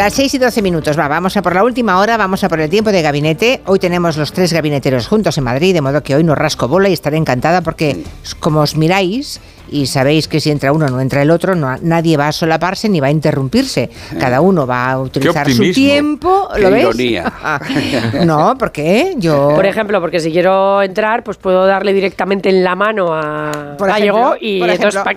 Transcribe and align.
Las 0.00 0.14
6 0.14 0.32
y 0.32 0.38
12 0.38 0.62
minutos, 0.62 0.98
va, 0.98 1.08
vamos 1.08 1.36
a 1.36 1.42
por 1.42 1.54
la 1.54 1.62
última 1.62 1.98
hora, 1.98 2.16
vamos 2.16 2.42
a 2.42 2.48
por 2.48 2.58
el 2.58 2.70
tiempo 2.70 2.90
de 2.90 3.02
gabinete. 3.02 3.60
Hoy 3.66 3.78
tenemos 3.78 4.16
los 4.16 4.32
tres 4.32 4.50
gabineteros 4.50 5.06
juntos 5.06 5.36
en 5.36 5.44
Madrid, 5.44 5.74
de 5.74 5.82
modo 5.82 6.02
que 6.02 6.14
hoy 6.14 6.24
no 6.24 6.34
rasco 6.34 6.68
bola 6.68 6.88
y 6.88 6.94
estaré 6.94 7.18
encantada 7.18 7.60
porque, 7.60 8.02
como 8.38 8.60
os 8.60 8.76
miráis, 8.76 9.42
y 9.70 9.86
sabéis 9.86 10.28
que 10.28 10.40
si 10.40 10.50
entra 10.50 10.72
uno 10.72 10.88
no 10.88 11.00
entra 11.00 11.22
el 11.22 11.30
otro, 11.30 11.54
no, 11.54 11.76
nadie 11.82 12.16
va 12.16 12.28
a 12.28 12.32
solaparse 12.32 12.88
ni 12.88 13.00
va 13.00 13.08
a 13.08 13.10
interrumpirse. 13.10 13.90
Cada 14.18 14.40
uno 14.40 14.66
va 14.66 14.90
a 14.90 15.00
utilizar 15.00 15.50
su 15.50 15.72
tiempo. 15.72 16.48
¿Lo 16.58 16.70
ves? 16.70 16.96
no, 18.24 18.56
¿por 18.58 18.72
qué? 18.72 19.14
Yo... 19.16 19.52
Por 19.54 19.66
ejemplo, 19.66 20.00
porque 20.00 20.20
si 20.20 20.30
quiero 20.32 20.82
entrar, 20.82 21.22
pues 21.24 21.36
puedo 21.36 21.66
darle 21.66 21.92
directamente 21.92 22.48
en 22.48 22.64
la 22.64 22.74
mano 22.74 23.14
a 23.14 23.76
Gallego 23.78 24.34
y, 24.40 24.62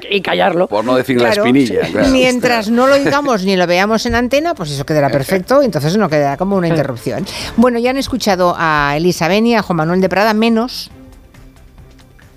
y 0.10 0.22
callarlo. 0.22 0.68
Por 0.68 0.86
no 0.86 0.96
decir 0.96 1.20
la 1.22 1.30
espinilla. 1.30 1.82
Mientras 2.12 2.70
no 2.70 2.88
lo 2.88 2.96
digamos 2.96 3.44
ni 3.44 3.56
lo 3.56 3.68
veamos 3.68 4.06
en 4.06 4.16
antena, 4.16 4.54
pues 4.54 4.72
eso 4.72 4.86
quedará 4.86 5.10
perfecto 5.10 5.62
y 5.62 5.66
entonces 5.66 5.98
no 5.98 6.10
quedará 6.10 6.38
como 6.38 6.56
una 6.56 6.68
interrupción. 6.68 7.26
Bueno, 7.58 7.80
ya 7.80 7.92
han 7.92 7.98
escuchado 7.98 8.56
a 8.58 8.94
Elisa 8.98 9.28
Beni, 9.28 9.56
a 9.56 9.62
Juan 9.62 9.78
Manuel 9.78 10.02
de 10.02 10.10
Prada, 10.10 10.34
menos 10.34 10.92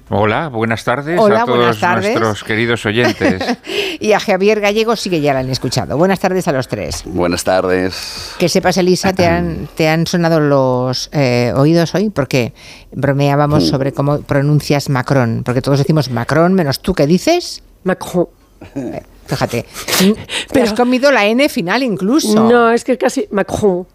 Hola, 0.09 0.51
buenas 0.51 0.85
tardes 0.85 1.19
a 1.19 1.45
todos 1.45 1.83
nuestros 1.83 2.45
queridos 2.45 2.87
oyentes. 2.87 3.43
y 4.01 4.13
a 4.13 4.21
Javier 4.21 4.61
Gallego 4.61 4.95
sí 4.95 5.11
que 5.11 5.21
ya 5.21 5.35
la 5.35 5.41
han 5.41 5.51
escuchado. 5.51 5.99
Buenas 5.99 6.21
tardes 6.21 6.47
a 6.47 6.53
los 6.53 6.69
tres. 6.69 7.03
Buenas 7.07 7.43
tardes. 7.43 8.35
Que 8.39 8.49
sepas, 8.49 8.77
Elisa, 8.77 9.13
te 9.13 9.27
han, 9.27 9.69
te 9.75 9.89
han 9.89 10.07
sonado 10.07 10.39
los 10.39 11.11
eh, 11.13 11.53
oídos 11.57 11.93
hoy 11.97 12.11
porque 12.11 12.55
bromeábamos 12.93 13.67
sobre 13.67 13.93
cómo 13.93 14.21
pronuncias 14.21 14.89
Macron. 14.91 15.43
Porque 15.45 15.61
todos 15.61 15.79
decimos 15.81 16.09
Macron, 16.09 16.55
menos 16.55 16.79
tú, 16.81 16.95
¿qué 16.95 17.09
dices? 17.09 17.65
Macron. 17.83 18.29
Eh, 18.77 19.03
fíjate, 19.27 19.67
te 20.53 20.63
has 20.63 20.73
comido 20.73 21.11
la 21.11 21.27
N 21.27 21.49
final 21.49 21.83
incluso. 21.83 22.49
No, 22.49 22.71
es 22.71 22.85
que 22.85 22.97
casi 22.97 23.27
Macron. 23.33 23.89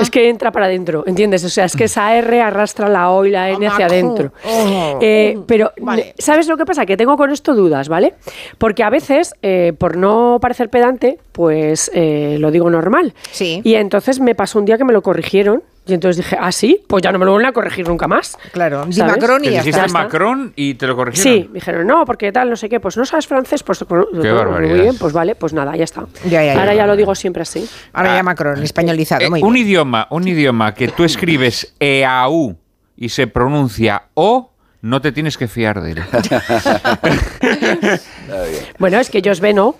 Es 0.00 0.08
ah. 0.08 0.10
que 0.10 0.28
entra 0.28 0.50
para 0.50 0.66
adentro, 0.66 1.04
¿entiendes? 1.06 1.44
O 1.44 1.48
sea, 1.48 1.64
es 1.66 1.76
que 1.76 1.84
esa 1.84 2.14
R 2.16 2.40
arrastra 2.40 2.88
la 2.88 3.10
O 3.10 3.24
y 3.24 3.30
la 3.30 3.50
N 3.50 3.66
hacia 3.66 3.86
adentro. 3.86 4.32
Oh. 4.44 4.98
Eh, 5.00 5.38
pero, 5.46 5.72
¿sabes 6.18 6.48
lo 6.48 6.56
que 6.56 6.64
pasa? 6.64 6.84
Que 6.86 6.96
tengo 6.96 7.16
con 7.16 7.30
esto 7.30 7.54
dudas, 7.54 7.88
¿vale? 7.88 8.14
Porque 8.58 8.82
a 8.82 8.90
veces, 8.90 9.34
eh, 9.42 9.72
por 9.76 9.96
no 9.96 10.38
parecer 10.40 10.68
pedante, 10.68 11.18
pues 11.32 11.90
eh, 11.94 12.36
lo 12.40 12.50
digo 12.50 12.70
normal. 12.70 13.14
Sí. 13.30 13.60
Y 13.64 13.74
entonces 13.74 14.20
me 14.20 14.34
pasó 14.34 14.58
un 14.58 14.64
día 14.64 14.78
que 14.78 14.84
me 14.84 14.92
lo 14.92 15.02
corrigieron 15.02 15.62
y 15.86 15.92
entonces 15.92 16.24
dije, 16.24 16.36
ah, 16.40 16.50
sí, 16.50 16.82
pues 16.86 17.02
ya 17.02 17.12
no 17.12 17.18
me 17.18 17.26
lo 17.26 17.32
vuelven 17.32 17.48
a 17.48 17.52
corregir 17.52 17.86
nunca 17.86 18.08
más. 18.08 18.38
Claro, 18.52 18.86
di 18.86 19.02
Macron 19.02 19.44
y 19.44 19.50
ya 19.50 19.62
dijiste 19.62 19.88
Macron 19.92 20.52
y 20.56 20.74
te 20.74 20.86
lo 20.86 20.96
corrigieron. 20.96 21.42
Sí, 21.42 21.50
dijeron, 21.52 21.86
no, 21.86 22.06
porque 22.06 22.32
tal, 22.32 22.48
no 22.48 22.56
sé 22.56 22.70
qué, 22.70 22.80
pues 22.80 22.96
no 22.96 23.04
sabes 23.04 23.26
francés, 23.26 23.62
pues 23.62 23.84
qué 23.84 24.32
muy 24.32 24.80
bien, 24.80 24.96
pues 24.98 25.12
vale, 25.12 25.34
pues 25.34 25.52
nada, 25.52 25.76
ya 25.76 25.84
está. 25.84 26.00
Ahora 26.00 26.74
ya, 26.74 26.86
lo 26.86 26.96
digo 26.96 27.14
siempre 27.14 27.42
así. 27.42 27.68
Ahora 27.92 28.14
ya 28.14 28.20
ah, 28.20 28.22
Macron, 28.22 28.62
españolizado, 28.62 29.22
eh, 29.24 29.42
Un 29.42 29.56
idioma, 29.56 30.06
un 30.10 30.26
idioma 30.26 30.74
que 30.74 30.88
tú 30.88 31.04
escribes 31.04 31.74
EAU 31.78 32.56
y 32.96 33.10
se 33.10 33.26
pronuncia 33.26 34.04
O, 34.14 34.52
no 34.80 35.00
te 35.02 35.12
tienes 35.12 35.36
que 35.36 35.48
fiar 35.48 35.82
de 35.82 35.92
él. 35.92 36.02
bueno, 38.78 38.98
es 38.98 39.10
que 39.10 39.18
ellos 39.18 39.40
ven 39.40 39.58
O 39.58 39.76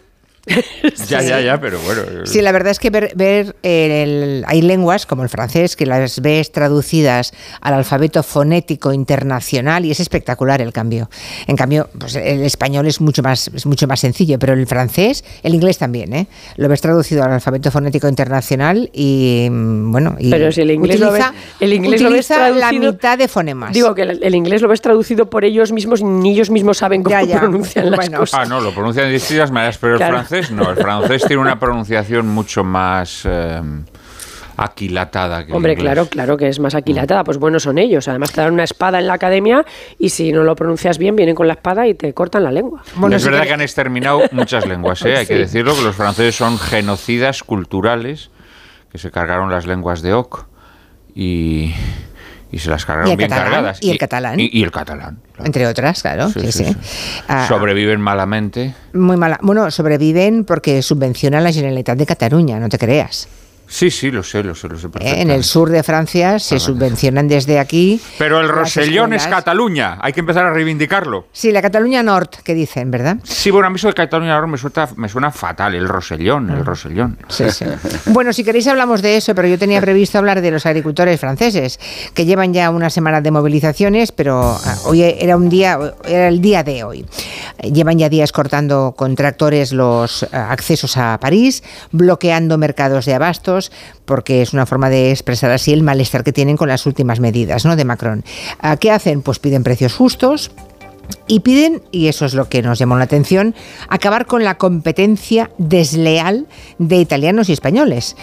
ya, 1.08 1.22
ya, 1.22 1.40
ya, 1.40 1.60
pero 1.60 1.78
bueno. 1.80 2.02
Sí, 2.26 2.40
la 2.42 2.52
verdad 2.52 2.72
es 2.72 2.78
que 2.78 2.90
ver, 2.90 3.12
ver 3.14 3.56
el, 3.62 4.44
hay 4.46 4.62
lenguas 4.62 5.06
como 5.06 5.22
el 5.22 5.28
francés 5.28 5.76
que 5.76 5.86
las 5.86 6.20
ves 6.20 6.52
traducidas 6.52 7.32
al 7.60 7.74
alfabeto 7.74 8.22
fonético 8.22 8.92
internacional 8.92 9.84
y 9.84 9.90
es 9.90 10.00
espectacular 10.00 10.60
el 10.60 10.72
cambio. 10.72 11.08
En 11.46 11.56
cambio, 11.56 11.88
pues 11.98 12.16
el 12.16 12.42
español 12.42 12.86
es 12.86 13.00
mucho 13.00 13.22
más 13.22 13.48
es 13.54 13.66
mucho 13.66 13.86
más 13.86 14.00
sencillo, 14.00 14.38
pero 14.38 14.52
el 14.52 14.66
francés, 14.66 15.24
el 15.42 15.54
inglés 15.54 15.78
también, 15.78 16.12
¿eh? 16.12 16.26
Lo 16.56 16.68
ves 16.68 16.80
traducido 16.80 17.24
al 17.24 17.32
alfabeto 17.32 17.70
fonético 17.70 18.08
internacional 18.08 18.90
y 18.92 19.48
mm, 19.50 19.92
bueno, 19.92 20.16
y 20.18 20.30
pero 20.30 20.52
si 20.52 20.60
el 20.60 20.70
inglés 20.70 20.96
utiliza, 20.96 21.06
lo 21.06 21.32
ves, 21.32 21.42
el 21.60 21.72
inglés 21.72 22.02
lo 22.02 22.10
ves 22.10 22.30
la 22.56 22.72
mitad 22.72 23.18
de 23.18 23.28
fonemas. 23.28 23.72
Digo 23.72 23.94
que 23.94 24.02
el, 24.02 24.34
inglés 24.34 24.62
lo 24.62 24.68
ves 24.68 24.80
traducido 24.80 25.30
por 25.30 25.44
ellos 25.44 25.72
mismos, 25.72 26.02
ni 26.02 26.32
ellos 26.32 26.50
mismos 26.50 26.78
saben 26.78 27.02
cómo 27.02 27.16
pronuncian 27.26 27.90
las 27.90 28.10
cosas. 28.10 28.40
Ah, 28.40 28.44
no, 28.46 28.60
lo 28.60 28.72
pronuncian 28.72 29.06
de 29.06 29.12
distintas 29.12 29.50
maneras, 29.50 29.78
pero 29.78 29.94
el 29.94 29.98
francés 29.98 30.33
no, 30.50 30.70
el 30.70 30.76
francés 30.76 31.24
tiene 31.26 31.42
una 31.42 31.58
pronunciación 31.58 32.26
mucho 32.28 32.64
más 32.64 33.22
eh, 33.24 33.60
aquilatada 34.56 35.44
que 35.44 35.52
Hombre, 35.52 35.72
el 35.72 35.78
claro, 35.78 36.06
claro 36.06 36.36
que 36.36 36.48
es 36.48 36.60
más 36.60 36.74
aquilatada. 36.74 37.24
Pues 37.24 37.38
bueno, 37.38 37.58
son 37.60 37.78
ellos. 37.78 38.08
Además 38.08 38.32
te 38.32 38.40
dan 38.40 38.52
una 38.52 38.64
espada 38.64 38.98
en 38.98 39.06
la 39.06 39.14
academia 39.14 39.64
y 39.98 40.10
si 40.10 40.32
no 40.32 40.44
lo 40.44 40.54
pronuncias 40.54 40.98
bien, 40.98 41.16
vienen 41.16 41.34
con 41.34 41.46
la 41.46 41.54
espada 41.54 41.86
y 41.86 41.94
te 41.94 42.12
cortan 42.12 42.44
la 42.44 42.52
lengua. 42.52 42.82
Bueno, 42.96 43.16
es 43.16 43.24
verdad 43.24 43.44
que... 43.44 43.52
han 43.52 43.60
exterminado 43.60 44.22
muchas 44.32 44.66
lenguas, 44.66 45.02
¿eh? 45.04 45.16
hay 45.16 45.26
que 45.26 45.38
decirlo, 45.38 45.74
que 45.74 45.82
los 45.82 45.96
franceses 45.96 46.36
son 46.36 46.58
genocidas 46.58 47.42
culturales 47.42 48.30
que 48.90 48.98
se 48.98 49.10
cargaron 49.10 49.50
las 49.50 49.66
lenguas 49.66 50.02
de 50.02 50.12
Oc 50.12 50.46
y 51.14 51.74
y 52.54 52.58
se 52.60 52.70
las 52.70 52.84
cargaron 52.84 53.16
bien 53.16 53.28
cargadas. 53.28 53.78
Y 53.82 53.90
el 53.90 53.98
catalán. 53.98 54.38
Y, 54.38 54.62
el 54.62 54.70
catalán. 54.70 55.18
Entre 55.42 55.66
otras, 55.66 56.02
claro. 56.02 56.30
Sí, 56.30 56.52
sí, 56.52 56.76
ah, 57.26 57.46
sobreviven 57.48 58.00
malamente. 58.00 58.74
Muy 58.92 59.16
mala. 59.16 59.40
Bueno, 59.42 59.68
sobreviven 59.72 60.44
porque 60.44 60.80
subvencionan 60.80 61.42
la 61.42 61.52
Generalitat 61.52 61.98
de 61.98 62.06
Cataluña, 62.06 62.60
no 62.60 62.68
te 62.68 62.78
creas. 62.78 63.26
Sí, 63.66 63.90
sí, 63.90 64.10
lo 64.10 64.22
sé, 64.22 64.42
lo 64.42 64.54
sé, 64.54 64.68
lo 64.68 64.78
sé 64.78 64.88
eh, 65.00 65.20
En 65.20 65.30
el 65.30 65.44
sur 65.44 65.70
de 65.70 65.82
Francia 65.82 66.38
se 66.38 66.60
subvencionan 66.60 67.28
desde 67.28 67.58
aquí. 67.58 68.00
Pero 68.18 68.40
el 68.40 68.48
Rosellón 68.48 69.12
es 69.12 69.26
Cataluña, 69.26 69.98
hay 70.00 70.12
que 70.12 70.20
empezar 70.20 70.44
a 70.44 70.50
reivindicarlo. 70.50 71.26
Sí, 71.32 71.50
la 71.50 71.62
Cataluña 71.62 72.02
Nord, 72.02 72.28
que 72.44 72.54
dicen, 72.54 72.90
¿verdad? 72.90 73.16
Sí, 73.24 73.50
bueno, 73.50 73.66
a 73.66 73.70
mí 73.70 73.76
eso 73.76 73.88
de 73.88 73.94
Cataluña 73.94 74.34
Nord 74.34 74.48
me 74.48 74.58
suena, 74.58 74.88
me 74.96 75.08
suena 75.08 75.30
fatal, 75.30 75.74
el 75.74 75.88
Rosellón, 75.88 76.50
el 76.50 76.60
ah. 76.60 76.64
Rosellón. 76.64 77.18
Sí, 77.28 77.50
sí. 77.50 77.64
bueno, 78.06 78.32
si 78.32 78.44
queréis 78.44 78.66
hablamos 78.68 79.02
de 79.02 79.16
eso, 79.16 79.34
pero 79.34 79.48
yo 79.48 79.58
tenía 79.58 79.80
previsto 79.80 80.18
hablar 80.18 80.40
de 80.40 80.50
los 80.50 80.66
agricultores 80.66 81.18
franceses, 81.18 81.80
que 82.14 82.26
llevan 82.26 82.52
ya 82.52 82.70
una 82.70 82.90
semana 82.90 83.20
de 83.20 83.30
movilizaciones, 83.30 84.12
pero 84.12 84.56
ah, 84.64 84.76
hoy 84.84 85.02
era 85.02 85.36
un 85.36 85.48
día, 85.48 85.78
era 86.06 86.28
el 86.28 86.40
día 86.40 86.62
de 86.62 86.84
hoy. 86.84 87.06
Llevan 87.62 87.98
ya 87.98 88.08
días 88.08 88.32
cortando 88.32 88.94
con 88.96 89.14
tractores 89.16 89.72
los 89.72 90.24
ah, 90.32 90.50
accesos 90.50 90.96
a 90.96 91.18
París, 91.20 91.62
bloqueando 91.92 92.58
mercados 92.58 93.06
de 93.06 93.14
abastos, 93.14 93.53
porque 94.04 94.42
es 94.42 94.52
una 94.52 94.66
forma 94.66 94.90
de 94.90 95.10
expresar 95.10 95.50
así 95.50 95.72
el 95.72 95.82
malestar 95.82 96.24
que 96.24 96.32
tienen 96.32 96.56
con 96.56 96.68
las 96.68 96.86
últimas 96.86 97.20
medidas 97.20 97.64
¿no? 97.64 97.76
de 97.76 97.84
Macron. 97.84 98.24
¿Qué 98.80 98.90
hacen? 98.90 99.22
Pues 99.22 99.38
piden 99.38 99.62
precios 99.62 99.94
justos. 99.94 100.50
Y 101.26 101.40
piden, 101.40 101.82
y 101.90 102.08
eso 102.08 102.24
es 102.24 102.32
lo 102.32 102.48
que 102.48 102.62
nos 102.62 102.78
llamó 102.78 102.96
la 102.96 103.04
atención, 103.04 103.54
acabar 103.88 104.24
con 104.24 104.42
la 104.42 104.56
competencia 104.56 105.50
desleal 105.58 106.46
de 106.78 106.96
italianos 106.96 107.50
y 107.50 107.52
españoles. 107.52 108.16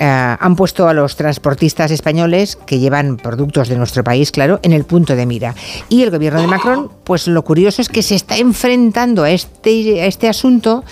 Eh, 0.00 0.04
han 0.40 0.56
puesto 0.56 0.88
a 0.88 0.94
los 0.94 1.14
transportistas 1.14 1.92
españoles 1.92 2.56
que 2.56 2.80
llevan 2.80 3.16
productos 3.16 3.68
de 3.68 3.76
nuestro 3.76 4.02
país, 4.02 4.32
claro, 4.32 4.58
en 4.62 4.72
el 4.72 4.84
punto 4.84 5.14
de 5.14 5.26
mira. 5.26 5.54
Y 5.88 6.02
el 6.02 6.10
gobierno 6.10 6.40
de 6.40 6.48
Macron, 6.48 6.90
pues 7.04 7.28
lo 7.28 7.44
curioso 7.44 7.80
es 7.80 7.88
que 7.88 8.02
se 8.02 8.16
está 8.16 8.36
enfrentando 8.36 9.22
a 9.22 9.30
este, 9.30 10.02
a 10.02 10.06
este 10.06 10.28
asunto 10.28 10.84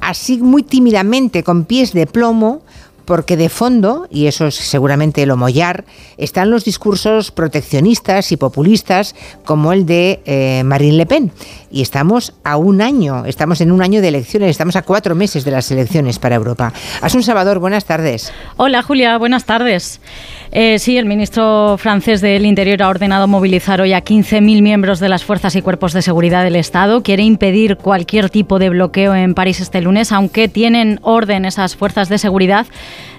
así 0.00 0.38
muy 0.38 0.64
tímidamente, 0.64 1.44
con 1.44 1.64
pies 1.64 1.92
de 1.92 2.06
plomo, 2.06 2.62
porque 3.08 3.38
de 3.38 3.48
fondo, 3.48 4.06
y 4.10 4.26
eso 4.26 4.48
es 4.48 4.54
seguramente 4.54 5.22
el 5.22 5.30
homollar, 5.30 5.86
están 6.18 6.50
los 6.50 6.66
discursos 6.66 7.30
proteccionistas 7.30 8.32
y 8.32 8.36
populistas 8.36 9.14
como 9.46 9.72
el 9.72 9.86
de 9.86 10.20
eh, 10.26 10.62
Marine 10.62 10.98
Le 10.98 11.06
Pen. 11.06 11.32
Y 11.70 11.80
estamos 11.80 12.34
a 12.44 12.58
un 12.58 12.82
año, 12.82 13.24
estamos 13.24 13.62
en 13.62 13.72
un 13.72 13.80
año 13.80 14.02
de 14.02 14.08
elecciones, 14.08 14.50
estamos 14.50 14.76
a 14.76 14.82
cuatro 14.82 15.14
meses 15.14 15.42
de 15.46 15.52
las 15.52 15.70
elecciones 15.70 16.18
para 16.18 16.34
Europa. 16.34 16.74
Asun 17.00 17.22
Salvador, 17.22 17.60
buenas 17.60 17.86
tardes. 17.86 18.30
Hola 18.58 18.82
Julia, 18.82 19.16
buenas 19.16 19.46
tardes. 19.46 20.02
Eh, 20.50 20.78
sí, 20.78 20.96
el 20.96 21.04
ministro 21.04 21.76
francés 21.78 22.20
del 22.20 22.46
Interior 22.46 22.82
ha 22.82 22.88
ordenado 22.88 23.28
movilizar 23.28 23.80
hoy 23.80 23.92
a 23.92 24.02
15.000 24.02 24.62
miembros 24.62 24.98
de 24.98 25.08
las 25.10 25.24
fuerzas 25.24 25.54
y 25.56 25.62
cuerpos 25.62 25.92
de 25.92 26.00
seguridad 26.00 26.42
del 26.42 26.56
Estado. 26.56 27.02
Quiere 27.02 27.22
impedir 27.22 27.76
cualquier 27.76 28.30
tipo 28.30 28.58
de 28.58 28.70
bloqueo 28.70 29.14
en 29.14 29.34
París 29.34 29.60
este 29.60 29.82
lunes, 29.82 30.10
aunque 30.10 30.48
tienen 30.48 31.00
orden 31.02 31.44
esas 31.44 31.76
fuerzas 31.76 32.08
de 32.08 32.16
seguridad 32.16 32.66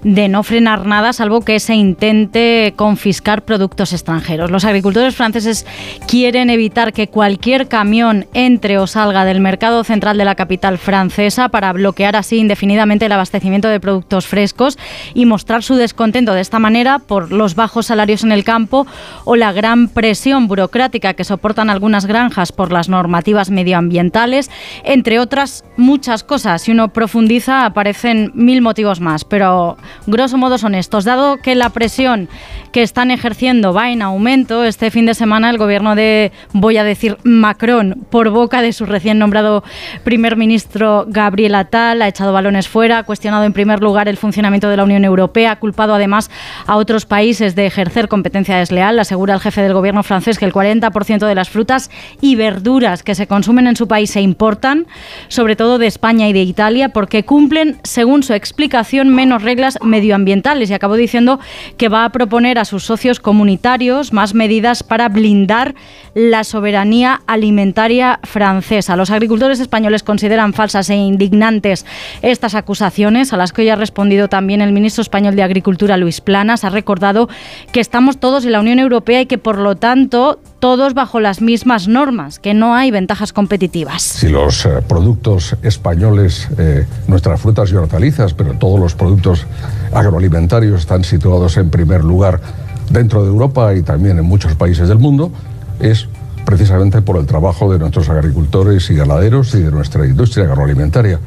de 0.04 0.28
no 0.28 0.44
frenar 0.44 0.86
nada, 0.86 1.14
salvo 1.14 1.42
que 1.42 1.60
se 1.60 1.76
intente 1.76 2.74
confiscar 2.76 3.44
productos 3.44 3.94
extranjeros. 3.94 4.52
Los 4.52 4.66
agricultores 4.66 5.16
franceses 5.16 5.66
quieren 6.08 6.50
evitar 6.50 6.94
que 6.94 7.08
cualquier 7.08 7.68
camión 7.68 8.28
entre 8.34 8.78
o 8.78 8.88
salga 8.88 9.26
del 9.26 9.42
mercado 9.42 9.84
central 9.84 10.18
de 10.18 10.26
la 10.26 10.36
capital 10.36 10.78
francesa 10.78 11.50
para 11.50 11.74
bloquear 11.74 12.16
así 12.16 12.38
indefinidamente 12.38 13.06
el 13.06 13.12
abastecimiento 13.12 13.68
de 13.68 13.80
productos 13.80 14.28
frescos 14.28 14.78
y 15.14 15.26
mostrar 15.26 15.64
su 15.64 15.76
descontento 15.76 16.34
de 16.34 16.42
esta 16.42 16.60
manera 16.60 17.00
por 17.00 17.32
los 17.32 17.56
bajos 17.56 17.88
salarios 17.88 18.24
en 18.24 18.32
el 18.32 18.44
campo 18.44 18.88
o 19.26 19.36
la 19.36 19.52
gran 19.52 19.88
presión 19.88 20.48
burocrática 20.48 21.14
que 21.14 21.24
soportan 21.24 21.70
algunas 21.70 22.06
granjas 22.06 22.52
por 22.52 22.72
las 22.72 22.90
normativas 22.90 23.50
medioambientales, 23.50 24.50
entre 24.84 25.20
otras 25.20 25.64
muchas 25.78 26.24
cosas. 26.24 26.62
Si 26.62 26.72
uno 26.72 26.90
profundiza 26.90 27.66
aparecen 27.66 28.32
mil 28.34 28.62
motivos 28.62 29.00
más, 29.00 29.24
pero 29.24 29.78
grosso 30.08 30.38
modo 30.38 30.58
son 30.58 30.76
estos. 30.76 31.06
Dado 31.06 31.38
que 31.38 31.56
la 31.56 31.70
presión 31.70 32.30
que 32.72 32.84
están 32.84 33.12
ejerciendo 33.12 33.74
va 33.74 33.92
en 33.92 34.02
aumento, 34.02 34.64
este 34.64 34.92
fin 34.92 35.06
de 35.06 35.14
semana 35.14 35.50
el 35.50 35.58
gobierno 35.58 35.96
de, 35.96 36.32
voy 36.54 36.78
a 36.78 36.84
decir, 36.84 37.18
Macron, 37.24 38.06
por 38.10 38.30
boca 38.30 38.62
de 38.62 38.74
su 38.74 38.86
recién 38.86 39.20
nombrado 39.20 39.64
primer 40.04 40.38
ministro 40.38 41.06
Gabriel 41.08 41.56
Attal, 41.56 42.02
ha 42.02 42.08
echado 42.08 42.34
balones 42.34 42.68
fuera, 42.68 43.00
ha 43.00 43.04
cuestionado 43.04 43.46
en 43.46 43.54
primer 43.54 43.82
lugar 43.82 44.08
el 44.08 44.18
funcionamiento 44.18 44.70
de 44.70 44.78
la 44.78 44.84
Unión 44.84 45.04
Europea, 45.04 45.52
ha 45.52 45.60
culpado 45.60 45.94
además 45.96 46.30
a 46.68 46.76
otros 46.78 47.06
países 47.06 47.56
de 47.56 47.66
ejercer 47.66 48.08
competencia 48.08 48.58
desleal. 48.58 49.00
Asegura 49.00 49.34
el 49.34 49.40
jefe 49.40 49.62
del 49.62 49.74
gobierno 49.74 50.04
francés 50.04 50.38
que 50.38 50.46
el 50.46 50.54
40% 50.54 51.26
de 51.26 51.36
las 51.36 51.50
frutas 51.50 51.90
y 52.22 52.36
verduras 52.36 53.04
que 53.04 53.16
se 53.16 53.28
consumen 53.28 53.68
en 53.68 53.76
su 53.76 53.88
país 53.88 54.12
se 54.12 54.22
importan, 54.22 54.88
sobre 55.28 55.56
todo 55.56 55.78
de 55.78 55.88
España 55.88 56.28
y 56.28 56.34
de 56.34 56.44
Italia, 56.44 56.90
porque 56.90 57.24
cumplen, 57.24 57.78
según 57.84 58.24
su 58.24 58.34
explicación, 58.34 59.10
menos 59.10 59.44
reglas 59.44 59.79
medioambientales. 59.82 60.70
Y 60.70 60.74
acabó 60.74 60.96
diciendo 60.96 61.40
que 61.78 61.90
va 61.90 62.06
a 62.06 62.10
proponer 62.10 62.60
a 62.60 62.66
sus 62.66 62.84
socios 62.84 63.20
comunitarios 63.20 64.14
más 64.14 64.34
medidas 64.34 64.84
para 64.84 65.10
blindar 65.10 65.76
la 66.14 66.44
soberanía 66.44 67.22
alimentaria 67.28 68.20
francesa. 68.24 68.96
Los 68.96 69.12
agricultores 69.12 69.60
españoles 69.60 70.04
consideran 70.04 70.54
falsas 70.54 70.90
e 70.90 70.96
indignantes 70.96 71.86
estas 72.22 72.56
acusaciones, 72.56 73.34
a 73.34 73.38
las 73.38 73.54
que 73.54 73.62
hoy 73.62 73.70
ha 73.70 73.76
respondido 73.76 74.28
también 74.28 74.62
el 74.62 74.72
ministro 74.72 75.02
español 75.02 75.36
de 75.36 75.44
Agricultura, 75.44 75.98
Luis 75.98 76.22
Planas. 76.22 76.64
Ha 76.64 76.70
recordado 76.70 77.30
que 77.72 77.80
estamos 77.80 78.20
todos 78.20 78.46
en 78.46 78.52
la 78.54 78.60
Unión 78.60 78.80
Europea 78.80 79.22
y 79.22 79.26
que, 79.26 79.38
por 79.38 79.58
lo 79.58 79.76
tanto, 79.76 80.40
todos 80.60 80.94
bajo 80.94 81.20
las 81.20 81.42
mismas 81.42 81.88
normas, 81.88 82.40
que 82.40 82.54
no 82.54 82.76
hay 82.76 82.92
ventajas 82.92 83.34
competitivas. 83.34 84.02
Si 84.02 84.30
los 84.30 84.66
eh, 84.66 84.82
productos 84.88 85.56
españoles, 85.64 86.48
eh, 86.58 86.86
nuestras 87.08 87.42
frutas 87.42 87.72
y 87.72 87.76
hortalizas, 87.76 88.34
pero 88.34 88.54
todos 88.54 88.80
los 88.80 88.96
productos 88.96 89.46
agroalimentarios 89.94 90.82
están 90.82 91.04
situados 91.04 91.58
en 91.58 91.70
primer 91.70 92.04
lugar 92.04 92.42
dentro 92.90 93.24
de 93.24 93.30
Europa 93.30 93.74
y 93.76 93.84
también 93.84 94.18
en 94.20 94.26
muchos 94.26 94.56
países 94.56 94.88
del 94.88 95.00
mundo, 95.00 95.32
es 95.80 96.08
precisamente 96.46 97.02
por 97.02 97.18
el 97.18 97.26
trabajo 97.26 97.72
de 97.72 97.80
nuestros 97.80 98.10
agricultores 98.10 98.90
y 98.90 98.96
ganaderos 98.96 99.54
y 99.54 99.60
de 99.60 99.72
nuestra 99.72 100.06
industria 100.06 100.46
agroalimentaria, 100.46 101.20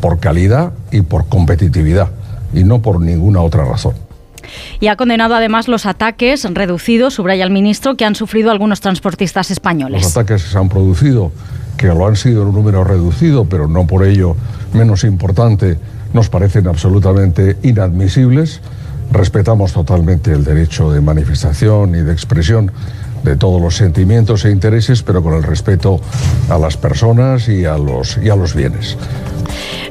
por 0.00 0.18
calidad 0.18 0.72
y 0.90 1.02
por 1.02 1.26
competitividad, 1.28 2.10
y 2.52 2.64
no 2.64 2.82
por 2.82 3.00
ninguna 3.00 3.40
otra 3.40 3.64
razón. 3.64 4.03
Y 4.80 4.88
ha 4.88 4.96
condenado 4.96 5.34
además 5.34 5.68
los 5.68 5.86
ataques 5.86 6.44
reducidos, 6.52 7.14
subraya 7.14 7.44
el 7.44 7.50
ministro, 7.50 7.96
que 7.96 8.04
han 8.04 8.14
sufrido 8.14 8.50
algunos 8.50 8.80
transportistas 8.80 9.50
españoles. 9.50 10.02
Los 10.02 10.16
ataques 10.16 10.44
que 10.44 10.50
se 10.50 10.58
han 10.58 10.68
producido, 10.68 11.32
que 11.76 11.86
lo 11.86 12.06
han 12.06 12.16
sido 12.16 12.42
en 12.42 12.48
un 12.48 12.54
número 12.54 12.84
reducido, 12.84 13.44
pero 13.44 13.68
no 13.68 13.86
por 13.86 14.04
ello 14.04 14.36
menos 14.72 15.04
importante, 15.04 15.78
nos 16.12 16.28
parecen 16.28 16.66
absolutamente 16.68 17.56
inadmisibles. 17.62 18.60
Respetamos 19.10 19.72
totalmente 19.72 20.32
el 20.32 20.44
derecho 20.44 20.90
de 20.90 21.00
manifestación 21.00 21.94
y 21.94 22.00
de 22.00 22.12
expresión 22.12 22.72
de 23.24 23.36
todos 23.36 23.60
los 23.60 23.76
sentimientos 23.76 24.44
e 24.44 24.50
intereses, 24.50 25.02
pero 25.02 25.22
con 25.22 25.34
el 25.34 25.42
respeto 25.42 26.00
a 26.48 26.58
las 26.58 26.76
personas 26.76 27.48
y 27.48 27.64
a 27.64 27.78
los, 27.78 28.18
y 28.18 28.28
a 28.28 28.36
los 28.36 28.54
bienes. 28.54 28.96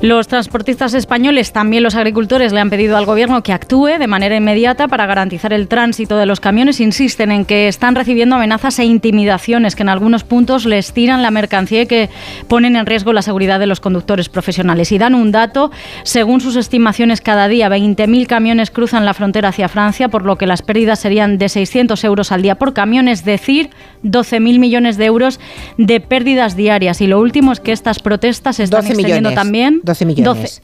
Los 0.03 0.27
transportistas 0.27 0.93
españoles, 0.95 1.53
también 1.53 1.81
los 1.81 1.95
agricultores, 1.95 2.51
le 2.51 2.59
han 2.59 2.69
pedido 2.69 2.97
al 2.97 3.05
Gobierno 3.05 3.41
que 3.41 3.53
actúe 3.53 3.97
de 3.97 4.07
manera 4.07 4.35
inmediata 4.35 4.89
para 4.89 5.05
garantizar 5.05 5.53
el 5.53 5.69
tránsito 5.69 6.17
de 6.17 6.25
los 6.25 6.41
camiones. 6.41 6.81
Insisten 6.81 7.31
en 7.31 7.45
que 7.45 7.69
están 7.69 7.95
recibiendo 7.95 8.35
amenazas 8.35 8.79
e 8.79 8.83
intimidaciones 8.83 9.77
que 9.77 9.83
en 9.83 9.87
algunos 9.87 10.25
puntos 10.25 10.65
les 10.65 10.91
tiran 10.91 11.21
la 11.21 11.31
mercancía 11.31 11.83
y 11.83 11.85
que 11.85 12.09
ponen 12.49 12.75
en 12.75 12.85
riesgo 12.85 13.13
la 13.13 13.21
seguridad 13.21 13.61
de 13.61 13.65
los 13.65 13.79
conductores 13.79 14.27
profesionales. 14.27 14.91
Y 14.91 14.97
dan 14.97 15.15
un 15.15 15.31
dato, 15.31 15.71
según 16.03 16.41
sus 16.41 16.57
estimaciones, 16.57 17.21
cada 17.21 17.47
día 17.47 17.69
20.000 17.69 18.27
camiones 18.27 18.71
cruzan 18.71 19.05
la 19.05 19.13
frontera 19.13 19.47
hacia 19.47 19.69
Francia, 19.69 20.09
por 20.09 20.25
lo 20.25 20.37
que 20.37 20.47
las 20.47 20.63
pérdidas 20.63 20.99
serían 20.99 21.37
de 21.37 21.47
600 21.47 22.03
euros 22.03 22.33
al 22.33 22.41
día 22.41 22.55
por 22.55 22.73
camión, 22.73 23.07
es 23.07 23.23
decir, 23.23 23.69
12.000 24.03 24.59
millones 24.59 24.97
de 24.97 25.05
euros 25.05 25.39
de 25.77 26.01
pérdidas 26.01 26.57
diarias. 26.57 26.99
Y 26.99 27.07
lo 27.07 27.21
último 27.21 27.53
es 27.53 27.61
que 27.61 27.71
estas 27.71 27.99
protestas 27.99 28.57
se 28.57 28.63
están 28.63 28.85
extendiendo 28.85 29.31
también. 29.31 29.79
12 29.81 29.92
millones. 30.05 30.61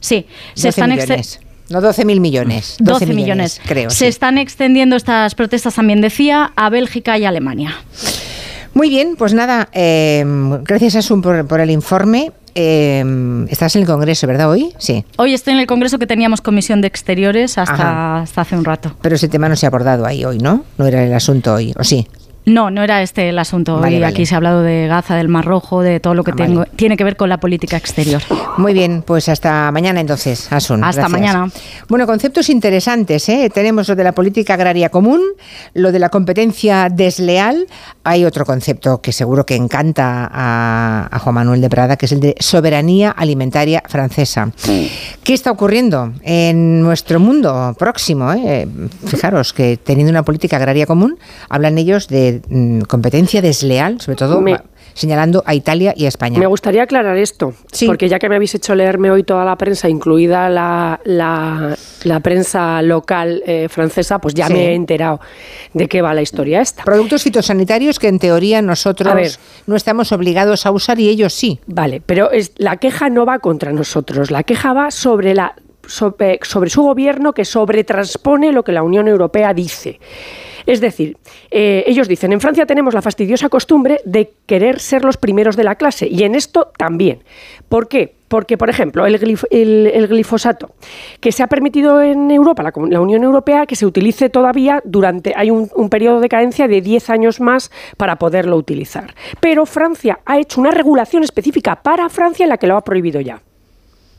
sí, 0.00 0.26
se 0.54 0.68
están 0.68 0.90
millones. 0.90 1.40
No 1.70 1.80
12 1.80 2.04
mil 2.04 2.20
millones. 2.20 2.76
12, 2.80 3.06
millones, 3.06 3.60
creo. 3.64 3.88
Se 3.88 4.06
están 4.06 4.36
extendiendo 4.36 4.94
estas 4.94 5.34
protestas, 5.34 5.74
también 5.74 6.00
decía, 6.00 6.52
a 6.54 6.68
Bélgica 6.68 7.16
y 7.16 7.24
Alemania. 7.24 7.74
Muy 8.74 8.90
bien, 8.90 9.16
pues 9.16 9.32
nada, 9.32 9.68
eh, 9.72 10.24
gracias 10.64 10.96
Asun 10.96 11.22
por, 11.22 11.46
por 11.46 11.60
el 11.60 11.70
informe. 11.70 12.32
Eh, 12.54 13.46
estás 13.48 13.74
en 13.76 13.82
el 13.82 13.86
Congreso, 13.88 14.26
¿verdad? 14.26 14.50
Hoy, 14.50 14.72
sí. 14.78 15.04
Hoy 15.16 15.32
estoy 15.32 15.54
en 15.54 15.60
el 15.60 15.66
Congreso 15.66 15.98
que 15.98 16.06
teníamos 16.06 16.40
comisión 16.40 16.80
de 16.80 16.88
exteriores 16.88 17.56
hasta, 17.56 18.20
hasta 18.20 18.40
hace 18.40 18.56
un 18.56 18.64
rato. 18.64 18.94
Pero 19.00 19.14
ese 19.14 19.28
tema 19.28 19.48
no 19.48 19.56
se 19.56 19.66
ha 19.66 19.68
abordado 19.68 20.04
ahí 20.04 20.24
hoy, 20.24 20.38
¿no? 20.38 20.64
No 20.76 20.86
era 20.86 21.04
el 21.04 21.14
asunto 21.14 21.54
hoy, 21.54 21.72
¿o 21.78 21.84
sí? 21.84 22.06
No, 22.44 22.70
no 22.70 22.82
era 22.82 23.02
este 23.02 23.28
el 23.28 23.38
asunto. 23.38 23.76
Hoy 23.76 24.02
aquí 24.02 24.26
se 24.26 24.34
ha 24.34 24.38
hablado 24.38 24.62
de 24.62 24.88
Gaza, 24.88 25.14
del 25.14 25.28
Mar 25.28 25.44
Rojo, 25.44 25.82
de 25.82 26.00
todo 26.00 26.14
lo 26.14 26.24
que 26.24 26.32
ah, 26.32 26.66
tiene 26.74 26.96
que 26.96 27.04
ver 27.04 27.16
con 27.16 27.28
la 27.28 27.38
política 27.38 27.76
exterior. 27.76 28.20
Muy 28.56 28.72
bien, 28.72 29.02
pues 29.06 29.28
hasta 29.28 29.70
mañana 29.70 30.00
entonces, 30.00 30.52
Asun. 30.52 30.82
Hasta 30.82 31.08
mañana. 31.08 31.48
Bueno, 31.88 32.06
conceptos 32.06 32.50
interesantes. 32.50 33.28
¿eh? 33.28 33.48
Tenemos 33.52 33.88
lo 33.88 33.94
de 33.94 34.04
la 34.04 34.12
política 34.12 34.54
agraria 34.54 34.88
común, 34.88 35.20
lo 35.74 35.92
de 35.92 36.00
la 36.00 36.08
competencia 36.08 36.88
desleal. 36.90 37.66
Hay 38.04 38.24
otro 38.24 38.44
concepto 38.44 39.00
que 39.00 39.12
seguro 39.12 39.46
que 39.46 39.56
encanta 39.56 40.28
a, 40.32 41.18
Juan 41.20 41.34
Manuel 41.34 41.60
de 41.60 41.68
Prada, 41.68 41.96
que 41.96 42.06
es 42.06 42.12
el 42.12 42.20
de 42.20 42.34
soberanía 42.40 43.10
alimentaria 43.10 43.82
francesa. 43.86 44.50
¿Qué 45.22 45.34
está 45.34 45.50
ocurriendo 45.50 46.12
en 46.22 46.82
nuestro 46.82 47.20
mundo 47.20 47.74
próximo? 47.78 48.32
Eh? 48.32 48.66
Fijaros 49.06 49.52
que 49.52 49.76
teniendo 49.76 50.10
una 50.10 50.24
política 50.24 50.56
agraria 50.56 50.86
común, 50.86 51.18
hablan 51.48 51.78
ellos 51.78 52.08
de 52.08 52.42
Mm, 52.48 52.82
competencia 52.82 53.40
desleal, 53.42 54.00
sobre 54.00 54.16
todo 54.16 54.42
señalando 54.94 55.42
a 55.46 55.54
Italia 55.54 55.94
y 55.96 56.04
a 56.04 56.08
España. 56.08 56.38
Me 56.38 56.46
gustaría 56.46 56.82
aclarar 56.82 57.16
esto, 57.16 57.54
porque 57.86 58.08
ya 58.08 58.18
que 58.18 58.28
me 58.28 58.36
habéis 58.36 58.54
hecho 58.54 58.74
leerme 58.74 59.10
hoy 59.10 59.22
toda 59.22 59.44
la 59.44 59.56
prensa, 59.56 59.88
incluida 59.88 60.48
la, 60.48 61.00
la, 61.04 62.20
prensa 62.20 62.82
local 62.82 63.42
eh, 63.46 63.68
francesa, 63.68 64.18
pues 64.18 64.34
ya 64.34 64.48
me 64.48 64.70
he 64.70 64.74
enterado 64.74 65.20
de 65.74 65.88
qué 65.88 66.02
va 66.02 66.14
la 66.14 66.22
historia 66.22 66.60
esta. 66.60 66.84
Productos 66.84 67.22
fitosanitarios 67.22 67.98
que 67.98 68.08
en 68.08 68.18
teoría 68.18 68.62
nosotros 68.62 69.38
no 69.66 69.76
estamos 69.76 70.12
obligados 70.12 70.66
a 70.66 70.70
usar 70.70 70.98
y 71.00 71.08
ellos 71.08 71.32
sí. 71.32 71.60
Vale, 71.66 72.02
pero 72.04 72.30
es, 72.30 72.52
la 72.56 72.76
queja 72.76 73.08
no 73.08 73.26
va 73.26 73.38
contra 73.38 73.72
nosotros, 73.72 74.30
la 74.30 74.42
queja 74.42 74.72
va 74.72 74.90
sobre 74.90 75.34
la 75.34 75.54
sobre, 75.86 76.38
sobre 76.42 76.70
su 76.70 76.82
gobierno 76.82 77.32
que 77.32 77.44
sobretranspone 77.44 78.52
lo 78.52 78.62
que 78.62 78.72
la 78.72 78.82
Unión 78.82 79.08
Europea 79.08 79.52
dice. 79.52 79.98
Es 80.66 80.80
decir, 80.80 81.16
eh, 81.50 81.84
ellos 81.86 82.08
dicen, 82.08 82.32
en 82.32 82.40
Francia 82.40 82.66
tenemos 82.66 82.94
la 82.94 83.02
fastidiosa 83.02 83.48
costumbre 83.48 84.00
de 84.04 84.32
querer 84.46 84.80
ser 84.80 85.04
los 85.04 85.16
primeros 85.16 85.56
de 85.56 85.64
la 85.64 85.74
clase 85.74 86.08
y 86.08 86.22
en 86.24 86.34
esto 86.34 86.72
también. 86.76 87.22
¿Por 87.68 87.88
qué? 87.88 88.14
Porque, 88.28 88.56
por 88.56 88.70
ejemplo, 88.70 89.04
el, 89.04 90.08
glifosato, 90.08 90.70
que 91.20 91.32
se 91.32 91.42
ha 91.42 91.48
permitido 91.48 92.00
en 92.00 92.30
Europa, 92.30 92.62
la, 92.62 93.00
Unión 93.00 93.24
Europea, 93.24 93.66
que 93.66 93.76
se 93.76 93.84
utilice 93.84 94.30
todavía 94.30 94.80
durante, 94.84 95.34
hay 95.36 95.50
un, 95.50 95.68
un 95.74 95.90
periodo 95.90 96.20
de 96.20 96.30
cadencia 96.30 96.66
de 96.66 96.80
10 96.80 97.10
años 97.10 97.40
más 97.40 97.70
para 97.98 98.16
poderlo 98.16 98.56
utilizar. 98.56 99.14
Pero 99.40 99.66
Francia 99.66 100.20
ha 100.24 100.38
hecho 100.38 100.60
una 100.62 100.70
regulación 100.70 101.24
específica 101.24 101.82
para 101.82 102.08
Francia 102.08 102.44
en 102.44 102.50
la 102.50 102.56
que 102.56 102.66
lo 102.66 102.76
ha 102.76 102.84
prohibido 102.84 103.20
ya. 103.20 103.42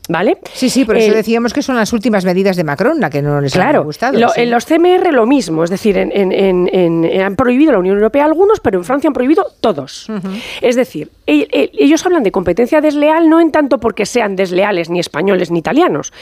¿Vale? 0.06 0.36
Sí, 0.52 0.68
sí, 0.68 0.84
por 0.84 0.98
eso 0.98 1.14
decíamos 1.14 1.54
que 1.54 1.62
son 1.62 1.76
las 1.76 1.92
últimas 1.94 2.26
medidas 2.26 2.56
de 2.56 2.64
Macron, 2.64 3.00
la 3.00 3.08
que 3.08 3.22
no 3.22 3.40
les 3.40 3.54
claro, 3.54 3.80
han 3.80 3.84
gustado. 3.86 4.18
En 4.36 4.50
los 4.50 4.66
CMR 4.66 5.12
lo 5.12 5.24
mismo, 5.24 5.64
es 5.64 5.70
decir, 5.70 5.98
han 5.98 7.36
prohibido 7.36 7.72
la 7.72 7.78
Unión 7.78 7.96
Europea 7.96 8.26
algunos, 8.26 8.60
pero 8.60 8.78
en 8.78 8.84
Francia 8.84 9.08
han 9.08 9.14
prohibido 9.14 9.46
todos. 9.60 10.08
Es 10.60 10.76
decir, 10.76 11.10
ellos 11.26 12.04
hablan 12.04 12.22
de 12.22 12.30
competencia 12.30 12.80
desleal 12.80 13.28
no 13.28 13.40
en 13.40 13.50
tanto 13.50 13.78
porque 13.78 14.06
sean 14.06 14.36
desleales 14.36 14.90
ni 14.90 15.00
españoles 15.00 15.50
ni 15.50 15.58
italianos, 15.58 16.12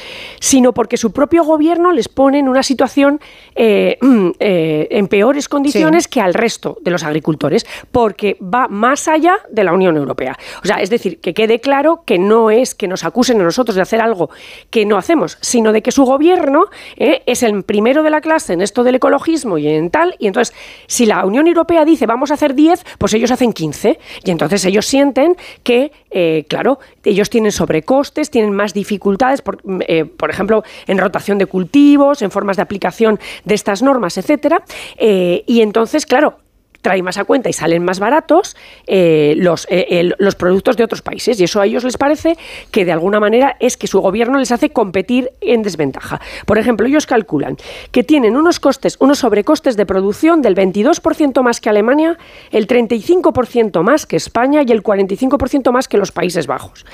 sino 0.40 0.72
porque 0.72 0.96
su 0.96 1.12
propio 1.12 1.44
gobierno 1.44 1.92
les 1.92 2.08
pone 2.08 2.38
en 2.38 2.48
una 2.48 2.62
situación 2.62 3.20
eh, 3.54 3.98
eh, 4.38 4.88
en 4.90 5.08
peores 5.08 5.48
condiciones 5.48 6.08
que 6.08 6.20
al 6.20 6.34
resto 6.34 6.78
de 6.82 6.90
los 6.90 7.02
agricultores, 7.02 7.66
porque 7.90 8.36
va 8.42 8.68
más 8.68 9.08
allá 9.08 9.36
de 9.50 9.64
la 9.64 9.72
Unión 9.72 9.96
Europea. 9.96 10.36
O 10.62 10.66
sea, 10.66 10.76
es 10.76 10.90
decir, 10.90 11.20
que 11.20 11.34
quede 11.34 11.60
claro 11.60 12.02
que 12.04 12.18
no 12.18 12.50
es 12.50 12.74
que 12.74 12.88
nos 12.88 13.04
acusen 13.04 13.40
a 13.40 13.44
nosotros 13.44 13.76
de 13.76 13.82
hacer 13.82 14.00
algo 14.00 14.30
que 14.70 14.86
no 14.86 14.96
hacemos, 14.96 15.38
sino 15.40 15.72
de 15.72 15.82
que 15.82 15.92
su 15.92 16.04
gobierno 16.04 16.66
eh, 16.96 17.22
es 17.26 17.42
el 17.42 17.62
primero 17.64 18.02
de 18.02 18.10
la 18.10 18.20
clase 18.20 18.52
en 18.52 18.60
esto 18.60 18.84
del 18.84 18.96
ecologismo 18.96 19.58
y 19.58 19.68
en 19.68 19.90
tal, 19.90 20.14
y 20.18 20.26
entonces 20.26 20.54
si 20.86 21.06
la 21.06 21.24
Unión 21.24 21.46
Europea 21.46 21.84
dice 21.84 22.06
vamos 22.06 22.30
a 22.30 22.34
hacer 22.34 22.54
10, 22.54 22.84
pues 22.98 23.14
ellos 23.14 23.30
hacen 23.30 23.52
15, 23.52 23.98
y 24.24 24.30
entonces 24.30 24.64
ellos 24.64 24.86
sienten 24.92 25.36
que, 25.62 25.90
eh, 26.10 26.44
claro, 26.48 26.78
ellos 27.04 27.30
tienen 27.30 27.50
sobrecostes, 27.50 28.30
tienen 28.30 28.52
más 28.52 28.74
dificultades, 28.74 29.40
por, 29.40 29.62
eh, 29.88 30.04
por, 30.04 30.28
ejemplo, 30.30 30.62
en 30.86 30.98
rotación 30.98 31.38
de 31.38 31.46
cultivos, 31.46 32.20
en 32.20 32.30
formas 32.30 32.56
de 32.56 32.62
aplicación 32.62 33.18
de 33.44 33.54
estas 33.54 33.82
normas, 33.82 34.18
etcétera, 34.18 34.62
y 34.98 35.60
entonces, 35.62 36.04
claro, 36.06 36.36
trae 36.82 37.02
más 37.02 37.16
a 37.16 37.24
cuenta 37.24 37.48
y 37.48 37.52
salen 37.52 37.84
más 37.84 38.00
baratos 38.00 38.56
eh, 38.86 39.34
los, 39.38 39.66
eh, 39.70 40.10
los 40.18 40.34
productos 40.34 40.76
de 40.76 40.84
otros 40.84 41.00
países. 41.00 41.40
Y 41.40 41.44
eso 41.44 41.60
a 41.60 41.66
ellos 41.66 41.84
les 41.84 41.96
parece 41.96 42.36
que 42.70 42.84
de 42.84 42.92
alguna 42.92 43.20
manera 43.20 43.56
es 43.60 43.76
que 43.76 43.86
su 43.86 44.00
gobierno 44.00 44.38
les 44.38 44.52
hace 44.52 44.70
competir 44.70 45.30
en 45.40 45.62
desventaja. 45.62 46.20
Por 46.44 46.58
ejemplo, 46.58 46.86
ellos 46.86 47.06
calculan 47.06 47.56
que 47.92 48.02
tienen 48.02 48.36
unos 48.36 48.60
costes, 48.60 48.96
unos 49.00 49.20
sobrecostes 49.20 49.76
de 49.76 49.86
producción 49.86 50.42
del 50.42 50.54
22% 50.54 51.42
más 51.42 51.60
que 51.60 51.70
Alemania, 51.70 52.18
el 52.50 52.66
35% 52.66 53.82
más 53.82 54.06
que 54.06 54.16
España 54.16 54.62
y 54.66 54.72
el 54.72 54.82
45% 54.82 55.72
más 55.72 55.88
que 55.88 55.98
los 55.98 56.12
Países 56.12 56.46
Bajos. 56.46 56.84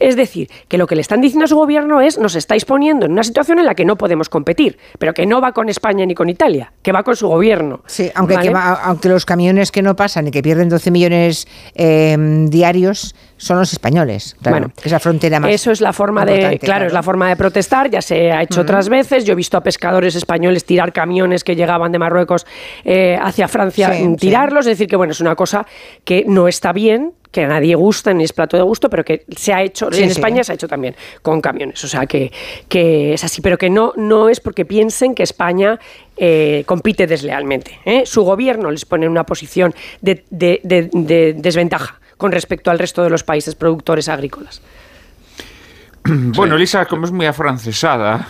Es 0.00 0.16
decir, 0.16 0.50
que 0.68 0.78
lo 0.78 0.86
que 0.86 0.96
le 0.96 1.00
están 1.00 1.20
diciendo 1.20 1.44
a 1.44 1.48
su 1.48 1.56
gobierno 1.56 2.00
es 2.00 2.18
nos 2.18 2.34
estáis 2.34 2.64
poniendo 2.64 3.06
en 3.06 3.12
una 3.12 3.22
situación 3.22 3.58
en 3.58 3.66
la 3.66 3.74
que 3.74 3.84
no 3.84 3.96
podemos 3.96 4.28
competir, 4.28 4.78
pero 4.98 5.14
que 5.14 5.26
no 5.26 5.40
va 5.40 5.52
con 5.52 5.68
España 5.68 6.04
ni 6.04 6.14
con 6.14 6.28
Italia, 6.28 6.72
que 6.82 6.92
va 6.92 7.02
con 7.02 7.14
su 7.14 7.28
gobierno. 7.28 7.82
Sí, 7.86 8.10
aunque, 8.14 8.52
aunque 8.54 9.08
los 9.08 9.24
camiones 9.36 9.70
que 9.70 9.82
no 9.82 9.94
pasan 9.94 10.28
y 10.28 10.30
que 10.30 10.42
pierden 10.42 10.70
12 10.70 10.90
millones 10.90 11.46
eh, 11.74 12.16
diarios 12.48 13.14
son 13.36 13.58
los 13.58 13.70
españoles. 13.70 14.34
bueno, 14.40 14.72
esa 14.82 14.98
frontera 14.98 15.40
más. 15.40 15.50
Eso 15.50 15.70
es 15.70 15.82
la 15.82 15.92
forma 15.92 16.24
de, 16.24 16.58
claro, 16.58 16.86
es 16.86 16.92
la 16.94 17.02
forma 17.02 17.28
de 17.28 17.36
protestar. 17.36 17.90
Ya 17.90 18.00
se 18.00 18.32
ha 18.32 18.42
hecho 18.42 18.62
otras 18.62 18.88
veces. 18.88 19.26
Yo 19.26 19.34
he 19.34 19.36
visto 19.36 19.58
a 19.58 19.62
pescadores 19.62 20.14
españoles 20.14 20.64
tirar 20.64 20.90
camiones 20.94 21.44
que 21.44 21.54
llegaban 21.54 21.92
de 21.92 21.98
Marruecos 21.98 22.46
eh, 22.82 23.18
hacia 23.20 23.46
Francia, 23.46 23.92
tirarlos. 24.18 24.60
Es 24.60 24.78
decir, 24.78 24.86
que 24.86 24.96
bueno, 24.96 25.10
es 25.10 25.20
una 25.20 25.34
cosa 25.34 25.66
que 26.04 26.24
no 26.26 26.48
está 26.48 26.72
bien, 26.72 27.12
que 27.36 27.44
a 27.44 27.48
nadie 27.48 27.74
gusta 27.74 28.14
ni 28.14 28.24
es 28.24 28.32
plato 28.32 28.56
de 28.56 28.62
gusto, 28.62 28.88
pero 28.88 29.04
que 29.04 29.26
se 29.36 29.52
ha 29.52 29.60
hecho, 29.62 29.92
en 29.92 30.04
España 30.04 30.42
se 30.42 30.52
ha 30.52 30.54
hecho 30.54 30.66
también 30.66 30.96
con 31.20 31.42
camiones. 31.42 31.84
O 31.84 31.86
sea, 31.86 32.06
que, 32.06 32.32
que, 32.66 33.12
es 33.12 33.24
así, 33.24 33.42
pero 33.42 33.58
que 33.58 33.68
no, 33.68 33.92
no 33.94 34.30
es 34.30 34.40
porque 34.40 34.64
piensen 34.64 35.14
que 35.14 35.22
España 35.22 35.78
eh, 36.16 36.62
compite 36.64 37.06
deslealmente. 37.06 37.78
¿eh? 37.84 38.06
Su 38.06 38.22
gobierno 38.22 38.70
les 38.70 38.86
pone 38.86 39.04
en 39.04 39.12
una 39.12 39.24
posición 39.24 39.74
de, 40.00 40.24
de 40.30 41.34
desventaja 41.36 42.00
con 42.16 42.32
respecto 42.32 42.70
al 42.70 42.78
resto 42.78 43.02
de 43.02 43.10
los 43.10 43.22
países 43.22 43.54
productores 43.54 44.08
agrícolas. 44.08 44.62
Bueno, 46.08 46.56
Elisa, 46.56 46.86
como 46.86 47.04
es 47.04 47.12
muy 47.12 47.26
afrancesada, 47.26 48.28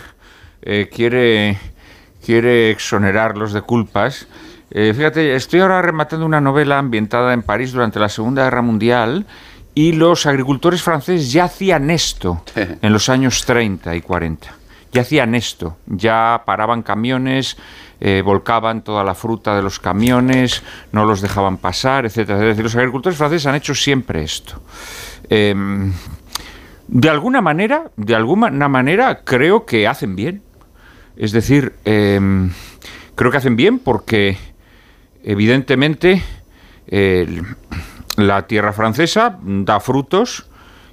eh, 0.63 0.89
quiere, 0.93 1.59
quiere 2.25 2.73
exonerarlos 2.73 3.53
de 3.53 3.63
culpas. 3.63 4.27
Eh, 4.79 4.93
fíjate, 4.93 5.35
estoy 5.35 5.61
ahora 5.61 5.81
rematando 5.81 6.27
una 6.27 6.39
novela 6.39 6.79
ambientada 6.79 7.33
en 7.33 7.41
París 7.43 7.73
durante 7.73 7.99
la 7.99 8.11
Segunda 8.11 8.45
Guerra 8.45 8.61
Mundial 8.61 9.25
y 9.75 9.93
los 9.93 10.27
agricultores 10.27 10.83
franceses 10.83 11.33
ya 11.33 11.45
hacían 11.45 11.89
esto 11.89 12.43
en 12.55 12.93
los 12.93 13.09
años 13.09 13.47
30 13.47 13.97
y 13.97 14.03
40. 14.03 14.55
Ya 14.93 15.01
hacían 15.01 15.35
esto, 15.35 15.79
ya 15.87 16.43
paraban 16.45 16.83
camiones, 16.83 17.57
eh, 18.01 18.21
volcaban 18.23 18.85
toda 18.85 19.03
la 19.03 19.15
fruta 19.15 19.57
de 19.57 19.63
los 19.63 19.81
camiones, 19.81 20.63
no 20.93 21.07
los 21.07 21.23
dejaban 21.23 21.57
pasar, 21.57 22.05
etcétera. 22.05 22.41
Es 22.41 22.49
decir, 22.49 22.65
los 22.65 22.77
agricultores 22.77 23.17
franceses 23.17 23.47
han 23.47 23.55
hecho 23.55 23.75
siempre 23.75 24.25
esto. 24.25 24.61
Em, 25.31 25.91
de 26.87 27.09
alguna 27.09 27.41
manera, 27.41 27.91
de 27.97 28.15
alguna 28.15 28.69
manera, 28.69 29.23
creo 29.25 29.65
que 29.65 29.89
hacen 29.89 30.17
bien. 30.17 30.43
Es 31.17 31.33
decir, 31.33 31.73
em, 31.87 32.51
creo 33.15 33.31
que 33.31 33.39
hacen 33.39 33.57
bien 33.57 33.79
porque, 33.79 34.37
evidentemente, 35.27 36.23
la 38.17 38.47
tierra 38.47 38.73
francesa 38.73 39.39
da 39.43 39.81
frutos 39.81 40.47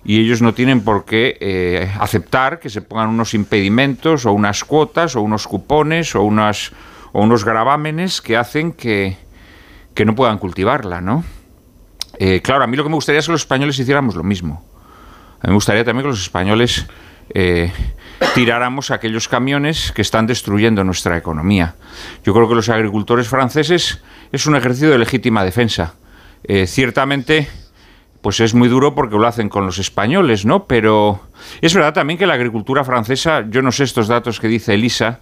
y 0.05 0.19
ellos 0.19 0.41
no 0.41 0.53
tienen 0.53 0.81
por 0.81 1.05
qué 1.05 1.37
eh, 1.39 1.91
aceptar 1.99 2.59
que 2.59 2.69
se 2.69 2.81
pongan 2.81 3.09
unos 3.09 3.33
impedimentos 3.33 4.25
o 4.25 4.33
unas 4.33 4.63
cuotas 4.63 5.15
o 5.15 5.21
unos 5.21 5.47
cupones 5.47 6.15
o 6.15 6.23
unas 6.23 6.73
o 7.13 7.21
unos 7.21 7.45
gravámenes 7.45 8.21
que 8.21 8.35
hacen 8.35 8.73
que, 8.73 9.17
no 10.03 10.15
puedan 10.15 10.39
cultivarla, 10.39 10.99
¿no? 10.99 11.23
Eh, 12.17 12.41
claro, 12.41 12.63
a 12.63 12.67
mí 12.67 12.75
lo 12.75 12.83
que 12.83 12.89
me 12.89 12.95
gustaría 12.95 13.19
es 13.19 13.27
que 13.27 13.31
los 13.31 13.41
españoles 13.41 13.77
hiciéramos 13.77 14.15
lo 14.15 14.23
mismo. 14.23 14.65
A 15.39 15.47
mí 15.47 15.49
me 15.49 15.53
gustaría 15.53 15.85
también 15.85 16.03
que 16.03 16.09
los 16.09 16.21
españoles 16.21 16.87
eh, 17.29 17.71
tiráramos 18.33 18.89
aquellos 18.89 19.27
camiones 19.27 19.91
que 19.91 20.01
están 20.01 20.25
destruyendo 20.25 20.83
nuestra 20.83 21.15
economía. 21.17 21.75
Yo 22.23 22.33
creo 22.33 22.49
que 22.49 22.55
los 22.55 22.69
agricultores 22.69 23.27
franceses 23.27 24.01
es 24.33 24.47
un 24.47 24.55
ejercicio 24.55 24.89
de 24.89 24.97
legítima 24.97 25.45
defensa. 25.45 25.93
Eh, 26.43 26.65
ciertamente, 26.67 27.47
pues 28.21 28.39
es 28.39 28.55
muy 28.55 28.67
duro 28.67 28.95
porque 28.95 29.15
lo 29.15 29.27
hacen 29.27 29.47
con 29.47 29.65
los 29.65 29.77
españoles, 29.77 30.43
¿no? 30.43 30.65
Pero 30.65 31.21
es 31.61 31.73
verdad 31.73 31.93
también 31.93 32.17
que 32.17 32.25
la 32.25 32.33
agricultura 32.33 32.83
francesa, 32.83 33.45
yo 33.47 33.61
no 33.61 33.71
sé 33.71 33.83
estos 33.83 34.07
datos 34.07 34.39
que 34.39 34.47
dice 34.47 34.73
Elisa, 34.73 35.19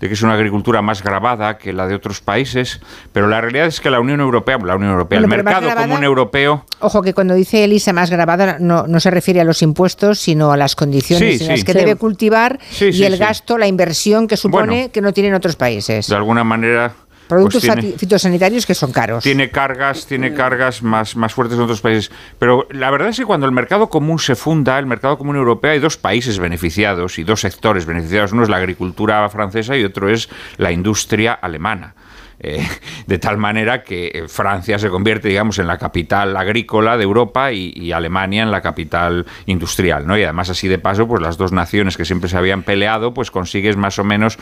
de 0.00 0.08
que 0.08 0.14
es 0.14 0.22
una 0.22 0.34
agricultura 0.34 0.82
más 0.82 1.04
grabada 1.04 1.56
que 1.56 1.72
la 1.72 1.86
de 1.86 1.94
otros 1.94 2.20
países, 2.20 2.80
pero 3.12 3.28
la 3.28 3.40
realidad 3.40 3.66
es 3.66 3.80
que 3.80 3.90
la 3.90 4.00
Unión 4.00 4.20
Europea, 4.20 4.58
la 4.58 4.74
Unión 4.74 4.90
Europea, 4.90 5.20
el 5.20 5.28
mercado 5.28 5.72
común 5.74 6.02
europeo... 6.02 6.64
Ojo, 6.80 7.02
que 7.02 7.14
cuando 7.14 7.34
dice 7.34 7.62
Elisa 7.62 7.92
más 7.92 8.10
grabada 8.10 8.58
no, 8.58 8.88
no 8.88 8.98
se 8.98 9.10
refiere 9.12 9.40
a 9.40 9.44
los 9.44 9.62
impuestos, 9.62 10.18
sino 10.18 10.50
a 10.50 10.56
las 10.56 10.74
condiciones 10.74 11.40
en 11.42 11.48
las 11.48 11.62
que 11.62 11.74
debe 11.74 11.94
cultivar 11.94 12.58
y 12.80 13.04
el 13.04 13.18
gasto, 13.18 13.56
la 13.56 13.68
inversión 13.68 14.26
que 14.26 14.36
supone 14.36 14.90
que 14.90 15.00
no 15.00 15.12
tienen 15.12 15.34
otros 15.34 15.54
países. 15.54 16.08
De 16.08 16.16
alguna 16.16 16.42
manera 16.42 16.92
Productos 17.28 17.64
pues 17.66 17.94
fitosanitarios 17.96 18.64
que 18.64 18.74
son 18.74 18.90
caros. 18.90 19.22
Tiene 19.22 19.50
cargas, 19.50 20.06
tiene 20.06 20.32
cargas 20.32 20.82
más, 20.82 21.14
más 21.14 21.34
fuertes 21.34 21.58
en 21.58 21.64
otros 21.64 21.80
países. 21.80 22.10
Pero 22.38 22.66
la 22.70 22.90
verdad 22.90 23.08
es 23.08 23.18
que 23.18 23.24
cuando 23.24 23.46
el 23.46 23.52
mercado 23.52 23.88
común 23.88 24.18
se 24.18 24.34
funda, 24.34 24.78
el 24.78 24.86
mercado 24.86 25.18
común 25.18 25.36
europeo, 25.36 25.70
hay 25.70 25.78
dos 25.78 25.96
países 25.96 26.38
beneficiados 26.38 27.18
y 27.18 27.24
dos 27.24 27.40
sectores 27.40 27.84
beneficiados. 27.84 28.32
Uno 28.32 28.42
es 28.44 28.48
la 28.48 28.56
agricultura 28.56 29.28
francesa 29.28 29.76
y 29.76 29.84
otro 29.84 30.08
es 30.08 30.28
la 30.56 30.72
industria 30.72 31.34
alemana. 31.34 31.94
Eh, 32.40 32.64
de 33.06 33.18
tal 33.18 33.36
manera 33.36 33.82
que 33.82 34.12
eh, 34.14 34.28
Francia 34.28 34.78
se 34.78 34.88
convierte, 34.90 35.28
digamos, 35.28 35.58
en 35.58 35.66
la 35.66 35.76
capital 35.78 36.36
agrícola 36.36 36.96
de 36.96 37.04
Europa 37.04 37.52
y, 37.52 37.92
Alemania 37.92 38.42
en 38.42 38.50
la 38.50 38.60
capital 38.60 39.26
industrial, 39.46 40.06
¿no? 40.06 40.16
Y 40.16 40.22
además 40.22 40.50
así 40.50 40.68
de 40.68 40.78
paso, 40.78 41.08
pues 41.08 41.22
las 41.22 41.36
dos 41.36 41.52
naciones 41.52 41.96
que 41.96 42.04
siempre 42.04 42.28
se 42.28 42.36
habían 42.36 42.62
peleado, 42.62 43.14
pues 43.14 43.30
consigues 43.30 43.76
más 43.76 43.98
o 43.98 44.04
menos 44.04 44.38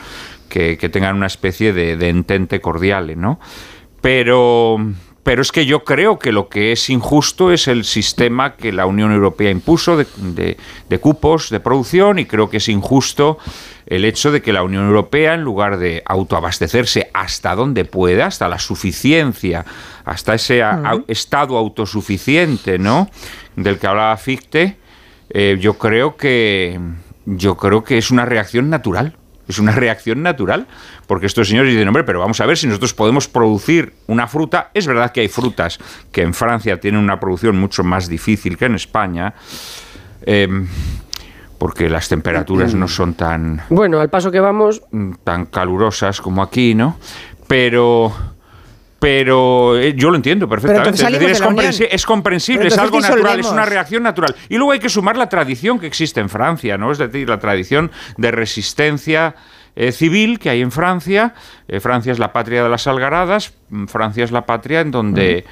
que, 0.49 0.77
tengan 0.89 1.15
una 1.15 1.27
especie 1.27 1.73
de, 1.73 2.09
entente 2.09 2.61
cordial, 2.61 3.19
¿no? 3.19 3.39
Pero 4.01 4.77
pero 5.27 5.41
es 5.41 5.51
que 5.51 5.65
yo 5.65 5.83
creo 5.83 6.19
que 6.19 6.31
lo 6.31 6.47
que 6.47 6.71
es 6.71 6.89
injusto 6.89 7.51
es 7.51 7.67
el 7.67 7.83
sistema 7.83 8.55
que 8.55 8.71
la 8.71 8.85
Unión 8.85 9.11
Europea 9.11 9.51
impuso 9.51 9.97
de, 9.97 10.07
de, 10.87 10.99
cupos 10.99 11.49
de 11.49 11.59
producción 11.59 12.17
y 12.17 12.23
creo 12.23 12.49
que 12.49 12.55
es 12.55 12.69
injusto 12.69 13.37
el 13.87 14.05
hecho 14.05 14.31
de 14.31 14.41
que 14.41 14.53
la 14.53 14.63
Unión 14.63 14.87
Europea, 14.87 15.33
en 15.33 15.41
lugar 15.41 15.79
de 15.79 16.01
autoabastecerse 16.05 17.09
hasta 17.13 17.55
donde 17.55 17.83
pueda, 17.83 18.27
hasta 18.27 18.47
la 18.47 18.57
suficiencia, 18.57 19.65
hasta 20.05 20.33
ese 20.33 20.63
estado 21.09 21.57
autosuficiente, 21.57 22.79
¿no? 22.79 23.09
Del 23.57 23.79
que 23.79 23.87
hablaba 23.87 24.15
Fichte, 24.15 24.77
eh, 25.29 25.57
yo 25.59 25.73
creo 25.73 26.15
que 26.15 26.79
yo 27.25 27.57
creo 27.57 27.83
que 27.83 27.97
es 27.97 28.11
una 28.11 28.23
reacción 28.23 28.69
natural. 28.69 29.17
Es 29.47 29.59
una 29.59 29.71
reacción 29.71 30.21
natural, 30.21 30.67
porque 31.07 31.25
estos 31.25 31.47
señores 31.47 31.71
dicen, 31.71 31.87
hombre, 31.87 32.03
pero 32.03 32.19
vamos 32.19 32.39
a 32.41 32.45
ver 32.45 32.57
si 32.57 32.67
nosotros 32.67 32.93
podemos 32.93 33.27
producir 33.27 33.93
una 34.07 34.27
fruta. 34.27 34.71
Es 34.73 34.87
verdad 34.87 35.11
que 35.11 35.21
hay 35.21 35.27
frutas 35.27 35.79
que 36.11 36.21
en 36.21 36.33
Francia 36.33 36.79
tienen 36.79 37.01
una 37.01 37.19
producción 37.19 37.57
mucho 37.57 37.83
más 37.83 38.07
difícil 38.07 38.57
que 38.57 38.65
en 38.65 38.75
España. 38.75 39.33
Eh, 40.21 40.47
porque 41.57 41.89
las 41.89 42.07
temperaturas 42.07 42.75
no 42.75 42.87
son 42.87 43.15
tan... 43.15 43.61
Bueno, 43.69 43.99
al 43.99 44.09
paso 44.09 44.31
que 44.31 44.39
vamos... 44.39 44.83
Tan 45.23 45.45
calurosas 45.47 46.21
como 46.21 46.43
aquí, 46.43 46.75
¿no? 46.75 46.97
Pero... 47.47 48.13
Pero 48.99 49.77
eh, 49.77 49.93
yo 49.95 50.09
lo 50.09 50.15
entiendo 50.15 50.49
perfectamente. 50.49 51.01
Es, 51.01 51.41
comprensible, 52.05 52.67
es, 52.67 52.77
algo 52.77 52.99
natural, 52.99 53.39
es 53.39 53.47
una 53.47 53.65
reacción 53.65 54.01
natural. 54.03 54.35
Y 54.49 54.57
luego 54.57 54.71
hay 54.71 54.79
que 54.79 54.89
sumar 54.89 55.17
la 55.17 55.29
tradición 55.29 55.79
que 55.79 55.85
existe 55.85 56.19
en 56.19 56.29
Francia, 56.29 56.77
¿no? 56.77 56.91
Es 56.91 56.97
decir, 56.97 57.29
la 57.29 57.39
tradición 57.39 57.91
de 58.17 58.31
resistencia 58.31 59.35
eh, 59.75 59.91
civil 59.91 60.39
que 60.39 60.49
hay 60.49 60.61
en 60.61 60.71
Francia. 60.71 61.35
Eh, 61.67 61.79
Francia 61.79 62.11
es 62.11 62.17
la 62.17 62.33
patria 62.33 62.63
de 62.63 62.69
las 62.69 62.87
algaradas, 62.87 63.53
mm, 63.69 63.85
Francia 63.85 64.23
es 64.23 64.31
la 64.31 64.45
patria 64.45 64.81
en 64.81 64.91
donde... 64.91 65.45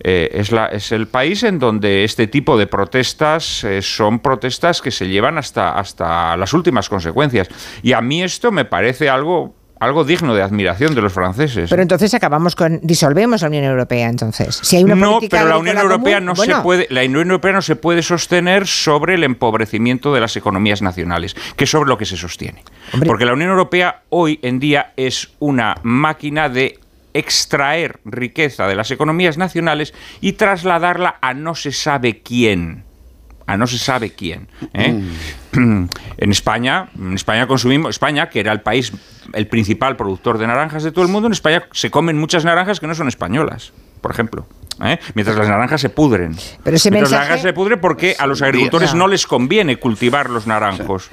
Eh, 0.00 0.30
es, 0.32 0.52
la, 0.52 0.66
es, 0.66 0.92
el 0.92 1.08
país 1.08 1.42
en 1.42 1.58
donde 1.58 2.04
este 2.04 2.28
tipo 2.28 2.56
de 2.56 2.68
protestas 2.68 3.64
eh, 3.64 3.82
son 3.82 4.20
protestas 4.20 4.80
que 4.80 4.92
se 4.92 5.08
llevan 5.08 5.38
hasta, 5.38 5.76
hasta 5.76 6.36
las 6.36 6.52
últimas 6.52 6.88
consecuencias. 6.88 7.48
Y 7.82 7.92
a 7.94 8.00
mí 8.00 8.22
esto 8.22 8.52
me 8.52 8.64
parece 8.64 9.08
algo 9.08 9.56
algo 9.80 10.04
digno 10.04 10.34
de 10.34 10.42
admiración 10.42 10.94
de 10.94 11.02
los 11.02 11.12
franceses. 11.12 11.70
Pero 11.70 11.82
entonces 11.82 12.12
acabamos 12.14 12.56
con 12.56 12.80
disolvemos 12.82 13.42
la 13.42 13.48
Unión 13.48 13.64
Europea 13.64 14.08
entonces. 14.08 14.60
Si 14.62 14.76
hay 14.76 14.84
una 14.84 14.94
no, 14.94 15.20
pero 15.28 15.48
la 15.48 15.58
Unión 15.58 15.78
Europea 15.78 16.20
no 16.20 16.34
se 16.34 16.54
puede 16.56 16.86
la 16.90 17.00
Unión 17.00 17.28
Europea 17.28 17.52
no 17.52 17.62
se 17.62 17.76
puede 17.76 18.02
sostener 18.02 18.66
sobre 18.66 19.14
el 19.14 19.24
empobrecimiento 19.24 20.12
de 20.12 20.20
las 20.20 20.36
economías 20.36 20.82
nacionales, 20.82 21.36
que 21.56 21.64
es 21.64 21.70
sobre 21.70 21.88
lo 21.88 21.98
que 21.98 22.04
se 22.04 22.16
sostiene. 22.16 22.62
Porque 23.06 23.24
la 23.24 23.32
Unión 23.32 23.50
Europea 23.50 24.02
hoy 24.08 24.38
en 24.42 24.58
día 24.58 24.92
es 24.96 25.30
una 25.38 25.76
máquina 25.82 26.48
de 26.48 26.78
extraer 27.14 28.00
riqueza 28.04 28.66
de 28.66 28.76
las 28.76 28.90
economías 28.90 29.38
nacionales 29.38 29.94
y 30.20 30.32
trasladarla 30.32 31.16
a 31.20 31.34
no 31.34 31.54
se 31.54 31.72
sabe 31.72 32.22
quién 32.22 32.87
a 33.48 33.56
no 33.56 33.66
se 33.66 33.78
sabe 33.78 34.10
quién. 34.10 34.46
¿eh? 34.74 34.92
Mm. 35.52 35.88
En 36.18 36.30
España, 36.30 36.90
en 36.96 37.14
España 37.14 37.46
consumimos, 37.46 37.90
España, 37.90 38.28
que 38.28 38.40
era 38.40 38.52
el 38.52 38.60
país, 38.60 38.92
el 39.32 39.46
principal 39.46 39.96
productor 39.96 40.36
de 40.36 40.46
naranjas 40.46 40.82
de 40.82 40.92
todo 40.92 41.04
el 41.04 41.10
mundo, 41.10 41.26
en 41.26 41.32
España 41.32 41.64
se 41.72 41.90
comen 41.90 42.18
muchas 42.18 42.44
naranjas 42.44 42.78
que 42.78 42.86
no 42.86 42.94
son 42.94 43.08
españolas. 43.08 43.72
por 44.02 44.10
ejemplo. 44.10 44.46
¿Eh? 44.82 44.98
mientras 45.14 45.36
las 45.36 45.48
naranjas 45.48 45.80
se 45.80 45.88
pudren. 45.90 46.36
Pero 46.62 46.76
ese 46.76 46.90
mientras 46.90 47.10
mensaje... 47.10 47.10
las 47.10 47.28
naranjas 47.28 47.42
se 47.42 47.52
pudren 47.52 47.80
porque 47.80 48.16
a 48.18 48.26
los 48.26 48.42
agricultores 48.42 48.94
no 48.94 49.06
les 49.08 49.26
conviene 49.26 49.76
cultivar 49.78 50.30
los 50.30 50.46
naranjos. 50.46 51.06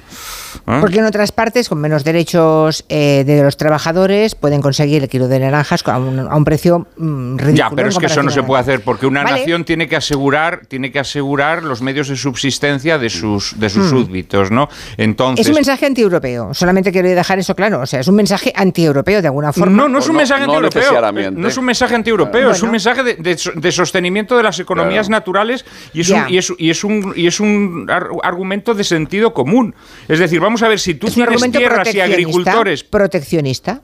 ¿eh? 0.66 0.78
Porque 0.80 0.98
en 0.98 1.04
otras 1.04 1.32
partes, 1.32 1.68
con 1.68 1.78
menos 1.80 2.02
derechos 2.04 2.84
eh, 2.88 3.24
de 3.26 3.42
los 3.42 3.56
trabajadores, 3.56 4.34
pueden 4.34 4.62
conseguir 4.62 5.02
el 5.02 5.08
kilo 5.08 5.28
de 5.28 5.38
naranjas 5.40 5.86
a 5.86 5.98
un, 5.98 6.18
a 6.18 6.34
un 6.36 6.44
precio 6.44 6.86
mm, 6.96 7.36
ridículo. 7.36 7.56
Ya, 7.56 7.70
pero 7.74 7.88
es 7.88 7.98
que 7.98 8.06
eso 8.06 8.22
no 8.22 8.30
se 8.30 8.42
puede 8.42 8.62
hacer 8.62 8.80
porque 8.82 9.06
una 9.06 9.22
Vale. 9.22 9.38
nación 9.40 9.64
tiene 9.64 9.88
que 9.88 9.96
asegurar, 9.96 10.62
tiene 10.66 10.90
que 10.90 10.98
asegurar 10.98 11.62
los 11.62 11.82
medios 11.82 12.08
de 12.08 12.16
subsistencia 12.16 12.98
de 12.98 13.10
sus 13.10 13.58
de 13.58 13.66
Hmm. 13.66 13.70
sus 13.70 13.90
súbditos, 13.90 14.50
¿no? 14.50 14.68
Entonces 14.96 15.44
Es 15.46 15.50
un 15.50 15.56
mensaje 15.56 15.86
antieuropeo. 15.86 16.54
Solamente 16.54 16.90
quiero 16.92 17.08
dejar 17.08 17.38
eso 17.38 17.54
claro. 17.54 17.80
O 17.80 17.86
sea, 17.86 18.00
es 18.00 18.08
un 18.08 18.14
mensaje 18.14 18.52
antieuropeo 18.54 19.20
de 19.20 19.28
alguna 19.28 19.52
forma. 19.52 19.76
No, 19.76 19.88
no 19.88 19.98
es 19.98 20.06
un 20.06 20.12
no- 20.14 20.18
mensaje 20.18 20.40
no 20.46 20.52
antieuropeo. 20.54 20.80
necesariamente. 20.82 21.40
No 21.40 21.48
es 21.48 21.56
un 21.56 21.64
mensaje 21.64 21.94
antieuropeo, 21.94 22.50
es 22.50 22.56
un 22.62 22.68
Bueno. 22.70 22.72
mensaje 22.72 23.02
de, 23.02 23.14
de 23.16 23.36
de 23.60 23.72
sostenimiento 23.72 24.36
de 24.36 24.42
las 24.42 24.60
economías 24.60 25.06
Claro. 25.08 25.20
naturales 25.20 25.64
y 25.92 26.00
es, 26.02 26.10
un, 26.10 26.22
y, 26.28 26.38
es, 26.38 26.52
y 26.58 26.70
es 26.70 26.84
un 26.84 27.12
y 27.16 27.26
es 27.26 27.40
un 27.40 27.86
ar- 27.90 28.08
argumento 28.22 28.74
de 28.74 28.84
sentido 28.84 29.32
común. 29.34 29.74
Es 30.08 30.18
decir, 30.18 30.40
vamos 30.40 30.62
a 30.62 30.68
ver 30.68 30.78
si 30.78 30.94
tú 30.94 31.06
Es 31.06 31.12
un 31.12 31.24
tienes 31.24 31.32
argumento 31.34 31.58
tierras 31.58 31.88
y 31.88 31.92
proteccionista, 31.92 32.14
agricultores. 32.14 32.84
Proteccionista 32.84 33.82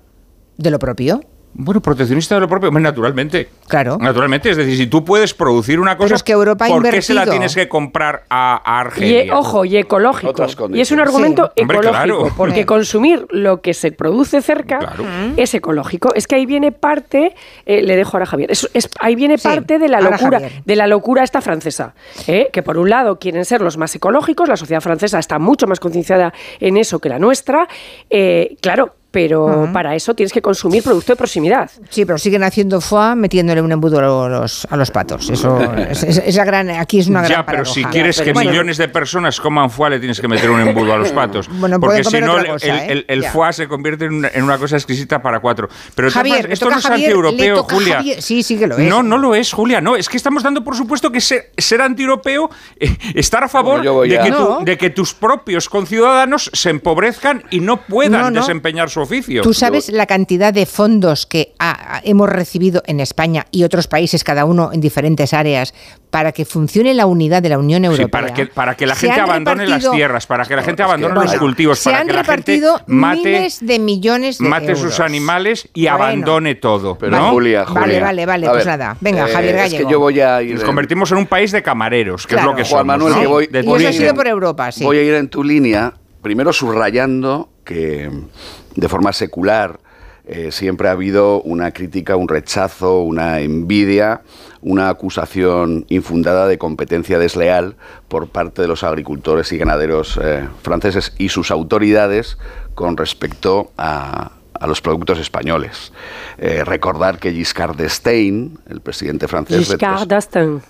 de 0.59 0.71
lo 0.71 0.79
propio. 0.79 1.21
Bueno, 1.55 1.83
proteccionista 1.83 2.35
de 2.37 2.41
lo 2.41 2.49
propio, 2.49 2.69
hombre, 2.69 2.83
naturalmente. 2.83 3.49
Claro. 3.69 3.99
Naturalmente, 4.01 4.51
es 4.51 4.57
decir, 4.57 4.77
si 4.77 4.87
tú 4.87 5.05
puedes 5.05 5.35
producir 5.35 5.79
una 5.81 5.99
cosa, 5.99 6.15
es 6.15 6.23
que 6.23 6.33
Europa 6.33 6.67
¿por 6.67 6.83
qué 6.89 7.03
se 7.03 7.13
la 7.13 7.27
tienes 7.27 7.55
que 7.55 7.69
comprar 7.69 8.25
a, 8.31 8.63
a 8.65 8.83
Y, 8.83 8.87
Argelia? 8.87 9.37
ojo, 9.39 9.65
y 9.67 9.77
ecológico. 9.77 10.31
Otras 10.31 10.57
Y 10.73 10.81
es 10.81 10.91
un 10.93 11.01
argumento 11.01 11.53
Sí. 11.55 11.63
Hombre, 11.63 11.77
ecológico, 11.79 12.19
claro. 12.21 12.35
porque 12.37 12.61
Sí. 12.61 12.65
consumir 12.65 13.27
lo 13.31 13.61
que 13.61 13.75
se 13.75 13.93
produce 13.93 14.41
cerca 14.41 14.79
Claro. 14.79 15.05
es 15.37 15.53
ecológico. 15.55 16.15
Es 16.15 16.27
que 16.27 16.37
ahí 16.37 16.47
viene 16.47 16.73
parte, 16.73 17.35
eh, 17.67 17.83
le 17.83 17.97
dejo 17.97 18.17
ahora 18.17 18.25
a 18.25 18.29
Javier, 18.29 18.51
es, 18.51 18.69
es- 18.73 18.89
ahí 19.01 19.15
viene 19.15 19.37
Sí, 19.37 19.47
parte 19.47 19.79
de 19.79 19.89
la 19.89 20.01
locura, 20.01 20.41
de 20.65 20.77
la 20.77 20.87
locura 20.87 21.23
esta 21.23 21.41
francesa, 21.43 21.95
¿eh? 22.27 22.49
que 22.53 22.63
por 22.63 22.79
un 22.79 22.89
lado 22.89 23.19
quieren 23.19 23.45
ser 23.45 23.61
los 23.61 23.77
más 23.77 23.95
ecológicos, 23.95 24.49
la 24.49 24.57
sociedad 24.57 24.81
francesa 24.81 25.19
está 25.19 25.39
mucho 25.39 25.67
más 25.67 25.81
concienciada 25.81 26.33
en 26.61 26.79
eso 26.79 26.99
que 26.99 27.09
la 27.11 27.19
nuestra, 27.19 27.69
eh, 28.09 28.57
claro. 28.63 28.95
Pero 29.13 29.69
para 29.73 29.95
eso 29.95 30.15
tienes 30.15 30.33
que 30.33 30.41
consumir 30.43 30.83
producto 30.83 31.13
de 31.13 31.17
proximidad. 31.17 31.71
Sí, 31.91 32.05
pero 32.07 32.17
siguen 32.19 32.43
haciendo 32.43 32.81
foie 32.81 33.15
metiéndole 33.15 33.61
un 33.61 33.71
embudo 33.71 33.99
a 33.99 34.29
los, 34.29 34.67
a 34.71 34.77
los 34.77 34.91
patos. 34.91 35.29
Eso 35.31 35.61
es, 35.91 36.03
es- 36.03 36.23
es 36.25 36.35
la 36.37 36.45
gran, 36.45 36.71
aquí 36.71 36.99
es 37.01 37.09
una 37.09 37.21
gran 37.21 37.31
Ya, 37.31 37.37
pero 37.47 37.59
paradoja. 37.59 37.75
si 37.75 37.85
quieres 37.85 38.17
Pero 38.17 38.25
que 38.27 38.33
bueno, 38.33 38.51
millones 38.51 38.79
de 38.79 38.89
personas 38.89 39.39
coman 39.39 39.71
foie, 39.71 39.91
le 39.91 39.99
tienes 39.99 40.19
que 40.21 40.27
meter 40.29 40.51
un 40.51 40.61
embudo 40.61 40.95
a 40.95 40.97
los 40.97 41.13
patos. 41.13 41.47
Bueno, 41.53 41.79
porque 41.79 42.03
si 42.05 42.21
no, 42.21 42.39
el, 42.39 42.47
cosa, 42.47 42.67
el- 42.85 42.91
el- 42.91 42.99
¿eh? 43.01 43.05
el 43.09 43.25
foie 43.27 43.53
se 43.53 43.69
convierte 43.69 44.07
en 44.07 44.15
una, 44.15 44.29
en 44.33 44.43
una 44.45 44.57
cosa 44.57 44.77
exquisita 44.77 45.21
para 45.21 45.41
cuatro. 45.41 45.69
Pero 45.95 46.11
Javier, 46.11 46.51
esto 46.51 46.71
no 46.71 46.79
es 46.79 46.87
antieuropeo, 46.87 47.65
Julia. 47.65 47.97
Javier. 47.97 48.23
Sí, 48.23 48.43
sí 48.43 48.59
que 48.59 48.67
lo 48.67 48.79
es. 48.79 48.89
No, 48.89 49.03
no 49.03 49.19
lo 49.19 49.35
es, 49.35 49.53
Julia. 49.53 49.83
No, 49.83 49.95
es 49.95 50.09
que 50.09 50.17
estamos 50.17 50.43
dando 50.43 50.65
por 50.65 50.75
supuesto 50.75 51.13
que 51.13 51.21
ser, 51.21 51.51
ser 51.59 51.83
antieuropeo, 51.83 52.49
eh, 52.81 52.97
estar 53.15 53.45
a 53.45 53.49
favor 53.49 53.83
de 54.09 54.19
que, 54.19 54.31
No. 54.31 54.59
tu- 54.59 54.65
de 54.65 54.79
que 54.79 54.89
tus 54.89 55.13
propios 55.13 55.69
conciudadanos 55.69 56.51
se 56.55 56.71
empobrezcan 56.71 57.45
y 57.51 57.61
no 57.61 57.77
puedan 57.83 58.23
No, 58.23 58.31
no. 58.31 58.41
desempeñar 58.41 58.89
su 58.89 59.02
¿Tú 59.43 59.55
sabes 59.55 59.91
la 59.91 60.07
cantidad 60.07 60.53
de 60.53 60.67
fondos 60.67 61.27
que 61.27 61.55
ha- 61.59 62.01
hemos 62.05 62.29
recibido 62.29 62.83
en 62.87 63.01
España 63.01 63.47
y 63.51 63.65
otros 63.65 63.87
países, 63.89 64.25
cada 64.25 64.45
uno 64.45 64.71
en 64.73 64.81
diferentes 64.81 65.33
áreas, 65.35 65.75
para 66.11 66.33
que 66.33 66.45
funcione 66.45 66.93
la 66.93 67.07
unidad 67.07 67.43
de 67.43 67.49
la 67.49 67.59
Unión 67.59 67.83
Sí, 67.83 67.87
Europea? 67.87 68.09
para 68.11 68.35
que, 68.35 68.47
para 68.47 68.75
que 68.77 68.87
la 68.87 68.95
Se 68.95 69.07
gente 69.07 69.21
abandone 69.23 69.67
las 69.67 69.91
tierras, 69.91 70.27
para 70.27 70.45
que 70.45 70.55
la 70.57 70.63
gente 70.63 70.83
abandone 70.83 71.15
Bueno, 71.15 71.31
los 71.31 71.41
cultivos, 71.41 71.79
se 71.79 71.89
para 71.91 72.01
han 72.03 72.07
que 72.07 72.13
la 72.13 72.19
gente 72.25 72.33
repartido 72.53 72.81
mate, 72.87 73.17
miles 73.25 73.59
de 73.67 73.79
millones 73.79 74.39
de 74.39 74.49
mate 74.49 74.77
sus 74.77 75.01
animales 75.01 75.69
y 75.73 75.83
Bueno. 75.89 75.95
abandone 75.97 76.55
todo. 76.57 76.99
Pero 76.99 77.17
¿no? 77.17 77.31
Julia, 77.31 77.65
Vale, 77.65 77.81
Julia. 77.81 78.01
vale, 78.03 78.27
vale, 78.27 78.47
a 78.47 78.51
pues 78.51 78.65
ver, 78.67 78.79
nada. 78.79 78.97
Venga, 79.01 79.27
Javier 79.27 79.55
Es 79.57 79.63
que 79.63 79.69
Gallego. 79.71 79.91
yo 79.91 79.99
voy 80.01 80.21
a 80.21 80.43
ir. 80.43 80.53
Nos 80.53 80.61
en- 80.61 80.67
convertimos 80.67 81.11
en 81.13 81.19
un 81.19 81.27
país 81.27 81.51
de 81.51 81.63
camareros, 81.63 82.27
que 82.27 82.35
Claro. 82.35 82.51
es 82.51 82.53
lo 82.53 82.57
que 82.63 82.69
Juan 82.69 82.81
somos. 82.81 82.87
Manuel, 82.87 83.15
¿no? 83.15 83.21
que 83.21 83.27
voy- 83.27 83.47
De 83.47 83.63
voy 83.63 83.85
a 83.87 83.91
ir 83.91 84.03
en- 84.03 84.15
por 84.15 84.27
Europa, 84.27 84.71
sí. 84.71 84.85
Voy 84.85 84.99
a 84.99 85.03
ir 85.03 85.15
en 85.15 85.29
tu 85.29 85.43
línea, 85.43 85.95
primero 86.21 86.53
subrayando 86.53 87.49
que 87.65 88.11
de 88.75 88.89
forma 88.89 89.13
secular 89.13 89.81
eh, 90.25 90.53
siempre 90.53 90.89
ha 90.89 90.93
habido 90.93 91.43
una 91.43 91.73
crítica, 91.73 92.15
un 92.15 92.29
rechazo, 92.29 93.01
una 93.01 93.41
envidia, 93.41 94.23
una 94.61 94.89
acusación 94.89 95.85
infundada 95.89 96.47
de 96.47 96.59
competencia 96.59 97.19
desleal 97.19 97.75
por 98.09 98.29
parte 98.29 98.63
de 98.63 98.69
los 98.69 98.85
agricultores 98.85 99.51
y 99.53 99.59
ganaderos 99.59 100.21
eh, 100.23 100.49
franceses 100.63 101.13
y 101.19 101.29
sus 101.29 101.51
autoridades 101.51 102.39
con 102.77 102.97
respecto 102.97 103.73
a, 103.77 104.33
a 104.63 104.67
los 104.69 104.81
productos 104.81 105.19
españoles. 105.19 105.93
Eh, 106.39 106.63
recordar 106.65 107.19
que 107.19 107.33
Giscard 107.33 107.77
d'Estaing, 107.77 108.59
el 108.71 108.81
presidente 108.81 109.27
francés, 109.27 109.69
Giscard 109.69 110.07
d'Estaing. 110.07 110.63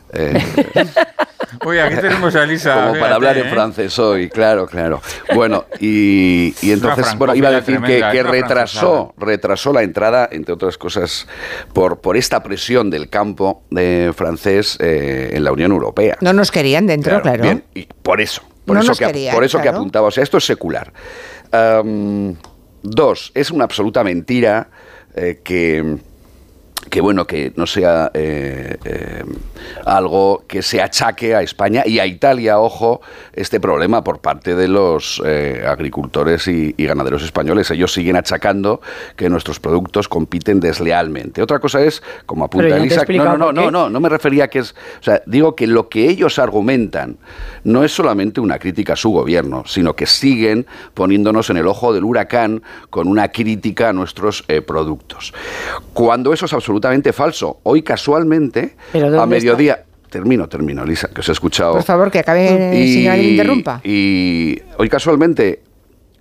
Eh, 1.53 1.67
Oye, 1.67 1.83
aquí 1.83 1.97
tenemos 1.97 2.35
a 2.35 2.45
Elisa. 2.45 2.75
como 2.75 2.87
fíjate, 2.87 3.01
para 3.01 3.15
hablar 3.15 3.39
en 3.39 3.47
¿eh? 3.47 3.51
francés 3.51 3.99
hoy, 3.99 4.29
claro, 4.29 4.67
claro. 4.67 5.01
Bueno, 5.35 5.65
y, 5.81 6.55
y 6.63 6.73
entonces, 6.73 7.17
bueno, 7.17 7.35
iba 7.35 7.49
a 7.49 7.53
decir 7.53 7.81
que, 7.81 7.99
es 7.99 8.03
una 8.03 8.23
retrasó, 8.23 9.15
retrasó 9.17 9.73
la 9.73 9.83
entrada, 9.83 10.29
entre 10.31 10.55
otras 10.55 10.79
cosas, 10.79 11.27
por, 11.73 12.01
por 12.01 12.17
esta 12.17 12.43
presión 12.43 12.91
del 12.91 13.09
campo 13.09 13.63
de 13.71 14.13
francés 14.17 14.77
eh, 14.81 15.31
en 15.33 15.45
la 15.45 15.53
Unión 15.53 15.73
Europea. 15.73 16.17
No 16.21 16.33
nos 16.33 16.51
querían 16.51 16.87
dentro, 16.87 17.21
claro. 17.23 17.43
Bien, 17.43 17.65
y 17.75 17.87
por 18.03 18.21
eso, 18.21 18.43
por 18.65 18.77
No 18.77 18.83
eso, 18.83 18.91
nos 18.91 18.99
que, 18.99 19.07
querían, 19.07 19.35
por 19.35 19.45
eso 19.45 19.61
que 19.61 19.69
apuntaba, 19.69 20.09
o 20.09 20.11
sea, 20.11 20.23
esto 20.23 20.39
es 20.39 20.45
secular. 20.45 20.93
Dos, 22.83 23.31
es 23.35 23.51
una 23.51 23.65
absoluta 23.65 24.03
mentira 24.03 24.69
eh, 25.15 25.41
que 25.45 25.99
que 26.91 27.01
bueno, 27.01 27.27
que 27.27 27.53
no 27.57 27.67
sea 27.67 28.11
eh, 28.13 28.77
eh, 28.85 29.25
algo 29.85 30.45
que 30.47 30.63
se 30.63 30.83
achaque 30.83 31.35
a 31.35 31.43
España 31.43 31.85
y 31.87 31.99
a 31.99 32.07
Italia, 32.07 32.59
ojo, 32.59 33.01
este 33.33 33.61
problema 33.61 34.03
por 34.05 34.19
parte 34.21 34.55
de 34.55 34.69
los 34.69 35.23
eh, 35.25 35.65
agricultores 35.67 36.49
y, 36.49 36.75
y 36.77 36.85
ganaderos 36.85 37.23
españoles. 37.23 37.71
Ellos 37.71 37.93
siguen 37.93 38.17
achacando 38.17 38.81
que 39.17 39.31
nuestros 39.31 39.61
productos 39.61 40.09
compiten 40.09 40.61
deslealmente. 40.61 41.41
Otra 41.41 41.61
cosa 41.61 41.81
es, 41.83 42.03
como 42.27 42.45
apunta 42.45 42.77
Elisa, 42.77 43.05
no, 43.09 43.25
no, 43.25 43.37
no, 43.37 43.53
no, 43.53 43.71
no, 43.71 43.91
no 43.91 44.01
me 44.01 44.09
refería 44.09 44.45
a 44.45 44.49
que 44.49 44.59
es, 44.59 44.75
o 45.01 45.03
sea, 45.03 45.23
digo 45.27 45.55
que 45.55 45.67
lo 45.67 45.89
que 45.89 46.09
ellos 46.09 46.39
argumentan 46.39 47.17
no 47.65 47.85
es 47.85 47.93
solamente 47.93 48.41
una 48.41 48.59
crítica 48.59 48.95
a 48.95 48.97
su 48.97 49.11
gobierno, 49.11 49.65
sino 49.67 49.95
que 49.95 50.07
siguen 50.07 50.67
poniéndonos 50.95 51.49
en 51.51 51.59
el 51.59 51.67
ojo 51.67 51.95
del 51.95 52.05
huracán 52.05 52.63
con 52.91 53.09
una 53.09 53.29
crítica 53.29 53.91
a 53.91 53.93
nuestros 53.93 54.45
productos. 54.67 55.33
Cuando 55.93 56.33
eso 56.33 56.47
es 56.47 56.53
absolutamente 56.53 56.72
falso, 57.13 57.61
hoy 57.65 57.83
casualmente, 57.83 58.77
¿Pero 58.93 59.21
a 59.21 59.27
mediodía... 59.27 59.85
Termino, 60.11 60.47
termino, 60.47 60.85
Lisa, 60.85 61.09
que 61.09 61.21
os 61.23 61.29
he 61.31 61.33
escuchado. 61.33 61.73
Por 61.73 61.85
favor, 61.85 62.11
que 62.11 62.19
acabe, 62.19 62.87
si 62.87 63.07
nadie 63.07 63.23
me 63.23 63.29
interrumpa. 63.31 63.81
Y 63.83 64.61
hoy 64.77 64.91
casualmente, 64.91 65.63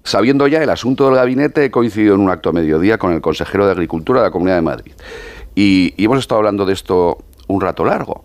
sabiendo 0.06 0.48
ya 0.48 0.64
el 0.64 0.70
asunto 0.70 1.08
del 1.08 1.16
gabinete, 1.16 1.66
he 1.66 1.72
coincidido 1.72 2.16
en 2.16 2.22
un 2.22 2.30
acto 2.30 2.52
a 2.52 2.54
mediodía 2.54 2.98
con 2.98 3.12
el 3.12 3.20
consejero 3.20 3.66
de 3.66 3.74
Agricultura 3.74 4.22
de 4.22 4.28
la 4.28 4.32
Comunidad 4.32 4.56
de 4.56 4.62
Madrid. 4.62 4.94
Y, 5.56 5.94
y 5.98 6.06
hemos 6.06 6.20
estado 6.20 6.40
hablando 6.40 6.66
de 6.66 6.72
esto 6.72 7.18
un 7.48 7.60
rato 7.60 7.84
largo. 7.84 8.24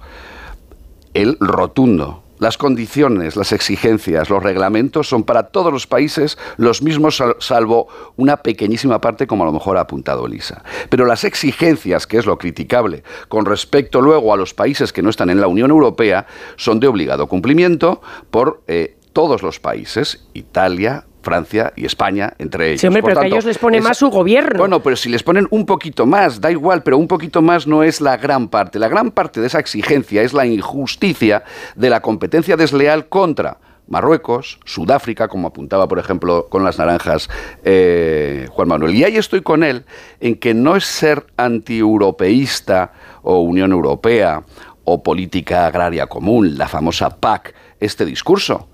El 1.14 1.36
rotundo. 1.40 2.22
Las 2.38 2.58
condiciones, 2.58 3.34
las 3.36 3.52
exigencias, 3.52 4.28
los 4.28 4.42
reglamentos 4.42 5.08
son 5.08 5.24
para 5.24 5.44
todos 5.44 5.72
los 5.72 5.86
países 5.86 6.36
los 6.58 6.82
mismos, 6.82 7.16
sal- 7.16 7.36
salvo 7.38 7.88
una 8.16 8.36
pequeñísima 8.38 9.00
parte, 9.00 9.26
como 9.26 9.44
a 9.44 9.46
lo 9.46 9.52
mejor 9.52 9.76
ha 9.78 9.80
apuntado 9.82 10.26
Elisa. 10.26 10.62
Pero 10.90 11.06
las 11.06 11.24
exigencias, 11.24 12.06
que 12.06 12.18
es 12.18 12.26
lo 12.26 12.36
criticable, 12.38 13.02
con 13.28 13.44
respecto 13.46 14.00
luego 14.00 14.34
a 14.34 14.36
los 14.36 14.52
países 14.54 14.92
que 14.92 15.02
no 15.02 15.10
están 15.10 15.30
en 15.30 15.40
la 15.40 15.48
Unión 15.48 15.70
Europea, 15.70 16.26
son 16.56 16.80
de 16.80 16.88
obligado 16.88 17.26
cumplimiento 17.26 18.02
por 18.30 18.62
eh, 18.66 18.98
todos 19.12 19.42
los 19.42 19.58
países, 19.60 20.26
Italia, 20.34 21.06
Francia 21.26 21.72
y 21.74 21.84
España, 21.84 22.32
entre 22.38 22.68
ellos. 22.68 22.80
Sí, 22.80 22.86
hombre, 22.86 23.02
Por 23.02 23.10
pero 23.10 23.20
que 23.20 23.26
a 23.26 23.28
tanto, 23.30 23.34
ellos 23.34 23.44
les 23.46 23.58
pone 23.58 23.80
más 23.80 23.98
su 23.98 24.10
gobierno. 24.10 24.60
Bueno, 24.60 24.80
pero 24.80 24.94
si 24.94 25.08
les 25.08 25.24
ponen 25.24 25.48
un 25.50 25.66
poquito 25.66 26.06
más, 26.06 26.40
da 26.40 26.52
igual, 26.52 26.84
pero 26.84 26.98
un 26.98 27.08
poquito 27.08 27.42
más 27.42 27.66
no 27.66 27.82
es 27.82 28.00
la 28.00 28.16
gran 28.16 28.46
parte. 28.46 28.78
La 28.78 28.86
gran 28.86 29.10
parte 29.10 29.40
de 29.40 29.48
esa 29.48 29.58
exigencia 29.58 30.22
es 30.22 30.32
la 30.32 30.46
injusticia 30.46 31.42
de 31.74 31.90
la 31.90 32.00
competencia 32.00 32.56
desleal 32.56 33.08
contra 33.08 33.58
Marruecos, 33.88 34.60
Sudáfrica, 34.64 35.26
como 35.26 35.48
apuntaba, 35.48 35.88
por 35.88 35.98
ejemplo, 35.98 36.46
con 36.48 36.62
las 36.62 36.78
naranjas 36.78 37.28
eh, 37.64 38.46
Juan 38.52 38.68
Manuel. 38.68 38.94
Y 38.94 39.02
ahí 39.02 39.16
estoy 39.16 39.42
con 39.42 39.64
él 39.64 39.84
en 40.20 40.36
que 40.36 40.54
no 40.54 40.76
es 40.76 40.84
ser 40.84 41.26
antieuropeísta 41.36 42.92
o 43.22 43.40
Unión 43.40 43.72
Europea 43.72 44.44
o 44.84 45.02
política 45.02 45.66
agraria 45.66 46.06
común, 46.06 46.56
la 46.56 46.68
famosa 46.68 47.10
PAC, 47.10 47.52
este 47.80 48.04
discurso 48.04 48.68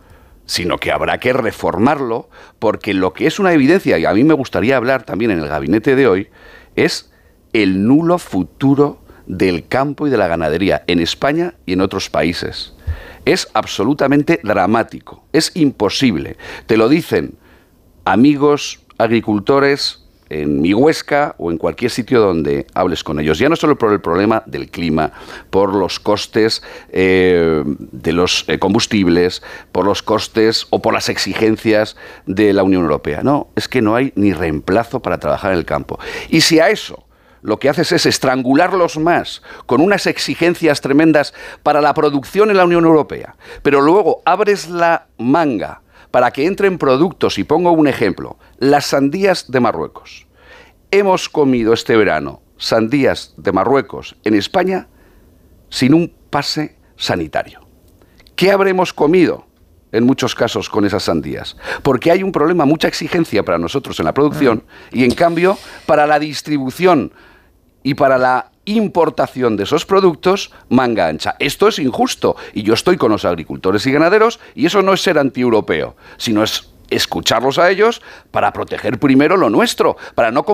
sino 0.53 0.77
que 0.77 0.93
habrá 0.93 1.17
que 1.17 1.33
reformarlo, 1.33 2.29
porque 2.59 2.93
lo 2.93 3.15
que 3.15 3.27
es 3.27 3.38
una 3.38 3.55
evidencia, 3.55 3.99
y 3.99 4.05
a 4.05 4.12
mí 4.12 4.23
me 4.23 4.35
gustaría 4.35 4.77
hablar 4.77 5.03
también 5.03 5.31
en 5.31 5.38
el 5.38 5.49
gabinete 5.49 5.97
de 5.97 6.07
hoy, 6.07 6.29
es 6.77 7.11
el 7.55 7.87
nulo 7.87 8.19
futuro 8.19 9.01
del 9.27 9.67
campo 9.67 10.07
y 10.07 10.11
de 10.11 10.19
la 10.19 10.29
ganadería 10.29 10.85
en 10.88 11.01
España 11.01 11.55
y 11.65 11.73
en 11.73 11.81
otros 11.81 12.11
países. 12.11 12.75
Es 13.25 13.49
absolutamente 13.55 14.41
dramático, 14.45 15.25
es 15.33 15.53
imposible. 15.55 16.37
Te 16.67 16.77
lo 16.77 16.91
dicen 16.91 17.38
amigos 18.05 18.81
agricultores 18.99 20.02
en 20.40 20.61
mi 20.61 20.73
Huesca 20.73 21.35
o 21.38 21.51
en 21.51 21.59
cualquier 21.59 21.90
sitio 21.90 22.21
donde 22.21 22.66
hables 22.75 23.05
con 23.05 23.21
ellos. 23.21 23.38
Ya 23.38 23.49
no 23.49 23.57
solo 23.57 23.77
por 23.77 23.92
el 23.92 24.01
problema 24.01 24.42
del 24.47 24.71
clima, 24.71 25.12
por 25.51 25.75
los 25.75 26.01
costes 26.01 26.62
eh, 26.90 27.62
de 27.66 28.12
los 28.12 28.45
eh, 28.49 28.59
combustibles, 28.59 29.42
por 29.73 29.85
los 29.85 30.03
costes 30.03 30.66
o 30.71 30.81
por 30.81 30.95
las 30.95 31.09
exigencias 31.09 31.97
de 32.27 32.53
la 32.53 32.62
Unión 32.62 32.83
Europea. 32.83 33.23
No, 33.23 33.49
es 33.57 33.68
que 33.68 33.83
no 33.83 33.95
hay 33.95 34.12
ni 34.16 34.33
reemplazo 34.33 35.01
para 35.01 35.18
trabajar 35.18 35.53
en 35.53 35.59
el 35.59 35.64
campo. 35.64 35.99
Y 36.29 36.40
si 36.40 36.61
a 36.61 36.71
eso 36.71 37.05
lo 37.42 37.59
que 37.59 37.68
haces 37.68 37.92
es 37.92 38.07
estrangularlos 38.07 38.99
más 38.99 39.42
con 39.66 39.81
unas 39.81 40.07
exigencias 40.07 40.81
tremendas 40.81 41.35
para 41.62 41.81
la 41.81 41.92
producción 41.92 42.51
en 42.51 42.57
la 42.57 42.64
Unión 42.64 42.85
Europea, 42.85 43.37
pero 43.62 43.81
luego 43.81 44.23
abres 44.25 44.68
la 44.68 45.07
manga 45.18 45.83
para 46.12 46.31
que 46.31 46.46
entren 46.46 46.79
productos, 46.79 47.38
y 47.38 47.44
pongo 47.44 47.72
un 47.72 47.88
ejemplo, 47.88 48.37
las 48.59 48.87
sandías 48.87 49.51
de 49.51 49.59
Marruecos. 49.59 50.29
Hemos 50.92 51.29
comido 51.29 51.72
este 51.72 51.96
verano 51.96 52.42
sandías 52.59 53.35
de 53.37 53.51
Marruecos 53.51 54.14
en 54.22 54.35
España 54.35 54.87
sin 55.68 55.94
un 55.94 56.14
pase 56.31 56.77
sanitario. 56.96 57.66
¿Qué 58.37 58.53
habremos 58.53 58.92
comido? 58.92 59.46
en 59.92 60.05
muchos 60.05 60.35
casos 60.35 60.70
con 60.70 60.87
esas 60.87 61.03
sandías, 61.03 61.55
porque 61.83 62.11
hay 62.11 62.22
un 62.22 62.33
problema, 62.33 62.64
mucha 62.64 62.88
exigencia 62.88 63.42
para 63.42 63.59
nosotros 63.59 64.01
en 64.01 64.07
la 64.07 64.14
producción 64.14 64.64
y 64.90 65.05
en 65.05 65.11
cambio 65.11 65.59
para 65.85 66.07
la 66.07 66.18
distribución 66.18 67.12
y 67.83 67.92
para 67.92 68.16
la 68.16 68.52
importación 68.64 69.57
de 69.57 69.64
esos 69.64 69.87
productos 69.87 70.53
manga 70.68 71.09
ancha. 71.09 71.35
Esto 71.38 71.68
es 71.68 71.79
injusto 71.79 72.37
y 72.53 72.62
yo 72.62 72.75
estoy 72.75 72.96
con 72.96 73.11
los 73.11 73.25
agricultores 73.25 73.87
y 73.87 73.92
ganaderos 73.92 74.40
y 74.55 74.66
eso 74.66 74.83
no 74.83 74.92
es 74.92 75.03
ser 75.03 75.18
antieuropeo, 75.18 75.96
sino 76.16 76.42
es 76.42 76.68
escucharlos 76.90 77.59
a 77.59 77.70
ellos 77.70 78.03
para 78.31 78.53
proteger 78.53 78.98
primero 78.98 79.37
lo 79.37 79.51
nuestro, 79.51 79.96
para 80.14 80.31
no, 80.31 80.44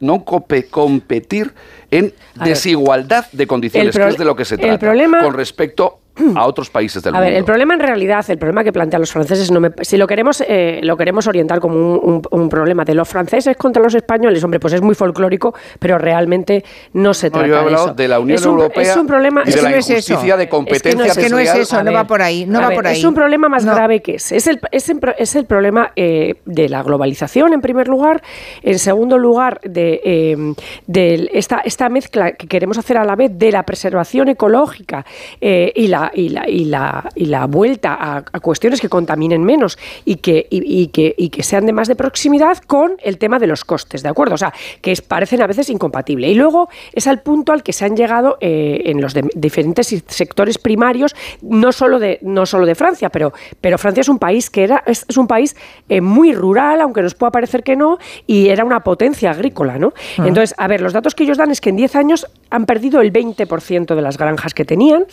no 0.00 0.24
competir 0.24 1.54
en 1.90 2.12
desigualdad 2.34 3.26
de 3.32 3.46
condiciones, 3.46 3.96
que 3.96 4.08
es 4.08 4.18
de 4.18 4.24
lo 4.24 4.36
que 4.36 4.44
se 4.44 4.56
trata, 4.56 4.94
con 5.22 5.34
respecto 5.34 6.00
a 6.34 6.46
otros 6.46 6.70
países 6.70 7.02
del 7.02 7.12
mundo. 7.12 7.24
A 7.24 7.28
ver, 7.28 7.36
el 7.36 7.44
problema 7.44 7.74
en 7.74 7.80
realidad, 7.80 8.24
el 8.28 8.38
problema 8.38 8.64
que 8.64 8.72
plantean 8.72 9.00
los 9.00 9.12
franceses, 9.12 9.50
no 9.50 9.60
si 9.80 9.96
lo 9.96 10.06
queremos, 10.06 10.42
eh, 10.46 10.80
lo 10.82 10.96
queremos 10.96 11.26
orientar 11.26 11.60
como 11.60 11.98
un, 11.98 12.48
problema 12.50 12.84
de 12.84 12.94
los 12.94 13.08
franceses 13.08 13.56
contra 13.56 13.82
los 13.82 13.94
españoles, 13.94 14.42
hombre, 14.42 14.58
pues 14.58 14.74
es 14.74 14.82
muy 14.82 14.94
folclórico, 14.94 15.54
pero 15.78 15.98
realmente 15.98 16.64
no 16.94 17.14
se 17.14 17.30
trata 17.30 17.46
yo 17.46 17.54
he 17.54 17.58
hablado 17.58 17.86
de, 17.88 18.02
de 18.02 18.08
la 18.08 18.18
Unión 18.18 18.42
Europea 18.42 18.82
es 18.82 18.96
un 18.96 19.06
problema, 19.06 19.42
y 19.46 19.52
de 19.52 19.62
la 19.62 19.76
injusticia 19.76 20.36
de 20.36 20.48
competencia 20.48 21.06
Es 21.06 21.18
que 21.18 21.28
no 21.28 21.38
es, 21.38 21.54
eso, 21.54 21.82
no 21.82 21.92
va 21.92 22.06
por 22.06 22.22
ahí, 22.22 22.44
no 22.46 22.60
va 22.60 22.70
por 22.70 22.86
ahí. 22.86 22.98
Es 22.98 23.04
un 23.04 23.14
problema 23.14 23.48
más 23.48 23.64
grave 23.64 24.00
que 24.00 24.16
es. 24.16 24.32
Es 24.32 24.46
el, 24.46 24.60
es 24.72 25.36
el, 25.36 25.44
problema 25.46 25.92
eh, 25.96 26.34
de 26.44 26.68
la 26.68 26.82
globalización, 26.82 27.52
en 27.52 27.60
primer 27.60 27.88
lugar. 27.88 28.22
En 28.62 28.78
segundo 28.78 29.18
lugar, 29.18 29.60
de, 29.62 30.00
eh, 30.04 30.54
de 30.86 31.30
esta, 31.32 31.60
esta 31.64 31.79
mezcla 31.88 32.32
que 32.32 32.46
queremos 32.46 32.78
hacer 32.78 32.96
a 32.96 33.04
la 33.04 33.16
vez 33.16 33.30
de 33.34 33.52
la 33.52 33.62
preservación 33.62 34.28
ecológica 34.28 35.04
y 35.40 35.86
la 35.86 36.10
y 36.14 36.28
la, 36.28 36.48
y 36.48 36.64
la, 36.64 37.10
y 37.14 37.26
la 37.26 37.46
vuelta 37.46 37.96
a, 38.00 38.40
cuestiones 38.40 38.80
que 38.80 38.88
contaminen 38.88 39.44
menos 39.44 39.78
y 40.04 40.16
que, 40.16 40.46
y, 40.50 40.88
que, 40.88 41.14
y 41.16 41.30
que 41.30 41.42
sean 41.42 41.66
de 41.66 41.72
más 41.72 41.88
de 41.88 41.96
proximidad 41.96 42.58
con 42.58 42.96
el 43.02 43.18
tema 43.18 43.38
de 43.38 43.46
los 43.46 43.64
costes, 43.64 44.02
¿de 44.02 44.08
acuerdo? 44.08 44.34
O 44.34 44.38
sea, 44.38 44.52
que 44.80 44.94
parecen 45.06 45.42
a 45.42 45.46
veces 45.46 45.68
incompatibles. 45.70 46.30
Y 46.30 46.34
luego 46.34 46.68
es 46.92 47.06
al 47.06 47.20
punto 47.22 47.52
al 47.52 47.62
que 47.62 47.72
se 47.72 47.84
han 47.84 47.96
llegado 47.96 48.38
eh, 48.40 48.82
en 48.86 49.00
los 49.00 49.14
diferentes 49.34 49.88
sectores 50.06 50.58
primarios, 50.58 51.14
no 51.42 51.72
solo 51.72 51.98
de, 51.98 52.18
no 52.22 52.46
solo 52.46 52.66
de 52.66 52.74
Francia, 52.74 53.10
pero, 53.10 53.32
pero 53.60 53.78
Francia 53.78 54.00
es 54.00 54.08
un 54.08 54.18
país 54.18 54.50
que 54.50 54.64
era, 54.64 54.82
es, 54.86 55.04
un 55.16 55.26
país 55.26 55.56
eh, 55.88 56.00
muy 56.00 56.32
rural, 56.32 56.80
aunque 56.80 57.02
nos 57.02 57.14
pueda 57.14 57.30
parecer 57.30 57.62
que 57.62 57.76
no, 57.76 57.98
y 58.26 58.48
era 58.48 58.64
una 58.64 58.80
potencia 58.80 59.30
agrícola, 59.30 59.78
¿no? 59.78 59.92
Ah. 60.18 60.24
Entonces, 60.26 60.54
a 60.56 60.66
ver, 60.68 60.80
los 60.80 60.92
datos 60.92 61.14
que 61.14 61.24
ellos 61.24 61.38
dan 61.38 61.50
es 61.50 61.60
que 61.60 61.69
en 61.70 61.76
10 61.76 61.96
años 61.96 62.26
han 62.50 62.66
perdido 62.66 63.00
el 63.00 63.12
20% 63.12 63.94
de 63.94 64.02
las 64.02 64.18
granjas 64.18 64.54
que 64.54 64.64
tenían 64.64 65.06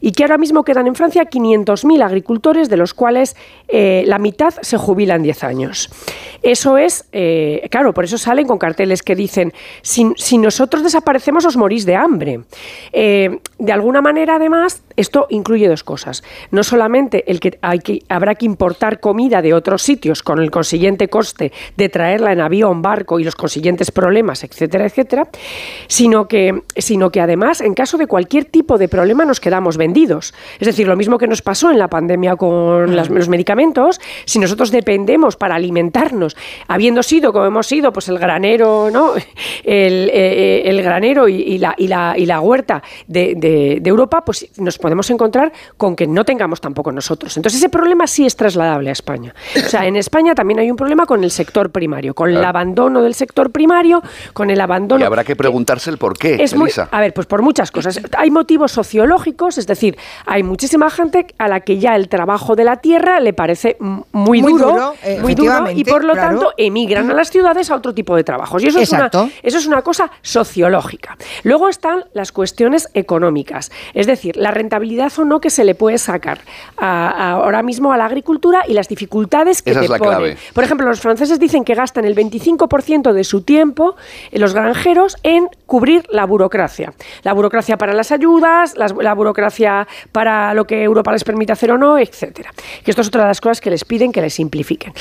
y 0.00 0.12
que 0.12 0.22
ahora 0.22 0.38
mismo 0.38 0.64
quedan 0.64 0.86
en 0.86 0.94
Francia 0.94 1.24
500.000 1.24 2.02
agricultores, 2.02 2.68
de 2.70 2.76
los 2.76 2.94
cuales 2.94 3.36
eh, 3.68 4.04
la 4.06 4.18
mitad 4.18 4.54
se 4.62 4.76
jubilan 4.78 5.16
en 5.16 5.22
10 5.24 5.44
años. 5.44 5.90
Eso 6.42 6.78
es, 6.78 7.08
eh, 7.12 7.66
claro, 7.70 7.92
por 7.92 8.04
eso 8.04 8.16
salen 8.16 8.46
con 8.46 8.58
carteles 8.58 9.02
que 9.02 9.16
dicen, 9.16 9.52
si, 9.82 10.38
nosotros 10.38 10.82
desaparecemos 10.84 11.44
os 11.44 11.56
morís 11.56 11.84
de 11.84 11.96
hambre. 11.96 12.40
Eh, 12.92 13.40
de 13.58 13.72
alguna 13.72 14.00
manera, 14.00 14.36
además, 14.36 14.83
esto 14.96 15.26
incluye 15.30 15.68
dos 15.68 15.84
cosas. 15.84 16.22
No 16.50 16.62
solamente 16.62 17.30
el 17.30 17.40
que, 17.40 17.58
hay 17.62 17.80
que 17.80 18.02
habrá 18.08 18.34
que 18.34 18.46
importar 18.46 19.00
comida 19.00 19.42
de 19.42 19.54
otros 19.54 19.82
sitios 19.82 20.22
con 20.22 20.38
el 20.38 20.50
consiguiente 20.50 21.08
coste 21.08 21.52
de 21.76 21.88
traerla 21.88 22.32
en 22.32 22.40
avión, 22.40 22.82
barco 22.82 23.18
y 23.18 23.24
los 23.24 23.34
consiguientes 23.34 23.90
problemas, 23.90 24.44
etcétera, 24.44 24.86
etcétera, 24.86 25.28
sino 25.86 26.28
que, 26.28 26.62
sino 26.76 27.10
que 27.10 27.20
además, 27.20 27.60
en 27.60 27.74
caso 27.74 27.98
de 27.98 28.06
cualquier 28.06 28.44
tipo 28.44 28.78
de 28.78 28.88
problema, 28.88 29.24
nos 29.24 29.40
quedamos 29.40 29.76
vendidos. 29.76 30.34
Es 30.60 30.66
decir, 30.66 30.86
lo 30.86 30.96
mismo 30.96 31.18
que 31.18 31.26
nos 31.26 31.42
pasó 31.42 31.70
en 31.70 31.78
la 31.78 31.88
pandemia 31.88 32.36
con 32.36 32.94
los 32.94 33.28
medicamentos, 33.28 34.00
si 34.24 34.38
nosotros 34.38 34.70
dependemos 34.70 35.36
para 35.36 35.56
alimentarnos, 35.56 36.36
habiendo 36.68 37.02
sido, 37.02 37.32
como 37.32 37.46
hemos 37.46 37.66
sido, 37.66 37.92
pues 37.92 38.08
el 38.08 38.18
granero, 38.18 38.90
¿no? 38.92 39.14
El, 39.64 40.10
eh, 40.12 40.62
eh, 40.68 40.82
granero 40.82 41.28
y, 41.28 41.58
la, 41.58 41.74
y, 41.76 41.88
la, 41.88 42.14
y 42.16 42.26
la 42.26 42.40
huerta 42.40 42.82
de, 43.06 43.34
de, 43.34 43.88
Europa, 43.88 44.24
pues 44.24 44.46
nos 44.58 44.78
podemos 44.84 45.08
encontrar 45.08 45.50
con 45.78 45.96
que 45.96 46.06
no 46.06 46.26
tengamos 46.26 46.60
tampoco 46.60 46.92
nosotros. 46.92 47.34
Entonces 47.38 47.58
ese 47.58 47.70
problema 47.70 48.06
sí 48.06 48.26
es 48.26 48.36
trasladable 48.36 48.90
a 48.90 48.92
España. 48.92 49.34
O 49.56 49.66
sea, 49.66 49.86
en 49.86 49.96
España 49.96 50.34
también 50.34 50.60
hay 50.60 50.70
un 50.70 50.76
problema 50.76 51.06
con 51.06 51.24
el 51.24 51.30
sector 51.30 51.70
primario, 51.70 52.12
con 52.12 52.28
el 52.28 52.44
abandono 52.44 53.00
del 53.00 53.14
sector 53.14 53.50
primario, 53.50 54.02
con 54.34 54.50
el 54.50 54.60
abandono... 54.60 55.00
Y 55.00 55.06
habrá 55.06 55.24
que 55.24 55.36
preguntarse 55.36 55.88
el 55.88 55.96
por 55.96 56.18
qué, 56.18 56.34
es 56.34 56.54
a 56.90 57.00
ver, 57.00 57.14
pues 57.14 57.26
por 57.26 57.40
muchas 57.40 57.70
cosas. 57.70 57.98
Hay 58.18 58.30
motivos 58.30 58.72
sociológicos, 58.72 59.56
es 59.56 59.66
decir, 59.66 59.96
hay 60.26 60.42
muchísima 60.42 60.90
gente 60.90 61.28
a 61.38 61.48
la 61.48 61.60
que 61.60 61.78
ya 61.78 61.96
el 61.96 62.10
trabajo 62.10 62.54
de 62.54 62.64
la 62.64 62.76
tierra 62.76 63.20
le 63.20 63.32
parece 63.32 63.78
muy, 63.80 64.42
duro, 64.42 64.92
muy 65.22 65.34
duro 65.34 65.70
y 65.70 65.82
por 65.84 66.04
lo 66.04 66.12
tanto 66.12 66.52
emigran 66.58 67.10
a 67.10 67.14
las 67.14 67.30
ciudades 67.30 67.70
a 67.70 67.76
otro 67.76 67.94
tipo 67.94 68.14
de 68.16 68.24
trabajos. 68.24 68.62
Y 68.62 68.66
eso 68.66 68.80
es, 68.80 68.92
una, 68.92 69.10
eso 69.42 69.56
es 69.56 69.66
una 69.66 69.80
cosa 69.80 70.10
sociológica. 70.20 71.16
Luego 71.42 71.70
están 71.70 72.04
las 72.12 72.32
cuestiones 72.32 72.90
económicas, 72.92 73.72
es 73.94 74.06
decir, 74.06 74.36
la 74.36 74.50
rentabilidad 74.50 74.73
o 75.18 75.24
no 75.24 75.40
que 75.40 75.50
se 75.50 75.64
le 75.64 75.74
puede 75.74 75.98
sacar 75.98 76.40
ahora 76.76 77.62
mismo 77.62 77.92
a 77.92 77.96
la 77.96 78.06
agricultura 78.06 78.62
y 78.66 78.72
las 78.72 78.88
dificultades 78.88 79.62
que 79.62 79.74
te 79.74 79.88
pone. 79.98 80.36
Por 80.52 80.64
ejemplo, 80.64 80.86
los 80.86 81.00
franceses 81.00 81.38
dicen 81.38 81.64
que 81.64 81.74
gastan 81.74 82.04
el 82.04 82.14
25% 82.14 83.12
de 83.12 83.24
su 83.24 83.42
tiempo, 83.42 83.96
en 84.30 84.40
los 84.40 84.54
granjeros, 84.54 85.16
en 85.22 85.48
cubrir 85.66 86.04
la 86.10 86.26
burocracia. 86.26 86.92
La 87.22 87.32
burocracia 87.32 87.76
para 87.76 87.92
las 87.92 88.12
ayudas, 88.12 88.74
la 88.76 89.14
burocracia 89.14 89.86
para 90.12 90.54
lo 90.54 90.64
que 90.64 90.82
Europa 90.82 91.12
les 91.12 91.24
permite 91.24 91.52
hacer 91.52 91.72
o 91.72 91.78
no, 91.78 91.98
etcétera. 91.98 92.50
Que 92.84 92.90
esto 92.90 93.02
es 93.02 93.08
otra 93.08 93.22
de 93.22 93.28
las 93.28 93.40
cosas 93.40 93.60
que 93.60 93.70
les 93.70 93.84
piden 93.84 94.12
que 94.12 94.20
les 94.20 94.34
simplifiquen. 94.34 94.92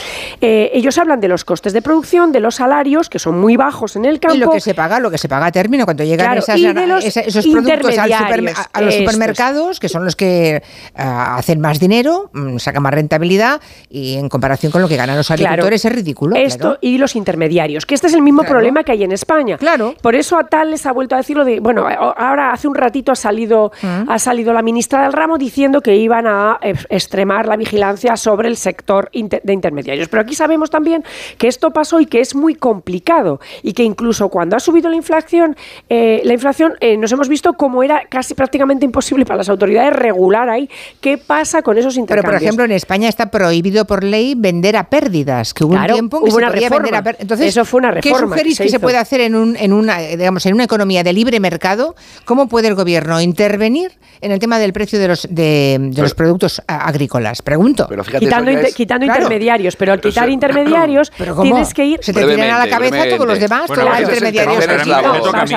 Eh, 0.42 0.72
ellos 0.74 0.98
hablan 0.98 1.20
de 1.20 1.28
los 1.28 1.46
costes 1.46 1.74
de 1.74 1.82
producción, 1.82 2.32
de 2.32 2.40
los 2.40 2.56
salarios, 2.56 3.10
que 3.10 3.20
son 3.20 3.40
muy 3.40 3.58
bajos 3.58 3.96
en 3.96 4.06
el 4.06 4.20
campo. 4.20 4.36
Y 4.36 4.40
lo 4.40 4.52
que 4.52 4.62
se 4.62 4.74
paga, 4.74 5.00
lo 5.00 5.12
que 5.12 5.18
se 5.18 5.28
paga 5.28 5.48
a 5.48 5.52
término, 5.52 5.86
cuando 5.86 6.04
llegan 6.04 6.38
esos 6.38 7.46
productos 7.48 7.98
a 7.98 8.82
los 8.82 8.96
supermercados, 8.96 9.63
que 9.80 9.90
son 9.90 10.06
los 10.06 10.16
que 10.16 10.62
ah, 10.96 11.36
hacen 11.38 11.60
más 11.60 11.80
dinero, 11.80 12.30
mm, 12.34 12.58
sacan 12.58 12.84
más 12.84 12.94
rentabilidad, 12.94 13.62
y 13.90 14.16
en 14.16 14.30
comparación 14.30 14.72
con 14.72 14.82
lo 14.82 14.88
que 14.88 14.96
ganan 14.96 15.18
los 15.18 15.30
agricultores 15.32 15.86
es 15.86 15.92
ridículo. 15.92 16.36
Esto 16.36 16.78
y 16.82 16.98
los 16.98 17.16
intermediarios, 17.16 17.86
que 17.86 17.96
este 17.96 18.08
es 18.08 18.14
el 18.14 18.22
mismo 18.22 18.44
problema 18.44 18.84
que 18.84 18.92
hay 18.92 19.04
en 19.04 19.12
España. 19.12 19.58
Claro. 19.58 19.96
Por 20.02 20.16
eso 20.16 20.38
a 20.38 20.46
tal 20.46 20.72
les 20.72 20.86
ha 20.86 20.92
vuelto 20.92 21.16
a 21.16 21.20
decirlo 21.20 21.46
de, 21.46 21.60
bueno, 21.60 21.88
ahora 21.88 22.52
hace 22.52 22.68
un 22.68 22.76
ratito 22.76 23.12
ha 23.12 23.16
salido, 23.16 23.72
mm. 23.82 24.10
ha 24.10 24.20
salido 24.20 24.54
la 24.54 24.62
ministra 24.62 25.04
del 25.04 25.14
ramo 25.14 25.38
diciendo 25.38 25.82
que 25.82 25.96
iban 25.96 26.28
a 26.28 26.60
extremar 26.90 27.48
la 27.48 27.56
vigilancia 27.56 28.18
sobre 28.18 28.48
el 28.48 28.58
sector 28.58 29.10
de 29.12 29.54
intermediarios. 29.54 30.08
Pero 30.10 30.22
aquí 30.22 30.36
sabemos 30.36 30.70
también 30.70 31.04
que 31.38 31.48
esto 31.48 31.72
pasó 31.72 32.00
y 32.00 32.06
que 32.06 32.20
es 32.20 32.36
muy 32.36 32.56
complicado 32.56 33.40
y 33.62 33.74
que 33.74 33.84
incluso 33.84 34.30
cuando 34.30 34.56
ha 34.56 34.60
subido 34.60 34.90
la 34.90 34.96
inflación, 34.96 35.56
eh, 35.90 36.22
la 36.24 36.34
inflación 36.34 36.74
eh, 36.80 36.98
nos 36.98 37.12
hemos 37.12 37.30
visto 37.30 37.54
como 37.54 37.84
era 37.84 38.04
casi 38.10 38.34
prácticamente 38.34 38.86
imposible 38.86 39.26
para 39.26 39.38
las 39.38 39.50
autoridades 39.54 39.94
regular 39.94 40.50
ahí 40.50 40.70
qué 41.02 41.18
pasa 41.18 41.62
con 41.62 41.78
esos 41.78 41.98
intercambios. 41.98 42.24
Pero 42.24 42.38
por 42.38 42.44
ejemplo 42.44 42.66
en 42.66 42.72
España 42.72 43.10
está 43.10 43.32
prohibido 43.32 43.86
por 43.86 44.04
ley 44.04 44.36
vender 44.36 44.76
a 44.78 44.86
pérdidas, 44.86 45.54
que 45.54 45.64
hubo 45.64 45.74
un 45.74 45.86
tiempo 45.86 46.20
que 46.20 46.30
hubo 46.30 46.32
se 46.32 46.38
una 46.38 46.48
podía 46.52 46.70
reforma. 46.70 46.92
vender 46.92 47.16
a 47.16 47.22
Entonces, 47.22 47.48
eso 47.48 47.66
fue 47.66 47.80
una 47.80 47.92
reforma. 47.92 48.20
¿Qué 48.20 48.28
sugerís 48.28 48.60
que 48.60 48.70
se, 48.70 48.80
puede 48.80 48.98
hacer 48.98 49.22
en 49.22 49.36
un, 49.36 49.56
en 49.56 49.74
una 49.74 49.98
digamos 50.00 50.46
en 50.46 50.54
una 50.54 50.66
economía 50.66 51.04
de 51.04 51.14
libre 51.14 51.40
mercado? 51.40 51.96
¿Cómo 52.26 52.48
puede 52.48 52.68
el 52.68 52.76
gobierno 52.76 53.22
intervenir 53.22 53.92
en 54.24 54.32
el 54.32 54.40
tema 54.40 54.58
del 54.58 54.72
precio 54.72 54.98
de 55.00 55.08
los 55.10 55.28
de, 55.30 55.78
de 55.80 56.02
los 56.02 56.14
productos 56.14 56.62
agrícolas. 56.66 57.42
Pregunto. 57.42 57.90
quitando, 58.20 58.52
intermediarios, 58.52 59.76
pero 59.76 59.94
al 59.94 60.02
quitar 60.02 60.30
intermediarios 60.30 61.12
tienes 61.42 61.74
que 61.74 61.86
ir. 61.86 62.00
Se 62.02 62.14
te 62.14 62.26
tiran 62.26 62.52
a 62.52 62.66
la 62.66 62.70
cabeza 62.70 63.04
todos 63.10 63.28
los 63.28 63.40
demás, 63.40 63.68
todos 63.68 63.84
los 63.84 64.00
intermediarios. 64.00 64.66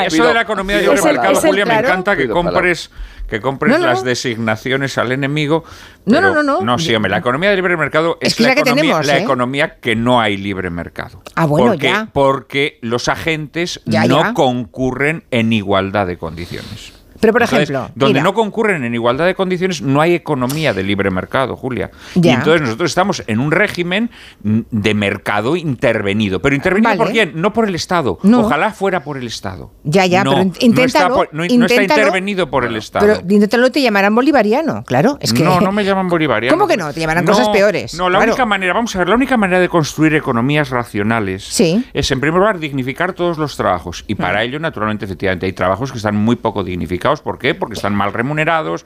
Eso 0.07 0.27
de 0.27 0.35
la 0.35 0.43
economía 0.43 0.77
de 0.79 0.83
libre 0.83 1.03
mercado, 1.03 1.41
Julia, 1.41 1.65
me 1.65 1.79
encanta 1.79 2.17
que 2.17 2.29
compres 2.29 2.91
que 3.29 3.41
compres 3.41 3.79
las 3.81 4.05
designaciones 4.05 4.99
al 4.99 5.13
enemigo. 5.13 5.65
No, 6.05 6.21
no, 6.21 6.33
no, 6.33 6.43
no. 6.43 6.61
No, 6.61 6.79
sí, 6.79 6.95
hombre, 6.95 7.11
la 7.11 7.19
economía 7.19 7.51
de 7.51 7.57
libre 7.57 7.77
mercado 7.77 8.19
es, 8.21 8.39
la, 8.41 8.53
economía, 8.53 9.01
¿eh? 9.01 9.23
economía 9.23 9.77
que 9.81 9.97
no 9.97 10.21
hay 10.21 10.37
libre 10.37 10.71
mercado. 10.71 11.23
Ah, 11.35 11.47
bueno, 11.47 11.73
porque, 11.73 11.87
ya. 11.87 12.09
Porque 12.13 12.79
los 12.83 13.09
agentes 13.09 13.81
no 13.87 14.35
concurren 14.35 15.25
en 15.31 15.53
igualdad 15.53 16.07
de 16.07 16.19
condiciones. 16.19 16.96
Pero, 17.21 17.33
por 17.33 17.43
ejemplo. 17.43 17.91
donde 17.95 18.21
no 18.21 18.35
concurren 18.35 18.85
en 18.85 18.95
igualdad 18.95 19.27
de 19.27 19.35
condiciones, 19.35 19.83
no 19.83 20.01
hay 20.01 20.15
economía 20.15 20.73
de 20.73 20.83
libre 20.83 21.11
mercado, 21.11 21.57
Julia. 21.57 21.91
Y 22.15 22.29
entonces 22.29 22.63
nosotros 22.63 22.91
estamos 22.91 23.23
en 23.27 23.41
un 23.41 23.51
régimen 23.51 24.11
de 24.43 24.95
mercado 24.95 25.57
intervenido. 25.57 26.41
¿Pero 26.41 26.55
intervenido 26.55 26.97
por 26.97 27.11
quién? 27.11 27.33
No 27.35 27.53
por 27.53 27.69
el 27.69 27.75
Estado. 27.75 28.19
Ojalá 28.23 28.73
fuera 28.73 29.03
por 29.03 29.17
el 29.17 29.27
Estado. 29.27 29.71
Ya, 29.85 30.07
ya, 30.07 30.23
pero 30.23 30.43
inténtalo. 30.61 31.29
No 31.33 31.45
está, 31.45 31.83
intervenido 31.83 32.51
por 32.51 32.65
el 32.65 32.77
Estado. 32.77 33.07
Pero 33.07 33.35
inténtalo, 33.35 33.71
te 33.71 33.83
llamarán 33.83 34.15
bolivariano, 34.15 34.85
claro. 34.85 35.19
Es 35.21 35.33
que... 35.33 35.43
No, 35.43 35.61
no 35.61 35.73
me 35.73 35.85
llaman 35.85 36.09
bolivariano. 36.09 36.57
¿Cómo 36.57 36.69
que 36.69 36.77
no? 36.77 36.93
Te 36.93 37.01
llamarán 37.01 37.25
cosas 37.25 37.49
peores. 37.49 37.95
No, 37.95 38.09
la 38.11 38.19
única 38.19 38.45
manera, 38.45 38.73
vamos 38.73 38.95
a 38.95 38.99
ver, 38.99 39.09
la 39.09 39.15
única 39.15 39.37
manera 39.37 39.61
de 39.61 39.69
construir 39.69 40.15
economías 40.15 40.71
racionales 40.71 41.61
es, 41.61 42.11
en 42.11 42.21
primer 42.21 42.39
lugar, 42.39 42.59
dignificar 42.59 43.13
todos 43.13 43.39
los 43.39 43.57
trabajos. 43.57 44.05
Y 44.07 44.15
para 44.15 44.41
mm. 44.41 44.43
ello, 44.43 44.61
naturalmente, 44.61 45.05
efectivamente, 45.05 45.47
hay 45.47 45.53
trabajos 45.53 45.93
que 45.93 45.99
están 45.99 46.17
muy 46.17 46.37
poco 46.37 46.65
dignificados. 46.65 47.06
¿Por 47.15 47.39
qué? 47.39 47.55
Porque 47.55 47.75
están 47.75 47.95
mal 47.95 48.13
remunerados, 48.13 48.85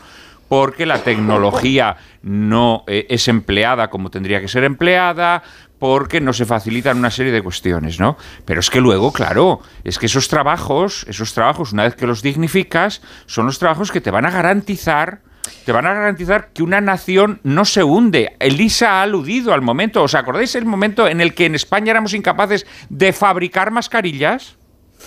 porque 0.49 0.85
la 0.85 0.99
tecnología 0.99 1.97
no 2.23 2.85
eh, 2.87 3.07
es 3.09 3.29
empleada 3.29 3.89
como 3.89 4.11
tendría 4.11 4.41
que 4.41 4.49
ser 4.49 4.65
empleada, 4.65 5.43
porque 5.79 6.21
no 6.21 6.33
se 6.33 6.45
facilitan 6.45 6.99
una 6.99 7.11
serie 7.11 7.33
de 7.33 7.43
cuestiones, 7.43 7.99
¿no? 7.99 8.19
Pero 8.45 8.61
es 8.61 8.69
que 8.69 8.81
luego, 8.81 9.13
claro, 9.13 9.61
es 9.83 9.99
que 9.99 10.07
esos 10.07 10.29
trabajos, 10.29 11.07
esos 11.09 11.33
trabajos, 11.33 11.73
una 11.73 11.85
vez 11.85 11.95
que 11.95 12.07
los 12.07 12.21
dignificas, 12.21 13.01
son 13.27 13.47
los 13.47 13.59
trabajos 13.59 13.91
que 13.91 14.01
te 14.01 14.11
van 14.11 14.27
a 14.27 14.31
garantizar 14.31 15.23
te 15.65 15.73
van 15.73 15.87
a 15.87 15.95
garantizar 15.95 16.51
que 16.53 16.63
una 16.63 16.81
nación 16.81 17.41
no 17.43 17.65
se 17.65 17.83
hunde. 17.83 18.37
Elisa 18.39 18.99
ha 18.99 19.03
aludido 19.03 19.53
al 19.53 19.63
momento. 19.63 20.03
¿Os 20.03 20.15
acordáis 20.15 20.55
el 20.55 20.65
momento 20.65 21.09
en 21.09 21.21
el 21.21 21.35
que 21.35 21.47
en 21.47 21.55
España 21.55 21.91
éramos 21.91 22.15
incapaces 22.15 22.67
de 22.89 23.13
fabricar 23.13 23.71
mascarillas? 23.71 24.57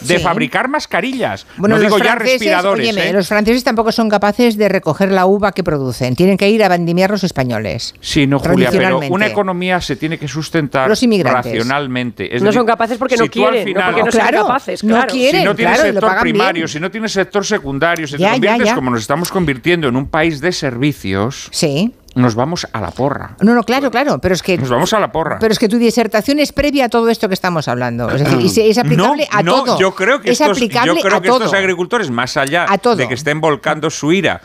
De 0.02 0.20
fabricar 0.20 0.68
mascarillas. 0.68 1.46
Bueno, 1.58 1.76
no 1.76 1.82
digo 1.82 1.98
ya 1.98 2.16
respiradores. 2.16 2.96
¿eh? 2.96 3.14
Los 3.14 3.28
franceses 3.28 3.64
tampoco 3.64 3.92
son 3.92 4.10
capaces 4.10 4.58
de 4.58 4.70
recoger 4.70 5.12
la 5.12 5.26
uva 5.26 5.52
que 5.52 5.64
producen. 5.64 6.16
Tienen 6.16 6.38
que 6.38 6.50
ir 6.50 6.64
a 6.64 6.70
vendimiar 6.70 7.10
los 7.10 7.24
españoles. 7.24 7.94
Sí, 8.00 8.28
no, 8.28 8.40
Julia, 8.40 8.70
pero 8.72 9.00
una 9.10 9.28
economía 9.28 9.82
se 9.82 9.96
tiene 9.96 10.18
que 10.18 10.28
sustentar 10.28 10.90
racionalmente. 10.90 12.30
no 12.40 12.52
son 12.52 12.66
capaces 12.66 12.98
porque 12.98 13.18
no 13.18 13.28
quieren, 13.28 13.74
no 13.74 13.86
porque 13.86 14.04
no 14.04 14.12
son 14.12 14.22
capaces. 14.22 14.84
No 14.84 15.06
quieren, 15.08 15.42
si 15.42 15.46
no 15.46 15.56
tienes 15.56 15.80
sector 15.80 16.20
primario, 16.22 16.68
si 16.68 16.80
no 16.80 16.92
tienes 16.92 17.12
sector 17.12 17.46
secundario, 17.46 18.08
si 18.08 18.18
te 18.18 18.30
conviertes 18.30 18.74
como 18.74 18.92
nos 18.92 19.02
estamos 19.02 19.32
convirtiendo 19.32 19.88
en 19.88 19.96
un 19.96 20.08
país 20.08 20.42
de 20.42 20.52
servicios. 20.52 21.50
Sí 21.52 21.94
nos 22.16 22.36
vamos 22.36 22.68
a 22.72 22.82
la 22.82 22.92
porra. 22.92 23.36
No, 23.42 23.54
no, 23.54 23.64
claro, 23.64 23.90
claro, 23.90 24.20
pero 24.20 24.36
es 24.36 24.44
que... 24.44 24.58
Nos 24.58 24.70
vamos 24.70 24.94
a 24.94 25.00
la 25.00 25.12
porra. 25.12 25.40
Pero 25.40 25.52
es 25.52 25.60
que 25.60 25.68
tu 25.68 25.78
disertación 25.78 26.40
es 26.40 26.52
previa 26.52 26.86
a 26.86 26.90
todo 26.90 27.10
esto 27.10 27.28
que 27.28 27.34
estamos 27.34 27.68
hablando. 27.68 28.10
Es 28.10 28.24
decir, 28.24 28.66
es 28.66 28.78
aplicable 28.80 29.28
a 29.32 29.42
no, 29.42 29.64
todo. 29.64 29.80
Yo 29.80 29.96
creo 29.96 30.22
que, 30.22 30.32
estos, 30.32 30.60
yo 30.60 30.96
creo 30.96 31.22
que 31.22 31.28
estos 31.28 31.54
agricultores, 31.54 32.10
más 32.10 32.38
allá 32.38 32.66
de 32.96 33.08
que 33.08 33.14
estén 33.14 33.42
volcando 33.42 33.90
su 33.90 34.12
ira 34.12 34.42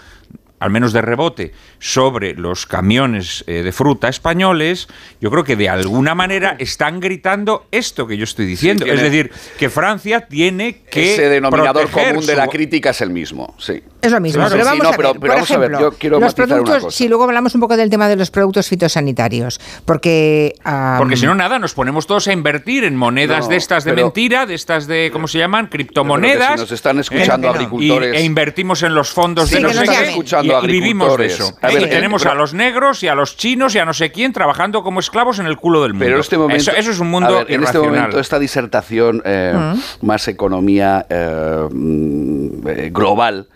al 0.60 0.70
menos 0.70 0.92
de 0.92 1.02
rebote, 1.02 1.52
sobre 1.78 2.34
los 2.34 2.66
camiones 2.66 3.44
eh, 3.46 3.62
de 3.62 3.72
fruta 3.72 4.08
españoles, 4.08 4.88
yo 5.20 5.30
creo 5.30 5.44
que 5.44 5.56
de 5.56 5.68
alguna 5.68 6.14
manera 6.14 6.56
están 6.58 7.00
gritando 7.00 7.66
esto 7.70 8.06
que 8.06 8.16
yo 8.16 8.24
estoy 8.24 8.46
diciendo. 8.46 8.84
es 8.86 9.00
decir, 9.00 9.30
que 9.58 9.70
Francia 9.70 10.26
tiene 10.26 10.82
que. 10.90 11.14
Ese 11.14 11.28
denominador 11.28 11.90
común 11.90 12.26
de 12.26 12.36
la 12.36 12.48
crítica 12.48 12.90
es 12.90 13.00
el 13.00 13.10
mismo, 13.10 13.54
sí. 13.58 13.82
Es 14.00 14.12
lo 14.12 14.20
mismo. 14.20 14.44
Pero 14.48 14.64
vamos, 14.64 14.86
a, 14.86 14.96
ver, 14.96 15.18
por 15.18 15.30
ejemplo, 15.30 15.80
yo 15.80 15.92
quiero 15.92 16.20
los 16.20 16.34
productos, 16.34 16.94
si 16.94 17.08
luego 17.08 17.24
hablamos 17.24 17.54
un 17.54 17.60
poco 17.60 17.76
del 17.76 17.90
tema 17.90 18.08
de 18.08 18.16
los 18.16 18.30
productos 18.30 18.68
fitosanitarios, 18.68 19.60
porque... 19.84 20.54
porque 20.98 21.16
si 21.16 21.26
no, 21.26 21.34
nada, 21.34 21.58
nos 21.58 21.74
ponemos 21.74 22.06
todos 22.06 22.28
a 22.28 22.32
invertir 22.32 22.84
en 22.84 22.96
monedas 22.96 23.48
de 23.48 23.56
estas 23.56 23.84
de 23.84 23.92
mentira, 23.92 24.46
de 24.46 24.54
estas 24.54 24.86
de, 24.86 25.10
¿cómo 25.12 25.26
se 25.26 25.38
llaman? 25.38 25.66
Criptomonedas. 25.66 26.54
Si 26.54 26.60
nos 26.60 26.72
están 26.72 26.98
escuchando 27.00 27.48
agricultores... 27.48 28.16
e 28.16 28.22
invertimos 28.22 28.82
en 28.82 28.94
los 28.94 29.10
fondos 29.10 29.50
de 29.50 29.60
no 29.60 29.72
sé 29.72 29.84
qué 29.84 30.47
y, 30.62 30.66
vivimos 30.66 31.16
de 31.16 31.26
eso. 31.26 31.56
y 31.70 31.76
tenemos 31.86 32.26
a 32.26 32.34
los 32.34 32.54
negros 32.54 33.02
y 33.02 33.08
a 33.08 33.14
los 33.14 33.36
chinos 33.36 33.74
y 33.74 33.78
a 33.78 33.84
no 33.84 33.94
sé 33.94 34.12
quién 34.12 34.32
trabajando 34.32 34.82
como 34.82 35.00
esclavos 35.00 35.38
en 35.38 35.46
el 35.46 35.56
culo 35.56 35.82
del 35.82 35.92
mundo. 35.92 36.06
Pero 36.06 36.20
este 36.20 36.38
momento, 36.38 36.72
eso, 36.72 36.90
es 36.90 36.98
un 36.98 37.10
mundo 37.10 37.44
En 37.48 37.62
este 37.62 37.78
momento, 37.78 38.18
esta 38.18 38.38
disertación 38.38 39.22
eh, 39.24 39.54
mm. 39.54 40.06
más 40.06 40.28
economía 40.28 41.06
eh, 41.08 41.68
mm, 41.70 42.68
eh, 42.68 42.90
global, 42.92 43.48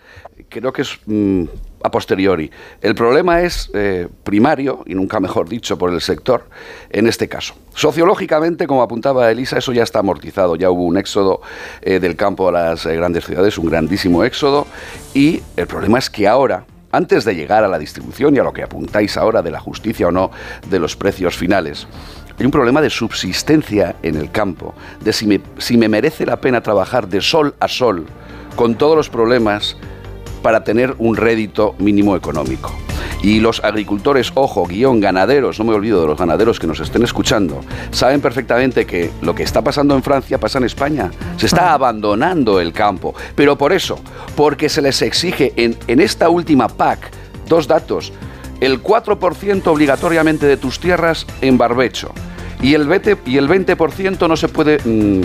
creo 0.49 0.73
que 0.73 0.83
es... 0.83 0.99
Mm, 1.05 1.45
a 1.85 1.91
posteriori. 1.91 2.49
El 2.79 2.95
problema 2.95 3.41
es 3.41 3.69
primario, 4.23 4.85
y 4.85 4.95
nunca 4.95 5.19
mejor 5.19 5.49
dicho 5.49 5.77
por 5.77 5.91
el 5.91 5.99
sector, 5.99 6.47
en 6.89 7.07
este 7.07 7.27
caso. 7.27 7.55
Sociológicamente, 7.73 8.67
como 8.67 8.83
apuntaba 8.83 9.29
Elisa, 9.29 9.57
eso 9.57 9.73
ya 9.73 9.83
está 9.83 9.99
amortizado. 9.99 10.55
Ya 10.55 10.69
hubo 10.69 10.85
un 10.85 10.95
éxodo 10.95 11.41
del 11.81 12.15
campo 12.15 12.47
a 12.47 12.53
las 12.53 12.87
grandes 12.87 13.25
ciudades, 13.25 13.57
un 13.57 13.65
grandísimo 13.65 14.23
éxodo, 14.23 14.65
y 15.13 15.41
el 15.57 15.67
problema 15.67 15.99
es 15.99 16.09
que 16.09 16.25
ahora 16.25 16.63
antes 16.93 17.25
de 17.25 17.35
llegar 17.35 17.63
a 17.63 17.67
la 17.67 17.79
distribución 17.79 18.35
y 18.35 18.39
a 18.39 18.43
lo 18.43 18.53
que 18.53 18.63
apuntáis 18.63 19.17
ahora 19.17 19.41
de 19.41 19.51
la 19.51 19.59
justicia 19.59 20.07
o 20.07 20.11
no 20.11 20.31
de 20.69 20.79
los 20.79 20.95
precios 20.95 21.35
finales, 21.35 21.87
hay 22.39 22.45
un 22.45 22.51
problema 22.51 22.81
de 22.81 22.89
subsistencia 22.89 23.95
en 24.03 24.15
el 24.15 24.31
campo, 24.31 24.73
de 25.01 25.11
si 25.11 25.27
me, 25.27 25.41
si 25.57 25.75
me 25.75 25.89
merece 25.89 26.25
la 26.25 26.39
pena 26.39 26.61
trabajar 26.61 27.07
de 27.07 27.21
sol 27.21 27.55
a 27.59 27.67
sol 27.67 28.05
con 28.55 28.75
todos 28.75 28.95
los 28.95 29.09
problemas 29.09 29.75
para 30.43 30.63
tener 30.63 30.95
un 30.99 31.15
rédito 31.17 31.75
mínimo 31.79 32.15
económico. 32.15 32.71
Y 33.23 33.39
los 33.39 33.63
agricultores, 33.63 34.31
ojo, 34.35 34.67
guion, 34.67 34.99
ganaderos, 34.99 35.57
no 35.57 35.65
me 35.65 35.73
olvido 35.73 36.01
de 36.01 36.07
los 36.07 36.17
ganaderos 36.17 36.59
que 36.59 36.67
nos 36.67 36.81
estén 36.81 37.03
escuchando, 37.03 37.61
saben 37.89 38.19
perfectamente 38.19 38.85
que 38.85 39.11
lo 39.21 39.33
que 39.33 39.43
está 39.43 39.63
pasando 39.63 39.95
en 39.95 40.03
Francia 40.03 40.37
pasa 40.37 40.57
en 40.57 40.65
España. 40.65 41.09
Se 41.37 41.45
está 41.45 41.73
abandonando 41.73 42.59
el 42.59 42.73
campo. 42.73 43.15
Pero 43.33 43.57
por 43.57 43.71
eso, 43.71 43.97
porque 44.35 44.67
se 44.67 44.81
les 44.81 45.01
exige 45.01 45.53
en, 45.55 45.77
en 45.87 46.01
esta 46.01 46.27
última 46.27 46.67
PAC 46.67 47.11
dos 47.47 47.65
datos. 47.65 48.11
El 48.59 48.83
4% 48.83 49.67
obligatoriamente 49.67 50.45
de 50.45 50.57
tus 50.57 50.79
tierras 50.79 51.25
en 51.39 51.57
barbecho. 51.57 52.11
Y 52.61 52.73
el 52.73 52.87
20%, 52.87 53.19
y 53.25 53.37
el 53.37 53.47
20 53.47 53.77
no 54.27 54.35
se 54.35 54.49
puede 54.49 54.79
mm, 54.83 55.21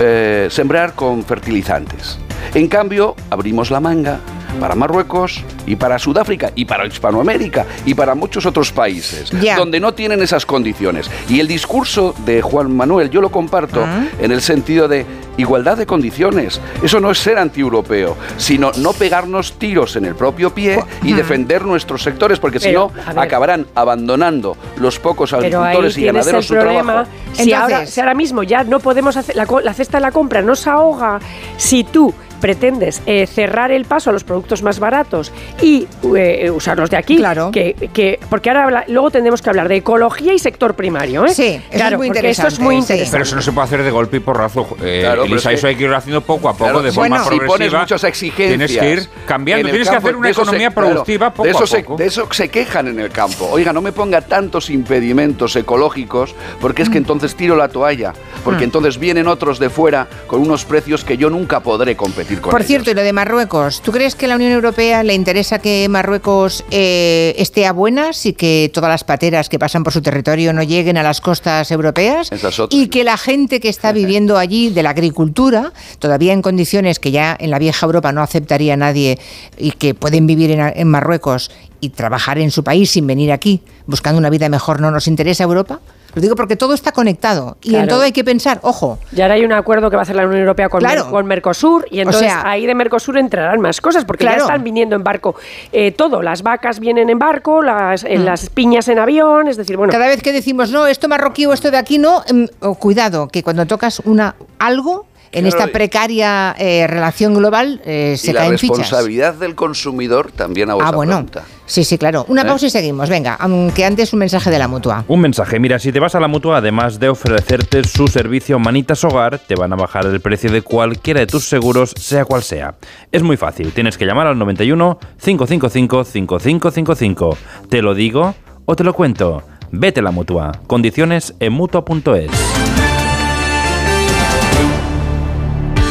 eh, 0.00 0.48
sembrar 0.50 0.94
con 0.94 1.24
fertilizantes. 1.24 2.18
En 2.54 2.68
cambio, 2.68 3.16
abrimos 3.30 3.70
la 3.70 3.80
manga 3.80 4.20
para 4.60 4.74
Marruecos 4.74 5.42
y 5.66 5.76
para 5.76 5.98
Sudáfrica 5.98 6.52
y 6.54 6.64
para 6.64 6.86
Hispanoamérica 6.86 7.66
y 7.84 7.94
para 7.94 8.14
muchos 8.14 8.46
otros 8.46 8.72
países 8.72 9.30
donde 9.56 9.80
no 9.80 9.94
tienen 9.94 10.22
esas 10.22 10.46
condiciones. 10.46 11.10
Y 11.28 11.40
el 11.40 11.48
discurso 11.48 12.14
de 12.24 12.42
Juan 12.42 12.74
Manuel 12.74 13.10
yo 13.10 13.20
lo 13.20 13.30
comparto 13.30 13.84
ah. 13.84 14.06
en 14.20 14.32
el 14.32 14.40
sentido 14.40 14.88
de 14.88 15.06
igualdad 15.36 15.76
de 15.76 15.86
condiciones. 15.86 16.60
Eso 16.82 17.00
no 17.00 17.10
es 17.10 17.18
ser 17.18 17.38
antieuropeo, 17.38 18.16
sino 18.36 18.72
no 18.76 18.92
pegarnos 18.92 19.54
tiros 19.54 19.96
en 19.96 20.04
el 20.04 20.14
propio 20.14 20.54
pie 20.54 20.82
y 21.02 21.12
defender 21.12 21.64
nuestros 21.64 22.02
sectores, 22.02 22.38
porque 22.38 22.60
si 22.60 22.72
no 22.72 22.90
acabarán 23.16 23.66
abandonando 23.74 24.56
los 24.78 24.98
pocos 24.98 25.32
agricultores 25.32 25.96
y 25.98 26.04
ganaderos 26.04 26.46
su 26.46 26.54
trabajo. 26.54 27.08
Si 27.32 27.52
ahora, 27.52 27.86
si 27.86 28.00
ahora 28.00 28.14
mismo 28.14 28.42
ya 28.42 28.62
no 28.62 28.78
podemos 28.78 29.16
hacer 29.16 29.34
la, 29.34 29.46
la 29.62 29.74
cesta 29.74 29.98
de 29.98 30.02
la 30.02 30.12
compra, 30.12 30.40
no 30.40 30.54
se 30.54 30.70
ahoga, 30.70 31.18
si 31.56 31.82
tú 31.82 32.14
pretendes 32.44 33.00
eh, 33.06 33.26
cerrar 33.26 33.72
el 33.72 33.86
paso 33.86 34.10
a 34.10 34.12
los 34.12 34.22
productos 34.22 34.62
más 34.62 34.78
baratos 34.78 35.32
y 35.62 35.88
eh, 36.14 36.50
usarlos 36.50 36.90
de 36.90 36.98
aquí, 36.98 37.16
claro. 37.16 37.50
que, 37.50 38.20
porque 38.28 38.50
ahora 38.50 38.84
luego 38.86 39.10
tendremos 39.10 39.40
que 39.40 39.48
hablar 39.48 39.66
de 39.66 39.76
ecología 39.76 40.34
y 40.34 40.38
sector 40.38 40.74
primario. 40.74 41.24
¿eh? 41.24 41.34
Sí, 41.34 41.62
claro, 41.70 42.02
es 42.02 42.06
porque 42.06 42.28
esto 42.28 42.46
es 42.48 42.60
muy 42.60 42.76
interesante. 42.76 43.12
Pero 43.12 43.22
eso 43.22 43.36
no 43.36 43.40
se 43.40 43.50
puede 43.50 43.64
hacer 43.64 43.82
de 43.82 43.90
golpe 43.90 44.18
y 44.18 44.20
porrazo. 44.20 44.66
claro, 44.76 45.24
Elisa, 45.24 45.52
eso 45.52 45.68
hay 45.68 45.76
que 45.76 45.84
ir 45.84 45.94
haciendo 45.94 46.20
poco 46.20 46.50
a 46.50 46.54
poco, 46.54 46.82
de 46.82 46.92
forma 46.92 47.16
bueno, 47.16 47.24
progresiva. 47.24 47.56
Si 47.56 47.70
pones 47.70 47.80
muchas 47.80 48.04
exigencias. 48.04 48.70
Tienes 48.70 48.76
que 48.76 48.92
ir 48.92 49.08
cambiando, 49.26 49.70
tienes 49.70 49.88
que 49.88 49.96
hacer 49.96 50.14
una 50.14 50.28
economía 50.28 50.70
productiva 50.70 51.30
poco 51.30 51.44
de 51.44 51.50
eso 51.52 51.64
a 51.64 51.80
poco. 51.80 51.96
de 51.96 52.04
eso 52.04 52.28
se 52.30 52.50
quejan 52.50 52.88
en 52.88 53.00
el 53.00 53.08
campo. 53.08 53.48
Oiga, 53.50 53.72
no 53.72 53.80
me 53.80 53.92
ponga 53.92 54.20
tantos 54.20 54.68
impedimentos 54.68 55.56
ecológicos, 55.56 56.34
porque 56.60 56.82
es 56.82 56.90
que 56.90 56.96
mm. 56.96 57.04
entonces 57.04 57.36
tiro 57.36 57.56
la 57.56 57.68
toalla, 57.68 58.12
porque 58.44 58.60
mm. 58.60 58.64
entonces 58.64 58.98
vienen 58.98 59.28
otros 59.28 59.58
de 59.58 59.70
fuera 59.70 60.08
con 60.26 60.42
unos 60.42 60.66
precios 60.66 61.04
que 61.04 61.16
yo 61.16 61.30
nunca 61.30 61.60
podré 61.60 61.96
competir 61.96 62.33
por 62.42 62.62
cierto, 62.62 62.90
y 62.90 62.94
lo 62.94 63.02
de 63.02 63.12
Marruecos, 63.12 63.82
¿tú 63.82 63.92
crees 63.92 64.14
que 64.14 64.26
a 64.26 64.28
la 64.28 64.36
Unión 64.36 64.52
Europea 64.52 65.02
le 65.02 65.14
interesa 65.14 65.58
que 65.58 65.88
Marruecos 65.88 66.64
eh, 66.70 67.34
esté 67.38 67.66
a 67.66 67.72
buenas 67.72 68.26
y 68.26 68.32
que 68.32 68.70
todas 68.72 68.90
las 68.90 69.04
pateras 69.04 69.48
que 69.48 69.58
pasan 69.58 69.84
por 69.84 69.92
su 69.92 70.02
territorio 70.02 70.52
no 70.52 70.62
lleguen 70.62 70.96
a 70.96 71.02
las 71.02 71.20
costas 71.20 71.70
europeas? 71.70 72.30
Y 72.70 72.88
que 72.88 73.04
la 73.04 73.16
gente 73.16 73.60
que 73.60 73.68
está 73.68 73.92
viviendo 73.92 74.38
allí 74.38 74.70
de 74.70 74.82
la 74.82 74.90
agricultura, 74.90 75.72
todavía 75.98 76.32
en 76.32 76.42
condiciones 76.42 76.98
que 76.98 77.10
ya 77.10 77.36
en 77.38 77.50
la 77.50 77.58
vieja 77.58 77.86
Europa 77.86 78.12
no 78.12 78.22
aceptaría 78.22 78.76
nadie 78.76 79.18
y 79.56 79.72
que 79.72 79.94
pueden 79.94 80.26
vivir 80.26 80.50
en, 80.52 80.88
Marruecos 80.88 81.50
y 81.80 81.90
trabajar 81.90 82.38
en 82.38 82.50
su 82.50 82.62
país 82.62 82.90
sin 82.90 83.06
venir 83.06 83.32
aquí, 83.32 83.62
buscando 83.86 84.18
una 84.18 84.30
vida 84.30 84.48
mejor, 84.48 84.80
¿no 84.80 84.90
nos 84.90 85.08
interesa 85.08 85.44
Europa? 85.44 85.80
Lo 86.14 86.22
digo 86.22 86.36
porque 86.36 86.56
todo 86.56 86.74
está 86.74 86.92
conectado 86.92 87.56
y 87.62 87.74
en 87.74 87.88
todo 87.88 88.02
hay 88.02 88.12
que 88.12 88.24
pensar, 88.24 88.60
ojo. 88.62 88.98
Y 89.14 89.20
ahora 89.20 89.34
hay 89.34 89.44
un 89.44 89.52
acuerdo 89.52 89.90
que 89.90 89.96
va 89.96 90.02
a 90.02 90.04
hacer 90.04 90.16
la 90.16 90.26
Unión 90.26 90.40
Europea 90.40 90.68
con, 90.68 90.82
con 91.10 91.26
Mercosur 91.26 91.86
y 91.90 92.00
entonces 92.00 92.32
ahí 92.44 92.66
de 92.66 92.74
Mercosur 92.74 93.18
entrarán 93.18 93.60
más 93.60 93.80
cosas 93.80 94.04
porque 94.04 94.24
ya 94.24 94.36
están 94.36 94.62
viniendo 94.62 94.96
en 94.96 95.04
barco 95.04 95.34
eh, 95.72 95.92
todo. 95.92 96.22
Las 96.22 96.42
vacas 96.42 96.80
vienen 96.80 97.10
en 97.10 97.18
barco, 97.18 97.62
las, 97.62 98.04
mm. 98.04 98.24
las 98.24 98.50
piñas 98.50 98.88
en 98.88 98.98
avión, 98.98 99.48
es 99.48 99.56
decir, 99.56 99.76
bueno. 99.76 99.92
Cada 99.92 100.06
vez 100.06 100.22
que 100.22 100.32
decimos, 100.32 100.70
no, 100.70 100.86
esto 100.86 101.08
marroquí 101.08 101.46
o 101.46 101.52
esto 101.52 101.70
de 101.70 101.78
aquí 101.78 101.98
no, 101.98 102.22
em, 102.26 102.46
cuidado, 102.78 103.28
que 103.28 103.42
cuando 103.42 103.66
tocas 103.66 104.00
una 104.04 104.34
algo 104.58 105.06
en 105.34 105.46
esta 105.46 105.66
precaria 105.68 106.54
eh, 106.58 106.86
relación 106.86 107.34
global 107.34 107.80
eh, 107.84 108.16
se 108.18 108.32
caen 108.32 108.58
fichas. 108.58 108.78
La 108.78 108.82
responsabilidad 108.84 109.34
del 109.34 109.54
consumidor 109.54 110.32
también 110.32 110.70
a 110.70 110.74
Ah, 110.74 110.90
bueno. 110.92 111.26
Sí, 111.66 111.82
sí, 111.84 111.96
claro. 111.96 112.26
Una 112.28 112.42
¿Eh? 112.42 112.44
pausa 112.44 112.66
y 112.66 112.70
seguimos. 112.70 113.08
Venga, 113.08 113.34
aunque 113.34 113.84
antes 113.84 114.12
un 114.12 114.18
mensaje 114.18 114.50
de 114.50 114.58
la 114.58 114.68
mutua. 114.68 115.04
Un 115.08 115.20
mensaje. 115.20 115.58
Mira, 115.58 115.78
si 115.78 115.92
te 115.92 116.00
vas 116.00 116.14
a 116.14 116.20
la 116.20 116.28
mutua, 116.28 116.58
además 116.58 117.00
de 117.00 117.08
ofrecerte 117.08 117.84
su 117.84 118.06
servicio 118.06 118.58
Manitas 118.58 119.02
Hogar, 119.04 119.38
te 119.38 119.54
van 119.54 119.72
a 119.72 119.76
bajar 119.76 120.06
el 120.06 120.20
precio 120.20 120.50
de 120.50 120.62
cualquiera 120.62 121.20
de 121.20 121.26
tus 121.26 121.48
seguros, 121.48 121.92
sea 121.98 122.24
cual 122.24 122.42
sea. 122.42 122.74
Es 123.10 123.22
muy 123.22 123.36
fácil. 123.36 123.72
Tienes 123.72 123.96
que 123.96 124.04
llamar 124.04 124.26
al 124.26 124.38
91 124.38 124.98
555 125.22 126.04
5555. 126.04 127.36
¿Te 127.68 127.82
lo 127.82 127.94
digo 127.94 128.34
o 128.66 128.76
te 128.76 128.84
lo 128.84 128.92
cuento? 128.92 129.42
Vete 129.70 130.00
a 130.00 130.02
la 130.02 130.10
mutua. 130.10 130.52
Condiciones 130.66 131.34
en 131.40 131.52
mutua.es. 131.52 132.53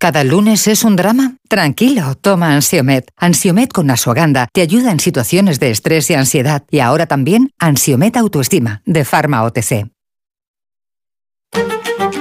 ¿Cada 0.00 0.22
lunes 0.22 0.68
es 0.68 0.84
un 0.84 0.94
drama? 0.94 1.38
Tranquilo, 1.48 2.14
toma 2.14 2.54
Ansiomet. 2.54 3.10
Ansiomet 3.16 3.72
con 3.72 3.90
Asuaganda 3.90 4.46
te 4.52 4.60
ayuda 4.60 4.92
en 4.92 5.00
situaciones 5.00 5.58
de 5.58 5.72
estrés 5.72 6.08
y 6.10 6.14
ansiedad. 6.14 6.62
Y 6.70 6.78
ahora 6.78 7.06
también 7.06 7.50
Ansiomet 7.58 8.16
Autoestima, 8.16 8.80
de 8.86 9.04
Pharma 9.04 9.42
OTC. 9.42 9.90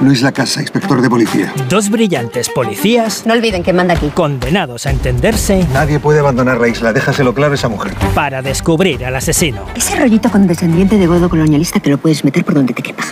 Luis 0.02 0.22
Lacasa, 0.22 0.62
inspector 0.62 1.02
de 1.02 1.10
policía. 1.10 1.52
Dos 1.70 1.90
brillantes 1.90 2.50
policías. 2.50 3.26
No 3.26 3.34
olviden 3.34 3.64
que 3.64 3.74
manda 3.74 3.96
aquí. 3.96 4.10
Condenados 4.10 4.86
a 4.86 4.92
entenderse. 4.92 5.66
Nadie 5.74 6.00
puede 6.00 6.20
abandonar 6.20 6.60
la 6.60 6.68
isla, 6.68 6.94
déjaselo 6.94 7.34
claro 7.34 7.54
a 7.54 7.56
esa 7.56 7.68
mujer. 7.68 7.94
Para 8.14 8.42
descubrir 8.44 9.04
al 9.06 9.16
asesino. 9.16 9.66
Ese 9.76 9.96
rollito 9.96 10.30
con 10.30 10.46
descendiente 10.46 10.98
de 10.98 11.08
godo 11.08 11.30
colonialista 11.30 11.80
te 11.80 11.90
lo 11.90 11.98
puedes 11.98 12.24
meter 12.24 12.46
por 12.46 12.54
donde 12.54 12.74
te 12.74 12.84
quepa. 12.84 13.04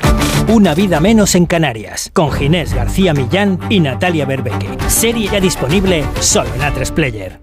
Una 0.48 0.76
vida 0.76 1.00
menos 1.00 1.34
en 1.34 1.48
Canarias. 1.48 2.12
Con 2.13 2.32
Ginés 2.32 2.74
García 2.74 3.13
Millán 3.13 3.60
y 3.69 3.80
Natalia 3.80 4.26
Berbeque. 4.26 4.69
Serie 4.88 5.28
ya 5.32 5.39
disponible 5.39 6.06
solo 6.19 6.54
en 6.54 6.62
A3 6.62 6.91
Player. 6.91 7.41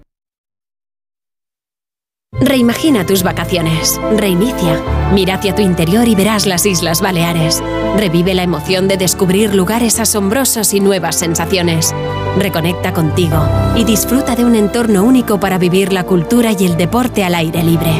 Reimagina 2.31 3.05
tus 3.05 3.23
vacaciones. 3.23 3.99
Reinicia. 4.17 4.81
Mira 5.13 5.35
hacia 5.35 5.53
tu 5.53 5.61
interior 5.61 6.07
y 6.07 6.15
verás 6.15 6.45
las 6.45 6.65
Islas 6.65 7.01
Baleares. 7.01 7.61
Revive 7.95 8.33
la 8.33 8.43
emoción 8.43 8.87
de 8.87 8.97
descubrir 8.97 9.53
lugares 9.53 9.99
asombrosos 9.99 10.73
y 10.73 10.79
nuevas 10.79 11.17
sensaciones. 11.17 11.93
Reconecta 12.37 12.91
contigo 12.91 13.47
y 13.75 13.83
disfruta 13.83 14.35
de 14.35 14.45
un 14.45 14.55
entorno 14.55 15.03
único 15.03 15.39
para 15.39 15.57
vivir 15.57 15.93
la 15.93 16.03
cultura 16.03 16.51
y 16.57 16.65
el 16.65 16.75
deporte 16.75 17.23
al 17.23 17.35
aire 17.35 17.63
libre. 17.63 17.93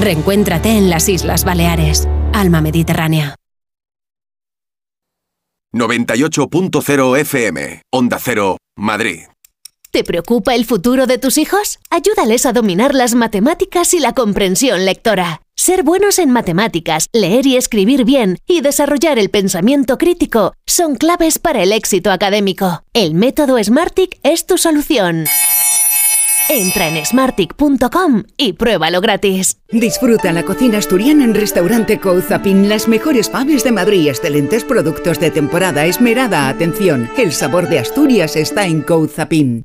Reencuéntrate 0.00 0.70
en 0.70 0.88
las 0.88 1.08
Islas 1.08 1.44
Baleares. 1.44 2.08
Alma 2.32 2.60
Mediterránea. 2.60 3.36
98.0 5.74 7.18
FM. 7.18 7.82
Onda 7.90 8.18
Cero, 8.18 8.58
Madrid. 8.76 9.31
¿Te 9.92 10.04
preocupa 10.04 10.54
el 10.54 10.64
futuro 10.64 11.06
de 11.06 11.18
tus 11.18 11.36
hijos? 11.36 11.78
Ayúdales 11.90 12.46
a 12.46 12.54
dominar 12.54 12.94
las 12.94 13.14
matemáticas 13.14 13.92
y 13.92 13.98
la 13.98 14.14
comprensión 14.14 14.86
lectora. 14.86 15.42
Ser 15.54 15.82
buenos 15.82 16.18
en 16.18 16.30
matemáticas, 16.30 17.08
leer 17.12 17.46
y 17.46 17.56
escribir 17.56 18.06
bien 18.06 18.38
y 18.46 18.62
desarrollar 18.62 19.18
el 19.18 19.28
pensamiento 19.28 19.98
crítico 19.98 20.54
son 20.66 20.96
claves 20.96 21.38
para 21.38 21.62
el 21.62 21.72
éxito 21.72 22.10
académico. 22.10 22.82
El 22.94 23.12
método 23.12 23.62
Smartick 23.62 24.18
es 24.22 24.46
tu 24.46 24.56
solución. 24.56 25.26
Entra 26.48 26.88
en 26.88 27.04
smartick.com 27.04 28.22
y 28.38 28.54
pruébalo 28.54 29.02
gratis. 29.02 29.58
Disfruta 29.70 30.32
la 30.32 30.42
cocina 30.42 30.78
asturiana 30.78 31.24
en 31.24 31.34
Restaurante 31.34 32.00
Couzapin. 32.00 32.70
Las 32.70 32.88
mejores 32.88 33.28
faves 33.28 33.62
de 33.62 33.72
Madrid, 33.72 34.08
excelentes 34.08 34.64
productos 34.64 35.20
de 35.20 35.30
temporada, 35.30 35.84
esmerada 35.84 36.48
atención. 36.48 37.10
El 37.18 37.34
sabor 37.34 37.68
de 37.68 37.78
Asturias 37.78 38.36
está 38.36 38.64
en 38.64 38.80
Couzapin. 38.80 39.64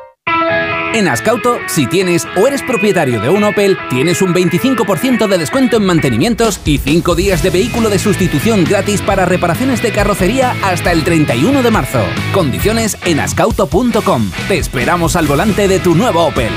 En 0.93 1.07
Ascauto, 1.07 1.57
si 1.67 1.87
tienes 1.87 2.27
o 2.35 2.47
eres 2.47 2.61
propietario 2.63 3.21
de 3.21 3.29
un 3.29 3.45
Opel, 3.45 3.77
tienes 3.89 4.21
un 4.21 4.33
25% 4.33 5.25
de 5.25 5.37
descuento 5.37 5.77
en 5.77 5.85
mantenimientos 5.85 6.59
y 6.65 6.79
5 6.79 7.15
días 7.15 7.41
de 7.41 7.49
vehículo 7.49 7.89
de 7.89 7.97
sustitución 7.97 8.65
gratis 8.65 9.01
para 9.01 9.23
reparaciones 9.25 9.81
de 9.81 9.93
carrocería 9.93 10.53
hasta 10.61 10.91
el 10.91 11.05
31 11.05 11.63
de 11.63 11.71
marzo. 11.71 12.01
Condiciones 12.33 12.97
en 13.05 13.21
ascauto.com. 13.21 14.31
Te 14.49 14.57
esperamos 14.57 15.15
al 15.15 15.27
volante 15.27 15.69
de 15.69 15.79
tu 15.79 15.95
nuevo 15.95 16.25
Opel. 16.25 16.51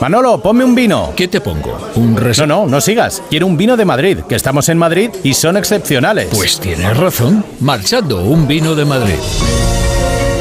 Manolo, 0.00 0.42
ponme 0.42 0.64
un 0.64 0.74
vino. 0.74 1.12
¿Qué 1.16 1.28
te 1.28 1.40
pongo? 1.40 1.78
¿Un 1.94 2.16
res... 2.16 2.38
No, 2.40 2.46
no, 2.46 2.66
no 2.66 2.80
sigas. 2.80 3.22
Quiero 3.30 3.46
un 3.46 3.56
vino 3.56 3.76
de 3.76 3.84
Madrid, 3.84 4.18
que 4.28 4.34
estamos 4.34 4.68
en 4.68 4.76
Madrid 4.76 5.10
y 5.22 5.34
son 5.34 5.56
excepcionales. 5.56 6.28
Pues 6.32 6.58
tienes 6.58 6.96
razón. 6.96 7.44
Marchando, 7.60 8.22
un 8.24 8.48
vino 8.48 8.74
de 8.74 8.84
Madrid. 8.84 9.14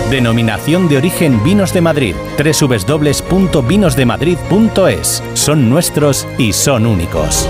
Denominación 0.09 0.87
de 0.87 0.97
origen 0.97 1.43
Vinos 1.43 1.71
de 1.73 1.81
Madrid. 1.81 2.15
www.vinosdemadrid.es. 2.37 5.23
Son 5.33 5.69
nuestros 5.69 6.27
y 6.37 6.53
son 6.53 6.85
únicos. 6.85 7.49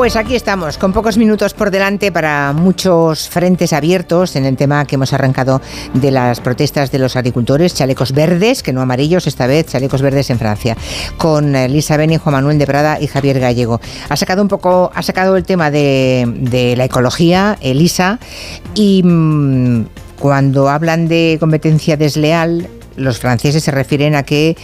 Pues 0.00 0.16
aquí 0.16 0.34
estamos, 0.34 0.78
con 0.78 0.94
pocos 0.94 1.18
minutos 1.18 1.52
por 1.52 1.70
delante 1.70 2.10
para 2.10 2.54
muchos 2.54 3.28
frentes 3.28 3.74
abiertos 3.74 4.34
en 4.34 4.46
el 4.46 4.56
tema 4.56 4.86
que 4.86 4.94
hemos 4.94 5.12
arrancado 5.12 5.60
de 5.92 6.10
las 6.10 6.40
protestas 6.40 6.90
de 6.90 6.98
los 6.98 7.16
agricultores, 7.16 7.74
chalecos 7.74 8.12
verdes, 8.12 8.62
que 8.62 8.72
no 8.72 8.80
amarillos 8.80 9.26
esta 9.26 9.46
vez, 9.46 9.66
chalecos 9.66 10.00
verdes 10.00 10.30
en 10.30 10.38
Francia, 10.38 10.74
con 11.18 11.52
Lisa 11.52 11.98
Beni, 11.98 12.16
Juan 12.16 12.32
Manuel 12.32 12.58
de 12.58 12.66
Prada 12.66 12.98
y 12.98 13.08
Javier 13.08 13.40
Gallego. 13.40 13.78
Ha 14.08 14.16
sacado 14.16 14.40
un 14.40 14.48
poco, 14.48 14.90
ha 14.94 15.02
sacado 15.02 15.36
el 15.36 15.44
tema 15.44 15.70
de, 15.70 16.74
la 16.78 16.84
ecología, 16.86 17.58
Elisa, 17.60 18.18
y 18.74 19.02
mmm, 19.04 19.84
cuando 20.18 20.70
hablan 20.70 21.08
de 21.08 21.36
competencia 21.38 21.98
desleal, 21.98 22.70
los 22.96 23.18
franceses 23.18 23.62
se 23.62 23.70
refieren 23.70 24.14
a 24.14 24.22
que 24.22 24.56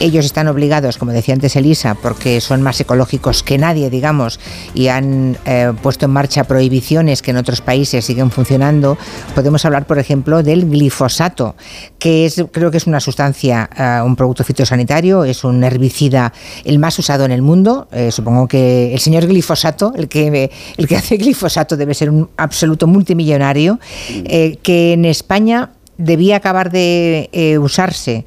ellos 0.00 0.24
están 0.24 0.48
obligados, 0.48 0.98
como 0.98 1.12
decía 1.12 1.34
antes 1.34 1.56
Elisa, 1.56 1.94
porque 1.94 2.40
son 2.40 2.62
más 2.62 2.80
ecológicos 2.80 3.42
que 3.42 3.58
nadie, 3.58 3.90
digamos, 3.90 4.38
y 4.74 4.88
han 4.88 5.38
eh, 5.44 5.72
puesto 5.82 6.06
en 6.06 6.12
marcha 6.12 6.44
prohibiciones 6.44 7.22
que 7.22 7.30
en 7.30 7.38
otros 7.38 7.60
países 7.60 8.04
siguen 8.04 8.30
funcionando. 8.30 8.98
Podemos 9.34 9.64
hablar, 9.64 9.86
por 9.86 9.98
ejemplo, 9.98 10.42
del 10.42 10.68
glifosato, 10.68 11.56
que 11.98 12.26
es, 12.26 12.44
creo 12.52 12.70
que 12.70 12.76
es 12.76 12.86
una 12.86 13.00
sustancia, 13.00 13.68
uh, 13.78 14.06
un 14.06 14.16
producto 14.16 14.44
fitosanitario, 14.44 15.24
es 15.24 15.44
un 15.44 15.62
herbicida 15.64 16.32
el 16.64 16.78
más 16.78 16.98
usado 16.98 17.24
en 17.24 17.32
el 17.32 17.42
mundo. 17.42 17.88
Eh, 17.92 18.10
supongo 18.10 18.48
que 18.48 18.92
el 18.92 19.00
señor 19.00 19.26
glifosato, 19.26 19.92
el 19.96 20.08
que, 20.08 20.50
el 20.76 20.88
que 20.88 20.96
hace 20.96 21.16
glifosato, 21.16 21.76
debe 21.76 21.94
ser 21.94 22.10
un 22.10 22.28
absoluto 22.36 22.86
multimillonario, 22.86 23.78
eh, 24.08 24.58
que 24.62 24.92
en 24.92 25.04
España 25.04 25.70
debía 25.98 26.36
acabar 26.36 26.70
de 26.70 27.30
eh, 27.32 27.58
usarse 27.58 28.24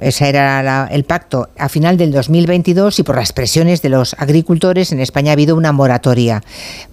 ese 0.00 0.28
era 0.28 0.62
la, 0.62 0.88
el 0.90 1.04
pacto 1.04 1.48
a 1.56 1.68
final 1.68 1.96
del 1.96 2.12
2022 2.12 2.98
y 2.98 3.02
por 3.02 3.16
las 3.16 3.32
presiones 3.32 3.82
de 3.82 3.88
los 3.88 4.14
agricultores 4.18 4.92
en 4.92 5.00
España 5.00 5.30
ha 5.30 5.34
habido 5.34 5.56
una 5.56 5.72
moratoria 5.72 6.42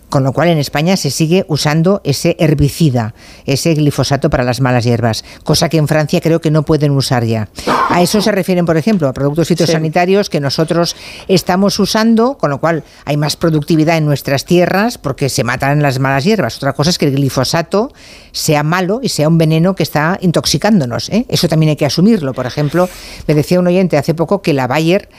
con 0.10 0.24
lo 0.24 0.34
cual 0.34 0.50
en 0.50 0.58
España 0.58 0.98
se 0.98 1.12
sigue 1.12 1.46
usando 1.48 2.02
ese 2.04 2.36
herbicida, 2.40 3.14
ese 3.46 3.74
glifosato 3.74 4.30
para 4.30 4.44
las 4.44 4.62
malas 4.62 4.84
hierbas, 4.84 5.24
cosa 5.44 5.70
que 5.70 5.78
en 5.78 5.88
Francia 5.88 6.22
creo 6.22 6.42
que 6.42 6.52
no 6.52 6.64
pueden 6.64 6.92
usar 6.92 7.26
ya. 7.26 7.50
A 7.90 8.02
eso 8.02 8.22
se 8.22 8.32
refieren, 8.32 8.66
por 8.66 8.78
ejemplo, 8.78 9.08
a 9.08 9.14
productos 9.14 9.48
fitosanitarios 9.48 10.28
sí. 10.28 10.32
que 10.32 10.40
nosotros 10.40 10.96
estamos 11.28 11.80
usando, 11.80 12.38
con 12.38 12.50
lo 12.50 12.60
cual 12.60 12.84
hay 13.06 13.18
más 13.18 13.36
productividad 13.36 13.98
en 13.98 14.06
nuestras 14.06 14.46
tierras 14.46 14.98
porque 14.98 15.30
se 15.30 15.44
matan 15.44 15.82
las 15.82 16.00
malas 16.00 16.24
hierbas. 16.24 16.58
Otra 16.58 16.74
cosa 16.74 16.90
es 16.90 16.98
que 16.98 17.06
el 17.06 17.16
glifosato 17.16 17.92
sea 18.32 18.64
malo 18.64 19.00
y 19.02 19.10
sea 19.10 19.28
un 19.28 19.38
veneno 19.38 19.76
que 19.76 19.84
está 19.84 20.18
intoxicándonos. 20.22 21.10
¿eh? 21.10 21.26
Eso 21.30 21.48
también 21.48 21.72
hay 21.72 21.76
que 21.76 21.86
asumirlo. 21.86 22.34
Por 22.34 22.46
ejemplo, 22.46 22.90
me 23.28 23.34
decía 23.34 23.60
un 23.60 23.68
oyente 23.68 23.98
hace 23.98 24.14
poco 24.14 24.42
que 24.42 24.54
la 24.54 24.68
Bayer 24.68 25.10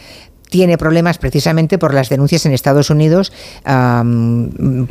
tiene 0.49 0.79
problemas 0.79 1.19
precisamente 1.19 1.79
por 1.79 1.95
las 1.95 2.09
denuncias 2.09 2.47
en 2.47 2.53
Estados 2.53 2.91
Unidos 2.91 3.33
um, 3.67 4.87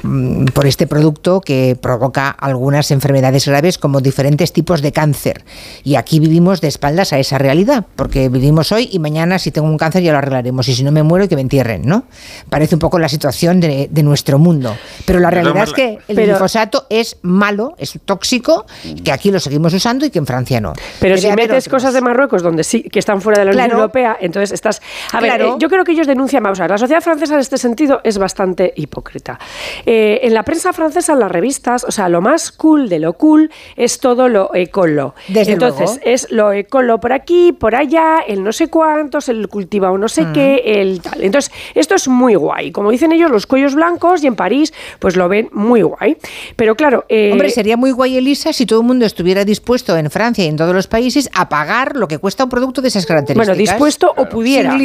por 0.54 0.68
este 0.68 0.88
producto 0.88 1.42
que 1.42 1.78
provoca 1.80 2.30
algunas 2.30 2.92
enfermedades 2.92 3.48
graves 3.48 3.78
como 3.78 4.02
diferentes 4.02 4.54
tipos 4.54 4.82
de 4.82 4.92
cáncer. 4.92 5.44
Y 5.84 5.96
aquí 5.96 6.20
vivimos 6.20 6.62
de 6.62 6.68
espaldas 6.68 7.14
a 7.14 7.20
esa 7.20 7.38
realidad, 7.38 7.86
porque 7.96 8.30
vivimos 8.30 8.72
hoy 8.72 8.90
y 8.92 9.00
mañana 9.00 9.40
si 9.40 9.52
tengo 9.52 9.68
un 9.68 9.78
cáncer 9.78 10.04
ya 10.04 10.12
lo 10.12 10.18
arreglaremos 10.18 10.68
y 10.68 10.76
si 10.76 10.84
no 10.84 10.92
me 10.92 11.04
muero 11.04 11.28
que 11.28 11.36
me 11.36 11.42
entierren, 11.42 11.84
¿no? 11.86 12.06
Parece 12.50 12.76
un 12.76 12.80
poco 12.80 13.00
la 13.00 13.10
situación 13.10 13.60
de, 13.60 13.88
de 13.92 14.04
nuestro 14.04 14.40
mundo. 14.40 14.76
Pero 15.06 15.20
la 15.20 15.30
realidad 15.30 15.64
es 15.64 15.74
que 15.74 16.00
el 16.08 16.16
Pero, 16.16 16.34
glifosato 16.34 16.86
es 16.90 17.18
malo, 17.22 17.76
es 17.78 17.98
tóxico, 18.06 18.66
que 19.04 19.12
aquí 19.12 19.32
lo 19.32 19.40
seguimos 19.40 19.74
usando 19.74 20.06
y 20.06 20.10
que 20.10 20.20
en 20.20 20.26
Francia 20.26 20.60
no. 20.60 20.74
Pero 21.00 21.16
Debe 21.16 21.30
si 21.30 21.36
metes 21.36 21.70
cosas 21.70 21.94
de 21.94 22.02
Marruecos 22.02 22.42
donde 22.42 22.64
sí 22.64 22.84
que 22.84 23.00
están 23.00 23.22
fuera 23.22 23.40
de 23.40 23.46
la 23.46 23.52
Unión 23.52 23.66
claro. 23.66 23.82
Europea, 23.82 24.18
entonces 24.20 24.52
estás... 24.52 24.82
A 25.12 25.20
ver, 25.20 25.45
claro. 25.46 25.60
yo 25.60 25.70
creo 25.70 25.84
que 25.84 25.92
ellos 25.92 26.08
denuncian, 26.08 26.44
vamos 26.44 26.60
a 26.60 26.64
ver, 26.64 26.72
la 26.72 26.78
sociedad 26.78 27.02
francesa 27.02 27.36
en 27.36 27.40
este 27.40 27.58
sentido 27.58 28.02
es 28.04 28.18
bastante 28.18 28.74
hipócrita. 28.76 29.40
Eh, 29.86 30.20
en 30.24 30.34
la 30.34 30.44
prensa 30.44 30.74
francesa, 30.74 31.14
en 31.14 31.20
las 31.20 31.32
revistas, 31.32 31.84
o 31.84 31.92
sea, 31.92 32.10
lo 32.10 32.22
más 32.22 32.52
cool 32.52 32.90
de 32.90 33.00
lo 33.00 33.14
cool 33.14 33.52
es 33.76 34.00
todo 34.00 34.28
lo 34.30 34.54
ecolo. 34.54 35.16
Desde 35.28 35.54
Entonces, 35.54 35.92
luego. 35.92 36.02
es 36.04 36.32
lo 36.32 36.52
ecolo 36.52 37.00
por 37.00 37.14
aquí, 37.14 37.52
por 37.52 37.76
allá, 37.76 38.20
el 38.28 38.44
no 38.44 38.52
sé 38.52 38.70
cuántos, 38.70 39.30
el 39.30 39.48
cultivado 39.48 39.98
no 39.98 40.08
sé 40.08 40.26
mm. 40.26 40.34
qué, 40.34 40.62
el 40.66 41.02
tal. 41.02 41.24
Entonces, 41.24 41.52
esto 41.74 41.96
es 41.96 42.08
muy 42.08 42.36
guay. 42.36 42.72
Como 42.72 42.92
dicen 42.92 43.12
ellos, 43.12 43.32
los 43.32 43.46
cuellos 43.46 43.76
blancos 43.76 44.24
y 44.24 44.28
en 44.28 44.36
París, 44.36 44.74
pues 45.00 45.16
lo 45.16 45.30
ven 45.30 45.50
muy 45.52 45.82
guay. 45.82 46.18
Pero 46.56 46.76
claro... 46.76 47.06
Eh, 47.10 47.32
Hombre, 47.32 47.50
sería 47.50 47.78
muy 47.78 47.92
guay, 47.92 48.18
Elisa, 48.18 48.54
si 48.54 48.66
todo 48.66 48.82
el 48.82 48.88
mundo 48.88 49.06
estuviera 49.06 49.46
dispuesto 49.46 49.96
en 49.98 50.10
Francia 50.10 50.44
y 50.44 50.48
en 50.48 50.56
todos 50.56 50.74
los 50.74 50.88
países 50.88 51.30
a 51.34 51.50
pagar 51.50 51.96
lo 51.96 52.08
que 52.08 52.18
cuesta 52.18 52.44
un 52.44 52.50
producto 52.50 52.82
de 52.82 52.88
esas 52.88 53.06
características. 53.06 53.48
Bueno, 53.48 53.60
dispuesto 53.60 54.14
claro. 54.14 54.30
o 54.30 54.32
pudiera. 54.32 54.72
Sin 54.72 54.80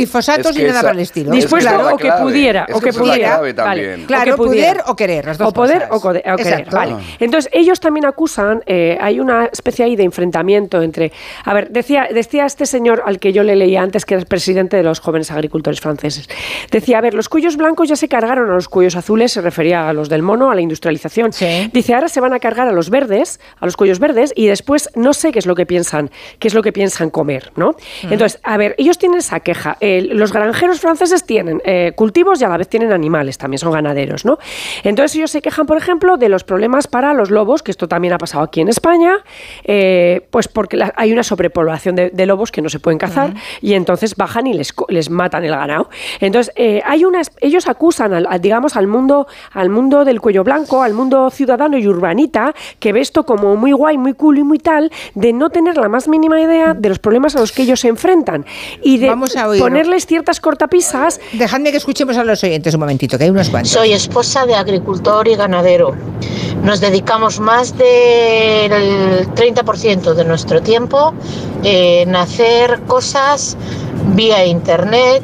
glifosatos 0.55 0.71
y 0.71 0.73
nada 0.73 0.83
para 0.83 0.95
el 0.95 1.01
estilo. 1.01 1.31
Dispuesto 1.31 1.71
claro, 1.71 1.95
o 1.95 1.97
que 1.97 2.13
pudiera. 2.13 2.67
Es 2.69 2.75
o 2.75 2.81
que, 2.81 2.91
que 2.91 2.99
pudiera. 2.99 3.41
Vale. 3.41 4.05
Claro, 4.07 4.35
o 4.35 4.37
que 4.37 4.43
pudiera. 4.43 4.73
poder 4.73 4.85
o 4.87 4.97
querer. 4.97 5.25
Las 5.25 5.39
dos 5.39 5.49
o 5.49 5.53
poder 5.53 5.89
cosas. 5.89 6.05
o, 6.05 6.33
o, 6.33 6.37
querer. 6.37 6.71
Vale. 6.71 6.97
Entonces, 7.19 7.51
ellos 7.53 7.81
también 7.81 8.07
acusan, 8.07 8.63
eh, 8.67 8.99
hay 9.01 9.21
una 9.21 9.47
especie 9.47 9.85
ahí 9.85 9.97
de 9.97 10.05
enfrentamiento 10.05 10.83
entre. 10.83 11.13
A 11.45 11.55
ver, 11.55 11.71
decía, 11.71 12.09
decía 12.13 12.47
este 12.47 12.67
señor 12.67 13.03
al 13.05 13.19
que 13.19 13.33
yo 13.33 13.43
le 13.43 13.57
leía 13.57 13.83
antes, 13.83 14.05
que 14.05 14.15
es 14.15 14.25
presidente 14.25 14.77
de 14.77 14.83
los 14.83 15.01
jóvenes 15.01 15.31
agricultores 15.31 15.81
franceses. 15.81 16.29
Decía, 16.71 16.99
a 16.99 17.01
ver, 17.01 17.15
los 17.15 17.29
cuellos 17.29 17.57
blancos 17.57 17.89
ya 17.89 17.97
se 17.97 18.09
cargaron 18.09 18.51
a 18.51 18.55
los 18.55 18.69
cuellos 18.69 18.97
azules, 18.97 19.33
se 19.33 19.41
refería 19.41 19.89
a 19.89 19.93
los 19.93 20.09
del 20.09 20.23
mono, 20.23 20.51
a 20.51 20.55
la 20.55 20.61
industrialización. 20.61 21.33
Sí. 21.33 21.71
Dice, 21.73 21.95
ahora 21.95 22.09
se 22.09 22.21
van 22.21 22.33
a 22.33 22.41
cargar 22.41 22.69
a 22.69 22.73
los 22.73 22.91
verdes, 22.91 23.41
a 23.59 23.65
los 23.65 23.77
cuellos 23.77 23.99
verdes, 23.99 24.33
y 24.37 24.47
después 24.47 24.91
no 24.95 25.13
sé 25.13 25.33
qué 25.33 25.39
es 25.39 25.47
lo 25.47 25.55
que 25.55 25.67
piensan, 25.67 26.11
qué 26.39 26.49
es 26.49 26.55
lo 26.55 26.63
que 26.63 26.73
piensan 26.73 27.11
comer, 27.11 27.53
¿no? 27.57 27.71
Mm. 28.03 28.13
Entonces, 28.13 28.41
a 28.43 28.57
ver, 28.57 28.75
ellos 28.79 28.99
tienen 28.99 29.19
esa 29.19 29.41
queja. 29.41 29.77
Eh, 29.81 30.03
los 30.03 30.33
granjeros 30.45 30.80
franceses 30.80 31.24
tienen 31.24 31.61
eh, 31.64 31.93
cultivos 31.97 32.41
y 32.41 32.45
a 32.45 32.49
la 32.49 32.57
vez 32.57 32.68
tienen 32.68 32.93
animales, 32.93 33.38
también 33.38 33.59
son 33.59 33.72
ganaderos, 33.72 34.24
¿no? 34.24 34.38
Entonces 34.84 35.16
ellos 35.16 35.30
se 35.30 35.43
quejan, 35.43 35.66
por 35.66 35.76
ejemplo, 35.76 36.16
de 36.16 36.28
los 36.28 36.45
problemas 36.45 36.86
para 36.86 37.14
los 37.14 37.30
lobos, 37.30 37.62
que 37.62 37.70
esto 37.70 37.88
también 37.88 38.14
ha 38.14 38.18
pasado 38.18 38.45
aquí 38.45 38.61
en 38.61 38.68
España, 38.68 39.18
eh, 39.64 40.26
pues 40.30 40.49
porque 40.49 40.76
la, 40.76 40.93
hay 40.97 41.12
una 41.12 41.22
sobrepoblación 41.22 41.97
de, 41.97 42.11
de, 42.11 42.26
lobos 42.26 42.53
que 42.53 42.62
no 42.62 42.68
se 42.68 42.78
pueden 42.78 42.99
cazar 42.99 43.30
uh 43.30 43.32
-huh. 43.32 43.59
y 43.61 43.74
entonces 43.74 44.14
bajan 44.16 44.47
y 44.47 44.55
les, 44.55 44.72
les 44.88 45.11
matan 45.11 45.45
el 45.45 45.51
ganado. 45.51 45.88
Entonces 46.20 46.53
eh, 46.57 46.82
hay 46.84 47.05
una, 47.05 47.22
ellos 47.41 47.68
acusan, 47.68 48.12
al, 48.12 48.41
digamos, 48.41 48.76
al 48.76 48.86
mundo, 48.86 49.26
al 49.53 49.68
mundo 49.70 50.05
del 50.05 50.20
cuello 50.20 50.45
blanco, 50.45 50.82
al 50.82 50.95
mundo 50.95 51.30
ciudadano 51.30 51.78
y 51.78 51.86
urbanita, 51.86 52.55
que 52.78 52.93
ve 52.93 53.01
esto 53.01 53.24
como 53.24 53.57
muy 53.57 53.72
guay, 53.72 53.99
muy 53.99 54.14
cool 54.14 54.38
y 54.38 54.45
muy 54.45 54.59
tal, 54.59 54.91
de 55.14 55.32
no 55.32 55.51
tener 55.51 55.76
la 55.76 55.88
más 55.88 56.09
mínima 56.09 56.41
idea 56.41 56.74
de 56.74 56.88
los 56.88 56.99
problemas 56.99 57.34
a 57.36 57.41
los 57.41 57.53
que 57.53 57.62
ellos 57.62 57.80
se 57.80 57.88
enfrentan 57.88 58.45
y 58.82 58.99
de 58.99 59.11
ponerles 59.59 60.07
ciertas 60.07 60.30
dietas 60.31 60.41
cortapisas. 60.41 61.20
Dejadme 61.33 61.72
que 61.72 61.78
escuchemos 61.78 62.16
a 62.16 62.24
los 62.24 62.43
oyentes 62.45 62.72
un 62.74 62.81
momentito, 62.81 63.18
que 63.18 63.24
hay 63.24 63.31
unos 63.31 63.51
cuantos. 63.51 63.72
Soy 63.72 63.93
esposa 63.93 64.47
de 64.47 64.55
agricultor 64.55 65.26
y 65.26 65.35
ganadero. 65.35 65.97
Nos 66.62 66.81
dedicamos 66.81 67.41
más 67.41 67.76
del 67.76 69.26
30% 69.35 70.14
de 70.14 70.24
nuestro 70.24 70.62
tiempo 70.62 71.12
en 71.64 72.14
hacer 72.14 72.81
cosas 72.87 73.57
vía 74.14 74.45
internet, 74.47 75.22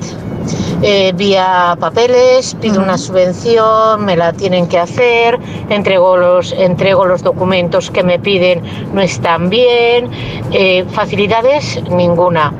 eh, 0.83 1.13
vía 1.15 1.77
papeles, 1.81 2.55
pido 2.61 2.83
una 2.83 2.99
subvención, 2.99 4.05
me 4.05 4.17
la 4.17 4.33
tienen 4.33 4.69
que 4.69 4.79
hacer, 4.79 5.39
entrego 5.71 6.17
los, 6.17 6.53
entrego 6.53 7.07
los 7.07 7.23
documentos 7.23 7.91
que 7.91 8.03
me 8.03 8.19
piden, 8.19 8.63
no 8.93 9.01
están 9.01 9.49
bien, 9.49 10.11
eh, 10.53 10.85
facilidades 10.91 11.83
ninguna. 11.91 12.53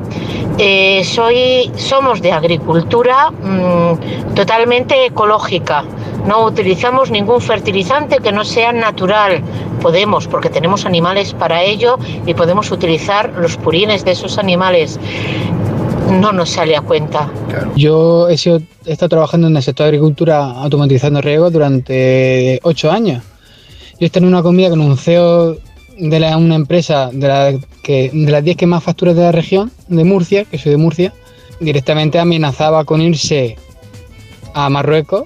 Eh, 0.59 1.03
soy, 1.03 1.71
somos 1.75 2.21
de 2.21 2.31
agricultura 2.31 3.29
mm, 3.29 4.33
totalmente 4.33 5.05
ecológica. 5.05 5.83
No 6.25 6.45
utilizamos 6.45 7.11
ningún 7.11 7.39
fertilizante 7.39 8.17
que 8.17 8.31
no 8.31 8.43
sea 8.43 8.71
natural. 8.71 9.43
Podemos, 9.81 10.27
porque 10.27 10.49
tenemos 10.49 10.85
animales 10.85 11.33
para 11.33 11.61
ello 11.61 11.99
y 12.25 12.33
podemos 12.33 12.71
utilizar 12.71 13.31
los 13.37 13.55
purines 13.57 14.03
de 14.03 14.11
esos 14.11 14.39
animales. 14.39 14.99
No 16.11 16.31
nos 16.31 16.49
sale 16.49 16.75
a 16.75 16.81
cuenta. 16.81 17.29
Yo 17.75 18.29
he, 18.29 18.37
sido, 18.37 18.61
he 18.85 18.93
estado 18.93 19.09
trabajando 19.09 19.47
en 19.47 19.55
el 19.57 19.63
sector 19.63 19.85
de 19.85 19.89
agricultura 19.89 20.51
automatizando 20.51 21.21
riego 21.21 21.49
durante 21.49 22.59
ocho 22.63 22.91
años. 22.91 23.23
Yo 23.99 24.05
estaba 24.05 24.25
en 24.25 24.33
una 24.33 24.41
comida 24.43 24.69
con 24.69 24.79
un 24.81 24.97
CEO 24.97 25.57
de 25.99 26.19
la- 26.19 26.37
una 26.37 26.55
empresa 26.55 27.09
de, 27.11 27.27
la 27.27 27.53
que, 27.83 28.09
de 28.13 28.31
las 28.31 28.43
10 28.43 28.55
que 28.57 28.67
más 28.67 28.83
facturas 28.83 29.15
de 29.15 29.23
la 29.23 29.31
región, 29.31 29.71
de 29.87 30.03
Murcia, 30.03 30.45
que 30.45 30.57
soy 30.57 30.71
de 30.71 30.77
Murcia, 30.77 31.13
directamente 31.59 32.19
amenazaba 32.19 32.85
con 32.85 33.01
irse 33.01 33.55
a 34.53 34.69
Marruecos, 34.69 35.23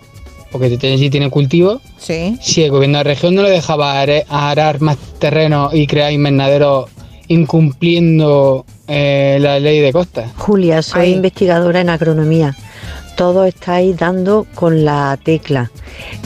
porque 0.51 0.65
allí 0.81 1.09
tiene 1.09 1.29
cultivo. 1.29 1.81
Sí. 1.97 2.37
Si 2.41 2.63
el 2.63 2.71
gobierno 2.71 2.97
de 2.99 3.03
la 3.03 3.09
región 3.09 3.35
no 3.35 3.43
le 3.43 3.49
dejaba 3.49 4.01
arar 4.01 4.81
más 4.81 4.97
terreno 5.19 5.69
y 5.73 5.87
crear 5.87 6.11
invernaderos 6.11 6.89
incumpliendo 7.27 8.65
eh, 8.91 9.37
la 9.39 9.59
ley 9.59 9.79
de 9.79 9.91
costas. 9.93 10.31
Julia, 10.37 10.81
soy 10.81 11.09
investigadora 11.13 11.79
en 11.81 11.89
agronomía. 11.89 12.55
Todos 13.15 13.47
estáis 13.47 13.95
dando 13.97 14.47
con 14.55 14.83
la 14.83 15.17
tecla. 15.23 15.69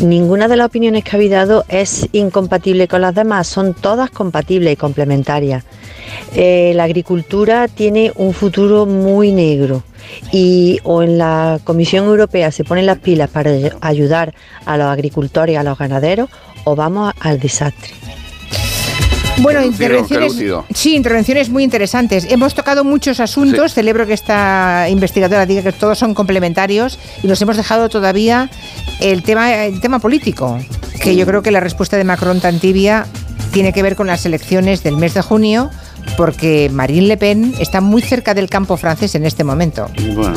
Ninguna 0.02 0.48
de 0.48 0.56
las 0.56 0.68
opiniones 0.68 1.04
que 1.04 1.16
habéis 1.16 1.32
dado 1.32 1.66
es 1.68 2.08
incompatible 2.14 2.88
con 2.88 3.02
las 3.02 3.14
demás, 3.14 3.48
son 3.48 3.74
todas 3.74 4.10
compatibles 4.12 4.74
y 4.74 4.76
complementarias. 4.78 5.64
Eh, 6.36 6.74
la 6.76 6.84
agricultura 6.84 7.68
tiene 7.68 8.12
un 8.16 8.34
futuro 8.34 8.86
muy 8.86 9.32
negro 9.32 9.84
y 10.32 10.80
o 10.84 11.02
en 11.02 11.18
la 11.18 11.60
Comisión 11.64 12.06
Europea 12.06 12.52
se 12.52 12.64
ponen 12.64 12.86
las 12.86 13.00
pilas 13.00 13.30
para 13.30 13.50
ay- 13.52 13.72
ayudar 13.82 14.34
a 14.66 14.78
los 14.78 14.88
agricultores 14.88 15.54
y 15.54 15.58
a 15.58 15.64
los 15.64 15.78
ganaderos 15.78 16.30
o 16.64 16.76
vamos 16.76 17.14
al 17.20 17.40
desastre. 17.40 17.92
Bueno, 19.40 19.62
intervenciones. 19.64 20.34
Sí, 20.74 20.96
intervenciones 20.96 21.50
muy 21.50 21.64
interesantes. 21.64 22.26
Hemos 22.30 22.54
tocado 22.54 22.84
muchos 22.84 23.20
asuntos. 23.20 23.74
Celebro 23.74 24.06
que 24.08 24.14
esta 24.14 24.88
investigadora 24.90 25.46
diga 25.46 25.62
que 25.62 25.72
todos 25.72 25.98
son 25.98 26.14
complementarios 26.14 27.00
y 27.22 27.28
nos 27.28 27.42
hemos 27.42 27.58
dejado 27.58 27.90
todavía 27.90 28.50
el 29.02 29.24
tema, 29.24 29.66
el 29.66 29.80
tema 29.82 30.00
político, 30.00 30.60
que 31.02 31.16
yo 31.16 31.26
creo 31.26 31.42
que 31.42 31.52
la 31.52 31.60
respuesta 31.60 31.98
de 31.98 32.04
Macron 32.04 32.40
tan 32.40 32.60
tibia 32.60 33.06
tiene 33.52 33.74
que 33.74 33.84
ver 33.84 33.96
con 33.96 34.08
las 34.08 34.26
elecciones 34.26 34.84
del 34.84 34.98
mes 34.98 35.14
de 35.14 35.22
junio, 35.22 35.70
porque 36.18 36.70
Marine 36.72 37.08
Le 37.08 37.18
Pen 37.18 37.54
está 37.60 37.82
muy 37.82 38.02
cerca 38.02 38.34
del 38.34 38.50
campo 38.50 38.78
francés 38.78 39.16
en 39.16 39.26
este 39.26 39.44
momento. 39.44 39.90
Bueno. 40.14 40.36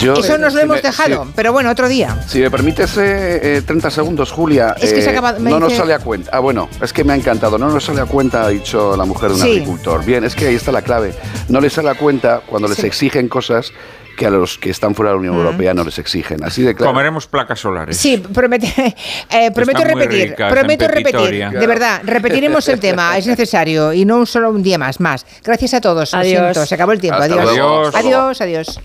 Yo, 0.00 0.14
Eso 0.14 0.36
nos 0.36 0.52
lo 0.52 0.58
si 0.60 0.64
hemos 0.64 0.76
me- 0.76 0.82
dejado, 0.82 1.24
si- 1.24 1.30
pero 1.34 1.52
bueno, 1.52 1.70
otro 1.70 1.88
día. 1.88 2.14
Si 2.26 2.38
me 2.40 2.50
permites 2.50 2.94
eh, 2.98 3.56
eh, 3.58 3.62
30 3.64 3.90
segundos, 3.90 4.32
Julia. 4.32 4.74
Es 4.78 4.92
que 4.92 5.00
se 5.00 5.08
eh, 5.08 5.12
acaba- 5.12 5.32
me 5.38 5.48
no 5.50 5.60
nos 5.60 5.72
sale 5.72 5.94
a 5.94 5.98
cuenta. 5.98 6.30
Ah, 6.32 6.40
bueno, 6.40 6.68
es 6.82 6.92
que 6.92 7.04
me 7.04 7.14
ha 7.14 7.16
encantado. 7.16 7.56
No 7.56 7.70
nos 7.70 7.84
sale 7.84 8.02
a 8.02 8.04
cuenta, 8.06 8.44
ha 8.44 8.48
dicho 8.48 8.96
la 8.96 9.04
mujer 9.06 9.30
de 9.30 9.34
un 9.36 9.40
Sí. 9.40 9.50
agricultor. 9.52 10.04
Bien, 10.04 10.24
es 10.24 10.34
que 10.34 10.48
ahí 10.48 10.54
está 10.56 10.72
la 10.72 10.82
clave. 10.82 11.14
No 11.48 11.60
les 11.60 11.72
sale 11.72 11.88
a 11.88 11.94
cuenta 11.94 12.42
cuando 12.46 12.68
les 12.68 12.82
exigen 12.84 13.28
cosas 13.28 13.72
que 14.18 14.26
a 14.26 14.30
los 14.30 14.58
que 14.58 14.70
están 14.70 14.94
fuera 14.94 15.10
de 15.10 15.16
la 15.16 15.20
Unión 15.20 15.34
Europea 15.36 15.72
no 15.74 15.82
les 15.84 15.98
exigen. 15.98 16.44
Así 16.44 16.62
de 16.62 16.74
claro. 16.74 16.92
Comeremos 16.92 17.26
placas 17.26 17.58
solares. 17.60 17.96
Sí, 17.96 18.18
promete, 18.18 18.66
eh, 19.30 19.50
prometo 19.52 19.78
Están 19.78 19.92
muy 19.92 20.02
repetir, 20.02 20.30
ricas 20.30 20.52
prometo 20.52 20.84
en 20.84 20.90
repetir, 20.92 21.48
de 21.50 21.66
verdad, 21.66 22.00
repetiremos 22.04 22.68
el 22.68 22.78
tema, 22.78 23.16
es 23.16 23.26
necesario 23.26 23.92
y 23.92 24.04
no 24.04 24.18
un 24.18 24.26
solo 24.26 24.50
un 24.50 24.62
día 24.62 24.76
más, 24.78 25.00
más. 25.00 25.24
Gracias 25.42 25.74
a 25.74 25.80
todos, 25.80 26.12
lo 26.12 26.18
Adiós. 26.18 26.40
siento, 26.42 26.66
se 26.66 26.74
acabó 26.74 26.92
el 26.92 27.00
tiempo, 27.00 27.20
Hasta 27.22 27.34
adiós. 27.42 27.94
Adiós, 27.94 28.40
adiós. 28.40 28.80